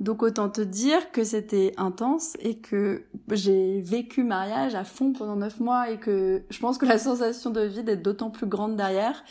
[0.01, 5.37] Donc autant te dire que c'était intense et que j'ai vécu mariage à fond pendant
[5.37, 8.77] neuf mois et que je pense que la sensation de vide est d'autant plus grande
[8.77, 9.23] derrière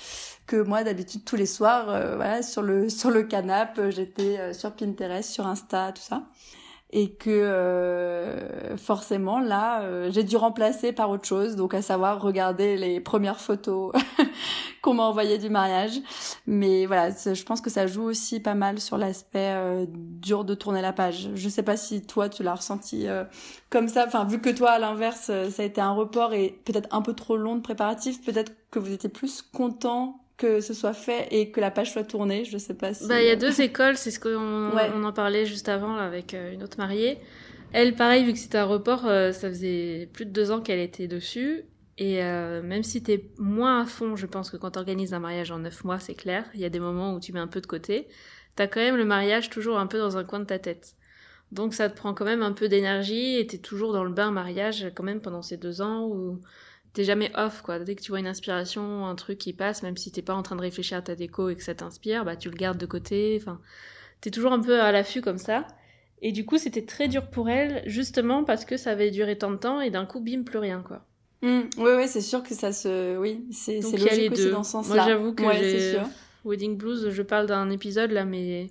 [0.48, 4.54] que moi d'habitude tous les soirs, euh, voilà, sur le sur le canapé, j'étais euh,
[4.54, 6.24] sur Pinterest, sur Insta, tout ça
[6.94, 12.22] et que euh, forcément là euh, j'ai dû remplacer par autre chose donc à savoir
[12.22, 13.94] regarder les premières photos
[14.82, 16.02] qu'on m'a envoyées du mariage.
[16.48, 20.54] Mais voilà je pense que ça joue aussi pas mal sur l'aspect euh, dur de
[20.54, 21.30] tourner la page.
[21.34, 23.08] Je sais pas si toi tu l'as ressenti
[23.70, 24.06] comme ça.
[24.06, 27.14] Enfin vu que toi à l'inverse ça a été un report et peut-être un peu
[27.14, 31.52] trop long de préparatifs peut-être que vous étiez plus content que ce soit fait et
[31.52, 32.46] que la page soit tournée.
[32.46, 33.08] Je sais pas si.
[33.08, 36.04] Bah, il y a deux écoles, c'est ce qu'on on en parlait juste avant là,
[36.04, 37.20] avec euh, une autre mariée.
[37.74, 40.80] Elle, pareil, vu que c'était un report, euh, ça faisait plus de deux ans qu'elle
[40.80, 41.64] était dessus.
[42.00, 45.52] Et euh, même si t'es moins à fond, je pense que quand t'organises un mariage
[45.52, 46.46] en neuf mois, c'est clair.
[46.56, 48.08] Il y a des moments où tu mets un peu de côté.
[48.56, 50.96] T'as quand même le mariage toujours un peu dans un coin de ta tête.
[51.52, 54.32] Donc ça te prend quand même un peu d'énergie et t'es toujours dans le bain
[54.32, 56.40] mariage quand même pendant ces deux ans où
[56.94, 57.80] t'es jamais off quoi.
[57.80, 60.44] Dès que tu vois une inspiration, un truc qui passe, même si t'es pas en
[60.44, 62.86] train de réfléchir à ta déco et que ça t'inspire, bah tu le gardes de
[62.86, 63.38] côté.
[63.42, 63.60] Enfin,
[64.22, 65.66] t'es toujours un peu à l'affût comme ça.
[66.22, 69.52] Et du coup, c'était très dur pour elle, justement parce que ça avait duré tant
[69.52, 71.06] de temps et d'un coup, bim, plus rien quoi.
[71.42, 71.62] Mmh.
[71.78, 74.96] oui, oui, c'est sûr que ça se, oui, c'est logique aussi dans ce sens-là.
[74.96, 76.00] Moi, j'avoue que ouais,
[76.46, 78.70] Wedding Blues, je parle d'un épisode là, mais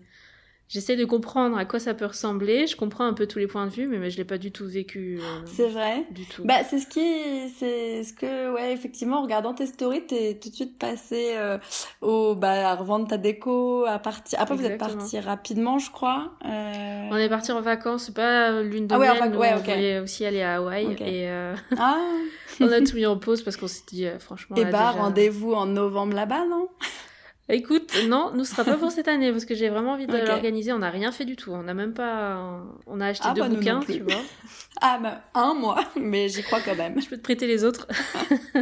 [0.70, 2.68] J'essaie de comprendre à quoi ça peut ressembler.
[2.68, 4.52] Je comprends un peu tous les points de vue, mais, mais je l'ai pas du
[4.52, 5.18] tout vécu.
[5.20, 6.06] Euh, c'est vrai.
[6.12, 6.44] Du tout.
[6.44, 10.48] Bah, c'est ce qui, c'est ce que, ouais, effectivement, en regardant tes stories, t'es tout
[10.48, 11.58] de suite passé euh,
[12.02, 14.40] au, bah, à revendre ta déco, à partir.
[14.40, 16.34] Après, vous êtes parti rapidement, je crois.
[16.44, 17.08] Euh...
[17.10, 20.24] On est parti en vacances, pas l'une de ah, ouais, miel, ouais, on voulait aussi
[20.24, 21.56] aller à Hawaï et euh...
[21.78, 21.98] ah.
[22.60, 24.54] on a tout mis en pause parce qu'on s'est dit, franchement.
[24.54, 26.68] Et bah, rendez-vous en novembre là-bas, non?
[27.52, 30.72] Écoute, non, nous sera pas pour cette année parce que j'ai vraiment envie de l'organiser.
[30.72, 31.52] On n'a rien fait du tout.
[31.52, 32.62] On n'a même pas.
[32.86, 34.14] On a acheté ah, deux bah, bouquins, tu vois.
[34.82, 36.98] Ah, bah, un mois, mais j'y crois quand même.
[37.02, 37.86] Je peux te prêter les autres.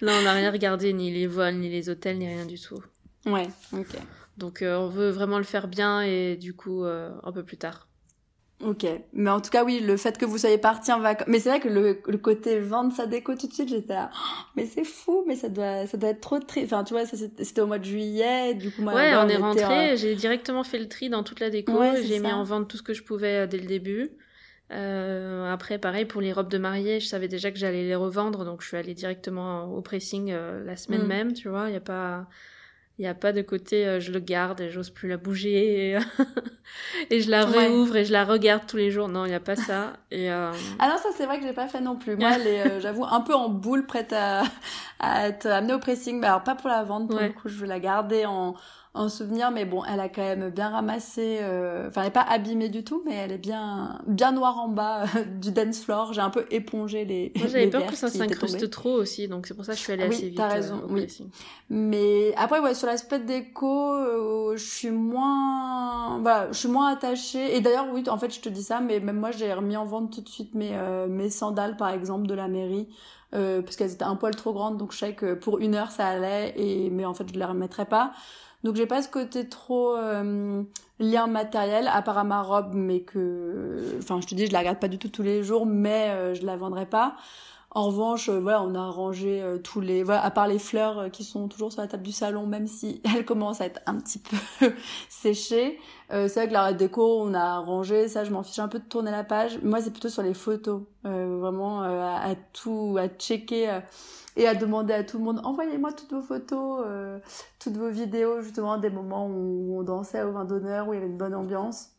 [0.00, 2.82] non, on n'a rien regardé, ni les vols, ni les hôtels, ni rien du tout.
[3.26, 3.96] Ouais, ok.
[4.38, 7.58] Donc, euh, on veut vraiment le faire bien et du coup, euh, un peu plus
[7.58, 7.87] tard.
[8.60, 11.38] Ok, mais en tout cas oui, le fait que vous soyez parti en vacances, mais
[11.38, 14.44] c'est vrai que le, le côté vendre sa déco tout de suite, j'étais là, oh,
[14.56, 16.72] mais c'est fou, mais ça doit, ça doit être trop triste.
[16.72, 18.94] Enfin, tu vois, c'était au mois de juillet, du coup moi.
[18.94, 21.72] Ouais, on, est rentré, j'ai directement fait le tri dans toute la déco,
[22.02, 24.10] j'ai mis en vente tout ce que je pouvais euh, dès le début.
[24.72, 28.44] Euh, après, pareil pour les robes de mariée, je savais déjà que j'allais les revendre,
[28.44, 31.08] donc je suis allée directement au pressing euh, la semaine mm.
[31.08, 31.68] même, tu vois.
[31.68, 32.26] Il y a pas,
[32.98, 35.92] il n'y a pas de côté euh, je le garde et j'ose plus la bouger
[35.92, 35.98] et,
[37.10, 39.08] et je la réouvre et je la regarde tous les jours.
[39.08, 39.92] Non, il n'y a pas ça.
[40.10, 40.52] Et, euh...
[40.80, 42.16] Ah non, ça c'est vrai que j'ai pas fait non plus.
[42.16, 44.42] Moi, elle est, euh, j'avoue, un peu en boule, prête à,
[44.98, 46.18] à être amenée au pressing.
[46.18, 48.54] Mais alors pas pour la vente, pour le coup, je veux la garder en,
[48.94, 51.38] en souvenir, mais bon, elle a quand même bien ramassé.
[51.40, 54.68] Euh, enfin, elle est pas abîmée du tout, mais elle est bien, bien noire en
[54.68, 56.12] bas euh, du dance floor.
[56.12, 57.32] J'ai un peu épongé les.
[57.36, 59.92] Moi, j'avais peur que ça s'incruste trop aussi, donc c'est pour ça que je suis
[59.92, 60.36] allée ah assez oui, vite.
[60.36, 61.06] T'as raison, oui.
[61.70, 67.56] Mais après, ouais, sur l'aspect déco, je suis moins, voilà, je suis moins attachée.
[67.56, 69.84] Et d'ailleurs, oui, en fait, je te dis ça, mais même moi, j'ai remis en
[69.84, 70.76] vente tout de suite mes
[71.08, 72.88] mes sandales, par exemple, de la mairie.
[73.34, 75.90] Euh, parce qu'elles étaient un poil trop grandes donc je sais que pour une heure
[75.90, 78.12] ça allait et mais en fait je les remettrais pas
[78.64, 80.62] donc j'ai pas ce côté trop euh,
[80.98, 84.60] lien matériel, à part à ma robe, mais que, enfin je te dis, je la
[84.60, 87.16] regarde pas du tout tous les jours, mais euh, je la vendrai pas.
[87.78, 91.12] En revanche, euh, voilà, on a rangé euh, tous les, voilà, à part les fleurs
[91.12, 93.94] qui sont toujours sur la table du salon, même si elles commencent à être un
[94.00, 94.72] petit peu
[95.08, 95.78] séchées.
[96.10, 98.84] c'est vrai que la déco, on a rangé, ça, je m'en fiche un peu de
[98.84, 99.60] tourner la page.
[99.62, 103.80] Moi, c'est plutôt sur les photos, vraiment à, tout, à checker
[104.38, 107.18] et à demander à tout le monde envoyez-moi toutes vos photos, euh,
[107.58, 110.98] toutes vos vidéos justement des moments où on dansait au vin d'honneur, où il y
[110.98, 111.90] avait une bonne ambiance.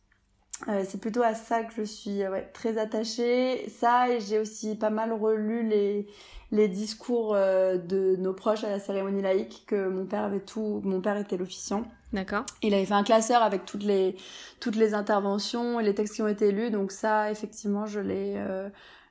[0.68, 3.68] Euh, c'est plutôt à ça que je suis ouais, très attachée.
[3.68, 6.06] Ça et j'ai aussi pas mal relu les
[6.52, 10.80] les discours euh, de nos proches à la cérémonie laïque que mon père avait tout.
[10.84, 11.84] Mon père était l'officiant.
[12.12, 12.44] D'accord.
[12.62, 14.16] Il avait fait un classeur avec toutes les
[14.58, 16.70] toutes les interventions et les textes qui ont été lus.
[16.70, 18.68] Donc ça, effectivement, je l'ai euh,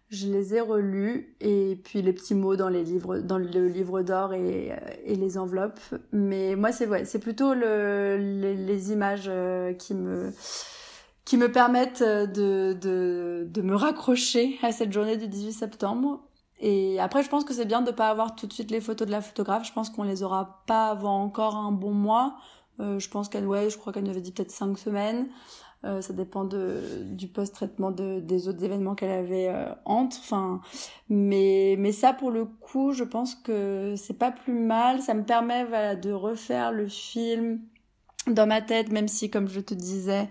[0.09, 4.01] je les ai relus et puis les petits mots dans les livres dans le livre
[4.01, 4.71] d'or et,
[5.05, 5.80] et les enveloppes
[6.11, 10.31] mais moi c'est ouais c'est plutôt le, les, les, images euh, qui me
[11.25, 16.21] qui me permettent de, de, de me raccrocher à cette journée du 18 septembre
[16.59, 19.07] et après je pense que c'est bien de pas avoir tout de suite les photos
[19.07, 22.37] de la photographe je pense qu'on les aura pas avant encore un bon mois
[22.79, 25.27] euh, je pense qu'elle ouais je crois qu'elle nous avait dit peut-être cinq semaines
[25.85, 30.17] euh, ça dépend de, du post-traitement de, des autres événements qu'elle avait euh, entre.
[30.19, 30.59] Enfin,
[31.07, 35.01] mais, mais ça, pour le coup, je pense que c'est pas plus mal.
[35.01, 37.61] Ça me permet voilà, de refaire le film
[38.27, 40.27] dans ma tête, même si, comme je te disais,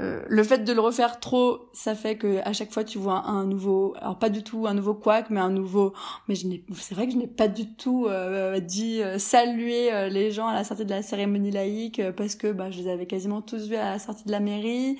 [0.00, 3.26] euh, le fait de le refaire trop, ça fait que à chaque fois tu vois
[3.26, 5.92] un, nouveau, alors pas du tout un nouveau quack, mais un nouveau.
[6.28, 10.08] Mais je n'ai, c'est vrai que je n'ai pas du tout euh, dit euh, saluer
[10.10, 13.06] les gens à la sortie de la cérémonie laïque parce que bah je les avais
[13.06, 14.98] quasiment tous vus à la sortie de la mairie.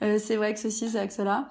[0.00, 1.48] c'est vrai que ceci, c'est vrai que cela.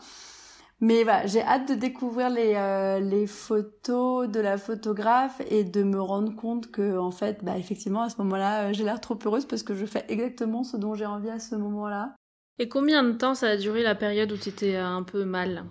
[0.81, 2.53] Mais voilà, j'ai hâte de découvrir les,
[3.01, 8.01] les photos de la photographe et de me rendre compte que en fait, bah effectivement
[8.03, 11.05] à ce moment-là, j'ai l'air trop heureuse parce que je fais exactement ce dont j'ai
[11.05, 12.15] envie à ce moment-là.
[12.61, 15.23] Et combien de temps ça a duré la période où tu étais euh, un peu
[15.23, 15.64] mal?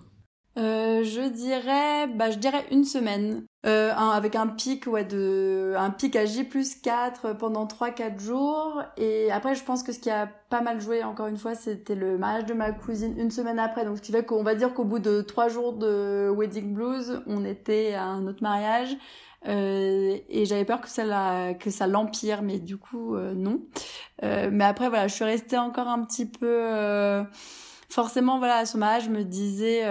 [0.57, 5.91] Euh, je dirais, bah, je dirais une semaine, euh, avec un pic, ouais, de, un
[5.91, 8.83] pic à J plus 4 pendant 3-4 jours.
[8.97, 11.95] Et après, je pense que ce qui a pas mal joué, encore une fois, c'était
[11.95, 13.85] le mariage de ma cousine une semaine après.
[13.85, 17.21] Donc, ce qui fait qu'on va dire qu'au bout de 3 jours de wedding blues,
[17.27, 18.97] on était à un autre mariage.
[19.47, 21.05] Euh, et j'avais peur que ça
[21.55, 23.63] que l'empire, mais du coup euh, non.
[24.25, 27.25] Euh, mais après voilà, je suis restée encore un petit peu.
[27.89, 29.85] forcément voilà, à son âge, je me disais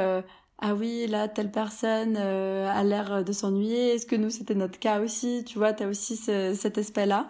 [0.60, 3.96] ah oui là telle personne a l'air de s'ennuyer.
[3.96, 5.44] Est-ce que nous c'était notre cas aussi?
[5.46, 7.28] Tu vois, t'as aussi cet aspect là.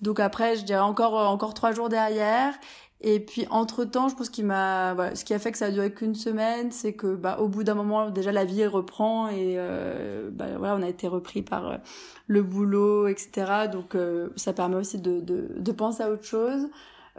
[0.00, 2.54] Donc après, je dirais encore encore trois jours derrière.
[3.00, 5.66] Et puis entre temps, je pense qu'il m'a, voilà, ce qui a fait que ça
[5.66, 9.28] a duré qu'une semaine, c'est que bah au bout d'un moment déjà la vie reprend
[9.28, 11.76] et euh, bah, voilà on a été repris par euh,
[12.26, 13.68] le boulot etc.
[13.70, 16.68] Donc euh, ça permet aussi de, de, de penser à autre chose.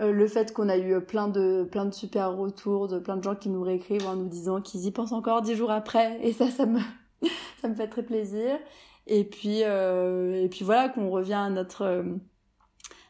[0.02, 3.24] Euh, le fait qu'on a eu plein de plein de super retours de plein de
[3.24, 6.34] gens qui nous réécrivent en nous disant qu'ils y pensent encore dix jours après et
[6.34, 6.80] ça ça me
[7.62, 8.58] ça me fait très plaisir.
[9.08, 12.04] Et puis et puis voilà qu'on revient à notre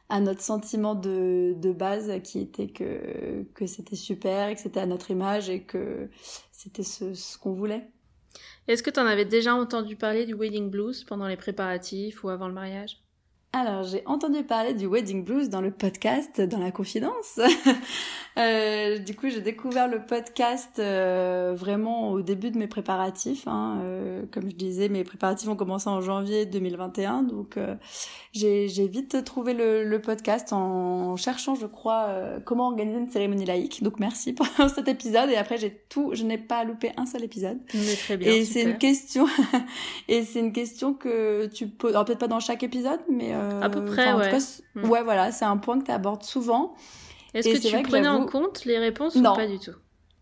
[0.09, 4.79] à notre sentiment de, de base qui était que, que c'était super et que c'était
[4.79, 6.09] à notre image et que
[6.51, 7.91] c'était ce, ce qu'on voulait.
[8.67, 12.29] Est-ce que tu en avais déjà entendu parler du wedding blues pendant les préparatifs ou
[12.29, 13.01] avant le mariage?
[13.51, 17.39] Alors, j'ai entendu parler du Wedding Blues dans le podcast, dans la confidence.
[18.37, 23.47] euh, du coup, j'ai découvert le podcast euh, vraiment au début de mes préparatifs.
[23.47, 23.79] Hein.
[23.81, 27.23] Euh, comme je disais, mes préparatifs ont commencé en janvier 2021.
[27.23, 27.73] Donc, euh,
[28.33, 33.45] j'ai vite trouvé le, le, podcast en cherchant, je crois, euh, comment organiser une cérémonie
[33.45, 33.81] laïque.
[33.81, 34.45] Donc, merci pour
[34.75, 35.31] cet épisode.
[35.31, 37.57] Et après, j'ai tout, je n'ai pas loupé un seul épisode.
[37.73, 38.31] Mais très bien.
[38.31, 39.25] Et c'est une question,
[40.07, 43.69] et c'est une question que tu peux, alors peut-être pas dans chaque épisode, mais à
[43.69, 44.37] peu près, ouais.
[44.75, 44.89] Mm.
[44.89, 46.75] Ouais, voilà, c'est un point que tu abordes souvent.
[47.33, 49.75] Est-ce que tu prenais en compte les réponses ou pas du tout?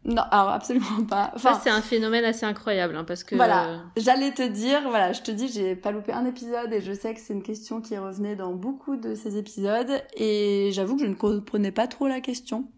[0.08, 1.32] Non, alors absolument pas.
[1.36, 3.36] Enfin, c'est un phénomène assez incroyable, hein, parce que.
[3.36, 6.94] Voilà, j'allais te dire, voilà, je te dis, j'ai pas loupé un épisode et je
[6.94, 11.02] sais que c'est une question qui revenait dans beaucoup de ces épisodes et j'avoue que
[11.02, 12.70] je ne comprenais pas trop la question.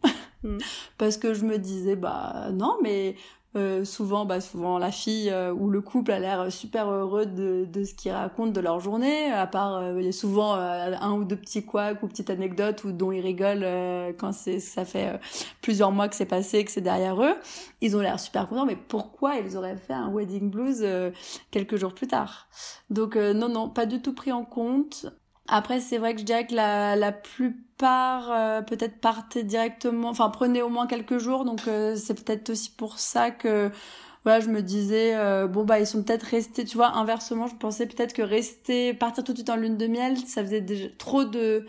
[0.43, 0.57] Mm.
[0.97, 3.15] parce que je me disais, bah non, mais
[3.55, 7.65] euh, souvent, bah, souvent la fille euh, ou le couple a l'air super heureux de,
[7.65, 9.31] de ce qu'ils racontent de leur journée.
[9.31, 12.83] À part, euh, il y a souvent un ou deux petits couacs ou petites anecdotes
[12.83, 15.19] ou dont ils rigolent quand c'est ça fait
[15.61, 17.35] plusieurs mois que c'est passé, que c'est derrière eux.
[17.81, 20.85] Ils ont l'air super contents, mais pourquoi ils auraient fait un wedding blues
[21.49, 22.47] quelques jours plus tard?
[22.89, 25.07] Donc non, non, pas du tout pris en compte.
[25.49, 30.29] Après, c'est vrai que je dirais que la, la plupart euh, peut-être partaient directement, enfin
[30.29, 33.71] prenaient au moins quelques jours, donc euh, c'est peut-être aussi pour ça que
[34.23, 37.55] voilà, je me disais euh, bon bah ils sont peut-être restés, tu vois, inversement, je
[37.55, 40.87] pensais peut-être que rester partir tout de suite en lune de miel, ça faisait déjà
[40.97, 41.65] trop de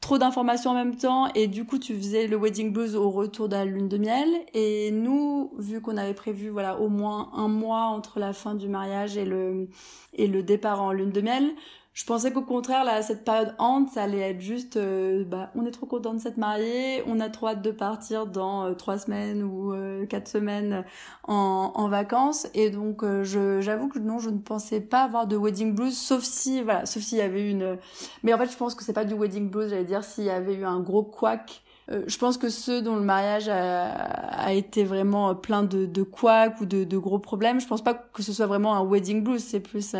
[0.00, 1.28] trop d'informations en même temps.
[1.34, 4.28] Et du coup tu faisais le wedding blues au retour de la lune de miel.
[4.54, 8.68] Et nous vu qu'on avait prévu voilà au moins un mois entre la fin du
[8.68, 9.68] mariage et le
[10.14, 11.54] et le départ en lune de miel
[11.94, 15.64] je pensais qu'au contraire, là, cette période hante, ça allait être juste, euh, bah, on
[15.64, 18.98] est trop content de s'être marié, on a trop hâte de partir dans euh, trois
[18.98, 20.84] semaines ou euh, quatre semaines
[21.22, 22.48] en, vacances.
[22.52, 26.24] Et donc, je, j'avoue que non, je ne pensais pas avoir de wedding blues, sauf
[26.24, 27.78] si, voilà, sauf s'il y avait une.
[28.24, 29.70] Mais en fait, je pense que c'est pas du wedding blues.
[29.70, 31.62] J'allais dire s'il y avait eu un gros quack.
[31.88, 36.02] je pense que ceux dont le mariage a, a été vraiment plein de, de
[36.60, 39.44] ou de, de, gros problèmes, je pense pas que ce soit vraiment un wedding blues.
[39.44, 39.94] C'est plus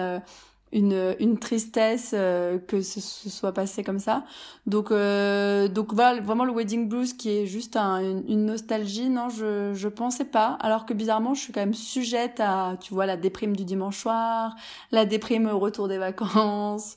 [0.75, 4.25] une, une tristesse euh, que ce, soit passé comme ça.
[4.67, 9.31] Donc, euh, donc voilà, vraiment le wedding blues qui est juste un, une, nostalgie, non,
[9.31, 10.59] je, je pensais pas.
[10.61, 13.99] Alors que bizarrement, je suis quand même sujette à, tu vois, la déprime du dimanche
[13.99, 14.57] soir,
[14.91, 16.97] la déprime au retour des vacances.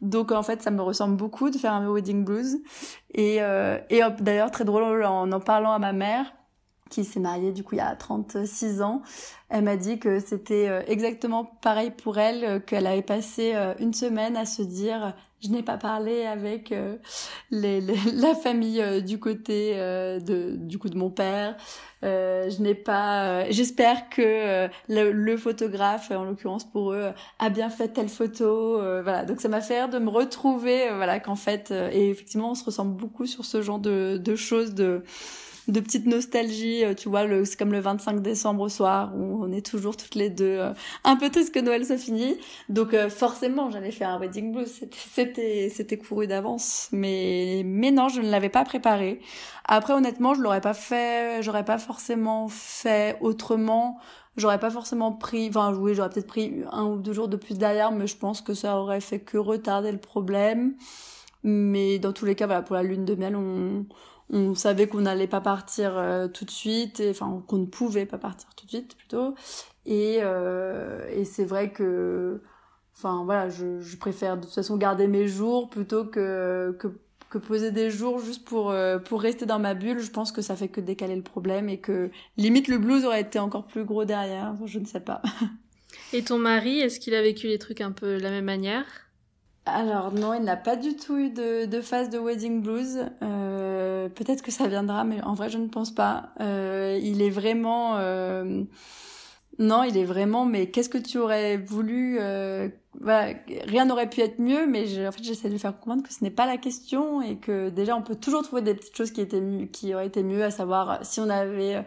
[0.00, 2.58] Donc en fait, ça me ressemble beaucoup de faire un wedding blues.
[3.14, 6.32] Et, euh, et d'ailleurs, très drôle, en en parlant à ma mère,
[6.88, 9.02] qui s'est mariée du coup il y a 36 ans.
[9.50, 13.72] Elle m'a dit que c'était euh, exactement pareil pour elle, euh, qu'elle avait passé euh,
[13.78, 16.74] une semaine à se dire je n'ai pas parlé avec
[17.52, 21.56] la famille du côté de du coup de mon père.
[22.02, 23.48] je n'ai pas.
[23.48, 28.80] J'espère que le, le, photographe, en l'occurrence pour eux, a bien fait telle photo.
[29.04, 29.24] voilà.
[29.24, 30.88] Donc ça m'a fait rire de me retrouver.
[30.96, 34.74] voilà qu'en fait, et effectivement, on se ressemble beaucoup sur ce genre de, de choses
[34.74, 35.04] de
[35.72, 36.84] de petite nostalgie.
[36.84, 40.14] Euh, tu vois, c'est comme le 25 décembre au soir où on est toujours toutes
[40.14, 40.72] les deux euh,
[41.04, 42.36] un peu triste que Noël se finit.
[42.68, 44.68] Donc forcément, j'allais faire un wedding blues.
[44.68, 46.88] C'était, c'était, c'était couru d'avance.
[46.92, 49.20] Mais, mais non, je ne l'avais pas préparé.
[49.64, 53.98] Après, honnêtement, je l'aurais pas fait, j'aurais pas forcément fait autrement
[54.38, 57.58] j'aurais pas forcément pris, enfin oui, j'aurais peut-être pris un ou deux jours de plus
[57.58, 60.74] derrière, mais je pense que ça aurait fait que retarder le problème.
[61.44, 63.86] Mais dans tous les cas, voilà, pour la lune de miel, on,
[64.30, 68.06] on savait qu'on n'allait pas partir euh, tout de suite, et, enfin qu'on ne pouvait
[68.06, 69.34] pas partir tout de suite plutôt.
[69.86, 72.42] Et, euh, et c'est vrai que,
[72.96, 76.88] enfin voilà, je, je préfère de toute façon garder mes jours plutôt que, que,
[77.30, 80.00] que poser des jours juste pour, euh, pour rester dans ma bulle.
[80.00, 83.22] Je pense que ça fait que décaler le problème et que limite le blues aurait
[83.22, 84.54] été encore plus gros derrière.
[84.66, 85.22] Je ne sais pas.
[86.12, 89.07] Et ton mari, est-ce qu'il a vécu les trucs un peu de la même manière?
[89.74, 93.06] Alors non, il n'a pas du tout eu de, de phase de wedding blues.
[93.22, 96.30] Euh, Peut-être que ça viendra, mais en vrai je ne pense pas.
[96.40, 97.96] Euh, il est vraiment...
[97.96, 98.64] Euh...
[99.58, 102.68] Non, il est vraiment, mais qu'est-ce que tu aurais voulu euh,
[103.00, 103.34] voilà,
[103.64, 106.22] Rien n'aurait pu être mieux, mais en fait j'essaie de lui faire comprendre que ce
[106.22, 109.20] n'est pas la question et que déjà on peut toujours trouver des petites choses qui,
[109.20, 109.42] étaient
[109.72, 111.84] qui auraient été mieux, à savoir si on avait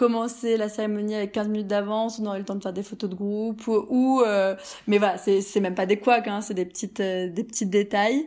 [0.00, 3.10] commencer la cérémonie avec 15 minutes d'avance, on aurait le temps de faire des photos
[3.10, 4.56] de groupe ou, euh,
[4.86, 7.66] mais voilà, c'est c'est même pas des couacs, hein, c'est des petites euh, des petits
[7.66, 8.26] détails.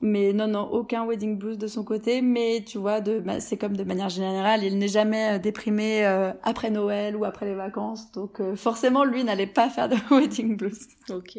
[0.00, 2.22] Mais non, non, aucun wedding blues de son côté.
[2.22, 6.04] Mais tu vois, de, bah, c'est comme de manière générale, il n'est jamais euh, déprimé
[6.42, 8.10] après Noël ou après les vacances.
[8.10, 10.88] Donc forcément, lui n'allait pas faire de wedding blues.
[11.08, 11.38] Ok.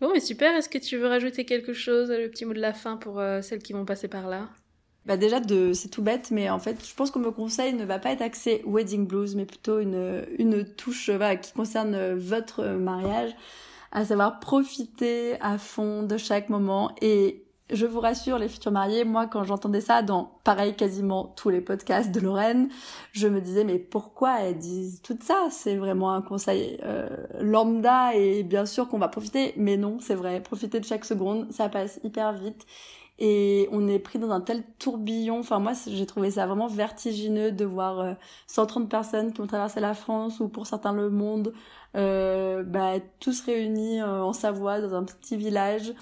[0.00, 0.56] Bon, mais super.
[0.56, 3.62] Est-ce que tu veux rajouter quelque chose, le petit mot de la fin pour celles
[3.62, 4.48] qui vont passer par là?
[5.06, 7.84] Bah déjà de c'est tout bête mais en fait je pense qu'on me conseille ne
[7.84, 12.64] va pas être axé wedding blues mais plutôt une une touche voilà, qui concerne votre
[12.64, 13.34] mariage
[13.92, 16.92] à savoir profiter à fond de chaque moment.
[17.00, 21.50] Et je vous rassure les futurs mariés moi quand j'entendais ça dans pareil quasiment tous
[21.50, 22.68] les podcasts de Lorraine
[23.12, 25.46] je me disais mais pourquoi elles disent tout ça?
[25.52, 27.08] C'est vraiment un conseil euh,
[27.40, 31.46] lambda et bien sûr qu'on va profiter mais non c'est vrai profiter de chaque seconde
[31.52, 32.66] ça passe hyper vite
[33.20, 35.38] et on est pris dans un tel tourbillon.
[35.40, 38.16] Enfin moi j'ai trouvé ça vraiment vertigineux de voir
[38.46, 41.52] 130 euh, personnes qui ont traversé la France ou pour certains le monde,
[41.96, 45.92] euh, bah, tous réunis euh, en Savoie dans un petit village.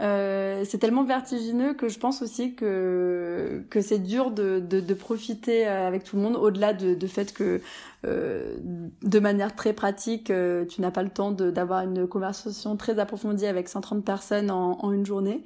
[0.00, 5.66] Euh, c'est tellement vertigineux que je pense aussi que que c'est dur de, de, profiter
[5.66, 7.60] avec tout le monde au-delà de, de fait que
[8.06, 8.56] euh,
[9.02, 13.44] de manière très pratique euh, tu n'as pas le temps d'avoir une conversation très approfondie
[13.44, 15.44] avec 130 personnes en, en une journée.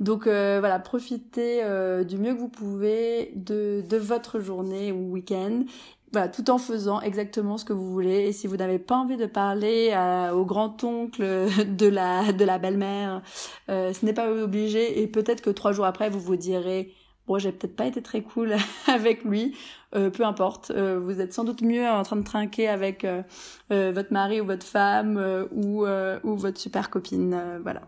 [0.00, 1.62] Donc voilà profitez
[2.04, 5.62] du mieux que vous pouvez de, de votre journée ou week-end
[6.14, 8.28] voilà, tout en faisant exactement ce que vous voulez.
[8.28, 9.92] Et si vous n'avez pas envie de parler
[10.32, 11.22] au grand-oncle
[11.68, 13.20] de la, de la belle-mère,
[13.68, 15.02] euh, ce n'est pas obligé.
[15.02, 16.92] Et peut-être que trois jours après, vous vous direz,
[17.26, 18.54] bon, j'ai peut-être pas été très cool
[18.86, 19.56] avec lui.
[19.96, 20.70] Euh, peu importe.
[20.70, 23.04] Euh, vous êtes sans doute mieux en train de trinquer avec
[23.70, 27.60] votre mari ou votre femme ou, ou votre super copine.
[27.62, 27.82] voilà.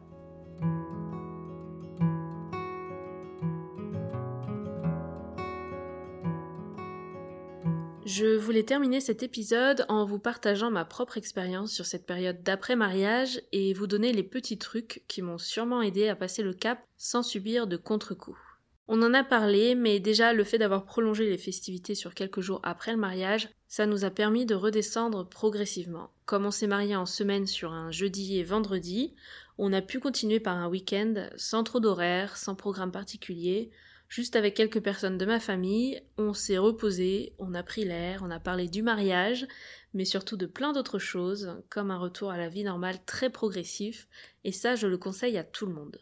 [8.06, 13.42] Je voulais terminer cet épisode en vous partageant ma propre expérience sur cette période d'après-mariage
[13.50, 17.24] et vous donner les petits trucs qui m'ont sûrement aidé à passer le cap sans
[17.24, 18.38] subir de contre-coups.
[18.86, 22.60] On en a parlé, mais déjà le fait d'avoir prolongé les festivités sur quelques jours
[22.62, 26.12] après le mariage, ça nous a permis de redescendre progressivement.
[26.26, 29.16] Comme on s'est marié en semaine sur un jeudi et vendredi,
[29.58, 33.72] on a pu continuer par un week-end sans trop d'horaires, sans programme particulier,
[34.08, 38.30] Juste avec quelques personnes de ma famille, on s'est reposé, on a pris l'air, on
[38.30, 39.46] a parlé du mariage,
[39.94, 44.06] mais surtout de plein d'autres choses, comme un retour à la vie normale très progressif,
[44.44, 46.00] et ça je le conseille à tout le monde.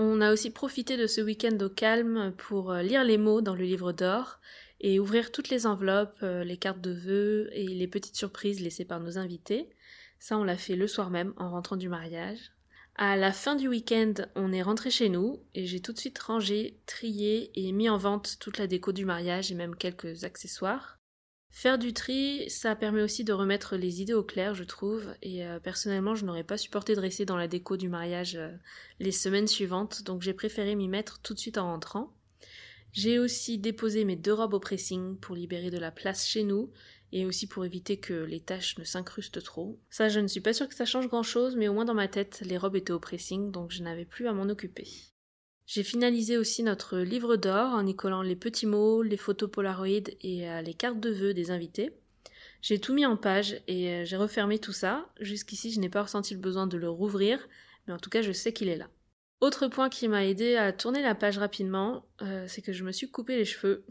[0.00, 3.56] On a aussi profité de ce week-end au calme pour euh, lire les mots dans
[3.56, 4.38] le livre d'or
[4.80, 8.84] et ouvrir toutes les enveloppes, euh, les cartes de vœux et les petites surprises laissées
[8.84, 9.70] par nos invités.
[10.20, 12.52] Ça on l'a fait le soir même en rentrant du mariage.
[13.00, 16.18] À la fin du week-end, on est rentré chez nous et j'ai tout de suite
[16.18, 20.98] rangé, trié et mis en vente toute la déco du mariage et même quelques accessoires.
[21.52, 25.46] Faire du tri, ça permet aussi de remettre les idées au clair, je trouve, et
[25.46, 28.50] euh, personnellement, je n'aurais pas supporté de rester dans la déco du mariage euh,
[28.98, 32.12] les semaines suivantes, donc j'ai préféré m'y mettre tout de suite en rentrant.
[32.90, 36.72] J'ai aussi déposé mes deux robes au pressing pour libérer de la place chez nous
[37.12, 39.78] et aussi pour éviter que les taches ne s'incrustent trop.
[39.90, 41.94] Ça, je ne suis pas sûre que ça change grand chose, mais au moins dans
[41.94, 44.86] ma tête, les robes étaient au pressing, donc je n'avais plus à m'en occuper.
[45.66, 50.10] J'ai finalisé aussi notre livre d'or en y collant les petits mots, les photos Polaroid
[50.22, 51.92] et euh, les cartes de vœux des invités.
[52.62, 55.06] J'ai tout mis en page et euh, j'ai refermé tout ça.
[55.20, 57.46] Jusqu'ici, je n'ai pas ressenti le besoin de le rouvrir,
[57.86, 58.88] mais en tout cas, je sais qu'il est là.
[59.40, 62.90] Autre point qui m'a aidé à tourner la page rapidement, euh, c'est que je me
[62.90, 63.84] suis coupé les cheveux.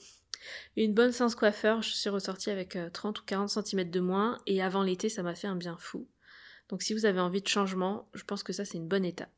[0.75, 4.61] Une bonne séance coiffeur, je suis ressortie avec 30 ou 40 cm de moins et
[4.61, 6.07] avant l'été, ça m'a fait un bien fou.
[6.69, 9.31] Donc si vous avez envie de changement, je pense que ça c'est une bonne étape.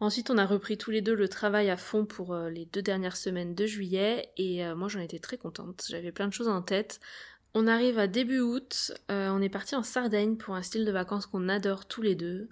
[0.00, 2.80] Ensuite, on a repris tous les deux le travail à fond pour euh, les deux
[2.80, 5.84] dernières semaines de juillet et euh, moi j'en étais très contente.
[5.90, 7.00] J'avais plein de choses en tête.
[7.52, 10.90] On arrive à début août, euh, on est parti en Sardaigne pour un style de
[10.90, 12.48] vacances qu'on adore tous les deux.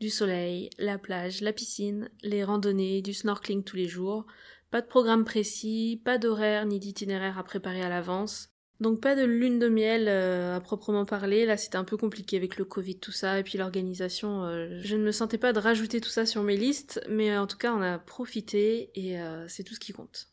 [0.00, 4.26] Du soleil, la plage, la piscine, les randonnées, du snorkeling tous les jours.
[4.70, 8.50] Pas de programme précis, pas d'horaire ni d'itinéraire à préparer à l'avance.
[8.78, 12.38] Donc pas de lune de miel euh, à proprement parler, là c'était un peu compliqué
[12.38, 15.58] avec le Covid tout ça et puis l'organisation, euh, je ne me sentais pas de
[15.58, 19.46] rajouter tout ça sur mes listes, mais en tout cas on a profité et euh,
[19.48, 20.28] c'est tout ce qui compte.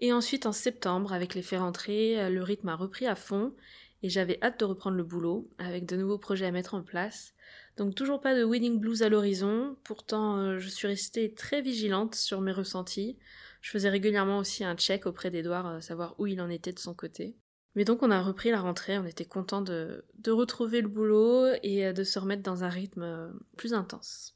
[0.00, 3.54] Et ensuite en septembre avec les faits rentrés, le rythme a repris à fond
[4.02, 7.34] et j'avais hâte de reprendre le boulot avec de nouveaux projets à mettre en place.
[7.76, 12.40] Donc toujours pas de wedding blues à l'horizon, pourtant je suis restée très vigilante sur
[12.40, 13.18] mes ressentis.
[13.60, 16.94] Je faisais régulièrement aussi un check auprès d'Edouard, savoir où il en était de son
[16.94, 17.36] côté.
[17.76, 21.46] Mais donc on a repris la rentrée, on était content de, de retrouver le boulot
[21.62, 24.34] et euh, de se remettre dans un rythme euh, plus intense.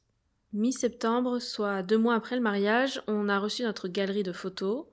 [0.53, 4.85] Mi-septembre, soit deux mois après le mariage, on a reçu notre galerie de photos.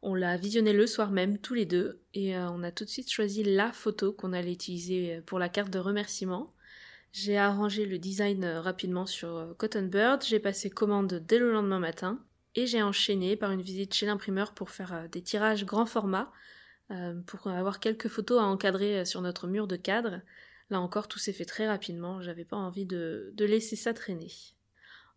[0.00, 2.88] On l'a visionnée le soir même, tous les deux, et euh, on a tout de
[2.88, 6.54] suite choisi la photo qu'on allait utiliser pour la carte de remerciement.
[7.10, 12.22] J'ai arrangé le design rapidement sur Cotton Bird, j'ai passé commande dès le lendemain matin,
[12.58, 16.32] et j'ai enchaîné par une visite chez l'imprimeur pour faire des tirages grand format
[16.90, 20.22] euh, pour avoir quelques photos à encadrer euh, sur notre mur de cadre.
[20.70, 24.32] Là encore, tout s'est fait très rapidement, j'avais pas envie de, laisser ça traîner.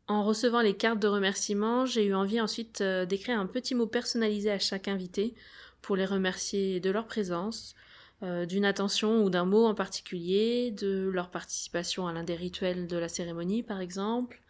[0.07, 3.88] En recevant les cartes de remerciement, j'ai eu envie ensuite euh, d'écrire un petit mot
[3.88, 5.34] personnalisé à chaque invité
[5.81, 7.73] pour les remercier de leur présence,
[8.22, 12.97] d'une attention ou d'un mot en particulier, de leur participation à l'un des rituels de
[12.97, 14.43] la cérémonie par exemple,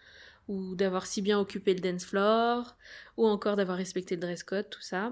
[0.47, 2.75] ou d'avoir si bien occupé le dance floor,
[3.17, 5.11] ou encore d'avoir respecté le dress code, tout ça.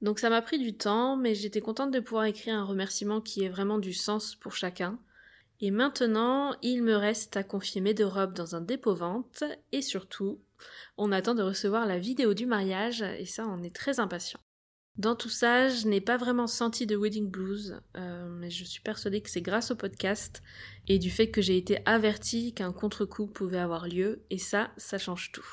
[0.00, 3.44] Donc ça m'a pris du temps, mais j'étais contente de pouvoir écrire un remerciement qui
[3.44, 4.98] ait vraiment du sens pour chacun.
[5.60, 9.42] Et maintenant, il me reste à confier mes deux robes dans un dépôt-vente,
[9.72, 10.40] et surtout,
[10.96, 14.40] on attend de recevoir la vidéo du mariage, et ça, on est très impatient.
[14.98, 18.80] Dans tout ça, je n'ai pas vraiment senti de wedding blues, euh, mais je suis
[18.80, 20.42] persuadée que c'est grâce au podcast
[20.88, 24.98] et du fait que j'ai été avertie qu'un contre-coup pouvait avoir lieu, et ça, ça
[24.98, 25.46] change tout.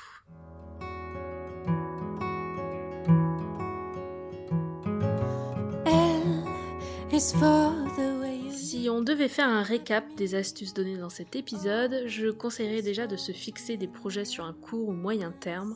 [8.52, 13.06] Si on devait faire un récap des astuces données dans cet épisode, je conseillerais déjà
[13.06, 15.76] de se fixer des projets sur un court ou moyen terme,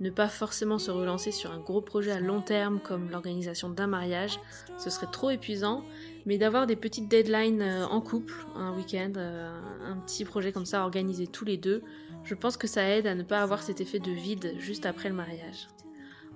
[0.00, 3.86] ne pas forcément se relancer sur un gros projet à long terme comme l'organisation d'un
[3.86, 4.40] mariage,
[4.78, 5.84] ce serait trop épuisant,
[6.26, 9.52] mais d'avoir des petites deadlines euh, en couple, un week-end, euh,
[9.84, 11.82] un petit projet comme ça organisé tous les deux,
[12.24, 15.08] je pense que ça aide à ne pas avoir cet effet de vide juste après
[15.08, 15.68] le mariage.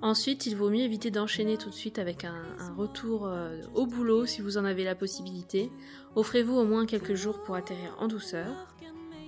[0.02, 2.34] Ensuite, il vaut mieux éviter d'enchaîner tout de suite avec un,
[2.76, 5.70] retour euh, au boulot si vous en avez la possibilité.
[6.14, 8.68] Offrez-vous au moins quelques jours pour atterrir en douceur.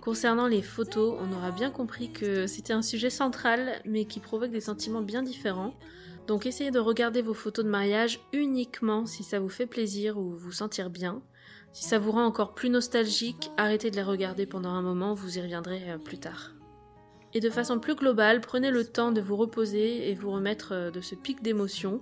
[0.01, 4.51] Concernant les photos, on aura bien compris que c'était un sujet central mais qui provoque
[4.51, 5.75] des sentiments bien différents.
[6.27, 10.37] Donc essayez de regarder vos photos de mariage uniquement si ça vous fait plaisir ou
[10.37, 11.23] vous sentir bien.
[11.73, 15.39] Si ça vous rend encore plus nostalgique, arrêtez de les regarder pendant un moment, vous
[15.39, 16.53] y reviendrez euh, plus tard.
[17.35, 20.91] Et de façon plus globale, prenez le temps de vous reposer et vous remettre euh,
[20.91, 22.01] de ce pic d'émotion.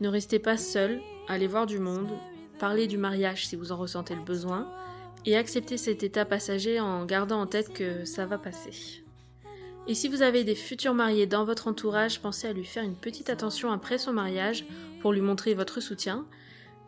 [0.00, 2.08] Ne restez pas seul, allez voir du monde,
[2.58, 4.72] parlez du mariage si vous en ressentez le besoin,
[5.26, 9.02] et acceptez cet état passager en gardant en tête que ça va passer.
[9.86, 12.96] Et si vous avez des futurs mariés dans votre entourage, pensez à lui faire une
[12.96, 14.64] petite attention après son mariage
[15.00, 16.26] pour lui montrer votre soutien.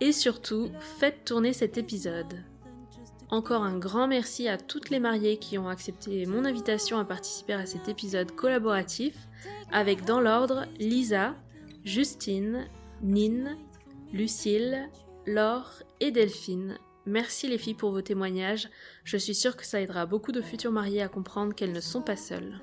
[0.01, 2.43] Et surtout, faites tourner cet épisode.
[3.31, 7.55] Encore un grand merci à toutes les mariées qui ont accepté mon invitation à participer
[7.55, 9.15] à cet épisode collaboratif
[9.73, 11.35] avec dans l'ordre Lisa,
[11.85, 12.67] Justine,
[13.03, 13.57] Nine,
[14.13, 14.89] Lucille,
[15.27, 16.79] Laure et Delphine.
[17.07, 18.69] Merci les filles pour vos témoignages,
[19.05, 22.03] je suis sûre que ça aidera beaucoup de futurs mariés à comprendre qu'elles ne sont
[22.03, 22.61] pas seules.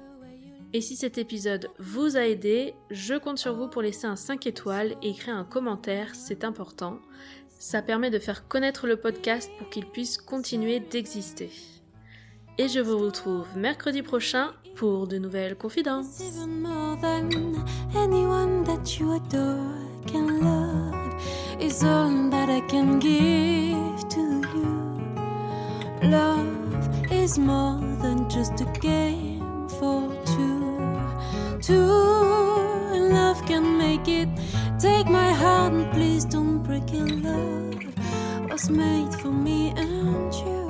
[0.71, 4.45] Et si cet épisode vous a aidé, je compte sur vous pour laisser un 5
[4.45, 6.99] étoiles et écrire un commentaire, c'est important.
[7.47, 11.49] Ça permet de faire connaître le podcast pour qu'il puisse continuer d'exister.
[12.57, 16.21] Et je vous retrouve mercredi prochain pour de nouvelles confidences.
[26.01, 30.77] Love is more than just a game for two.
[31.61, 31.85] Two
[33.11, 34.29] love can make it.
[34.79, 37.23] Take my heart and please don't break it.
[37.23, 40.68] Love was made for me and you.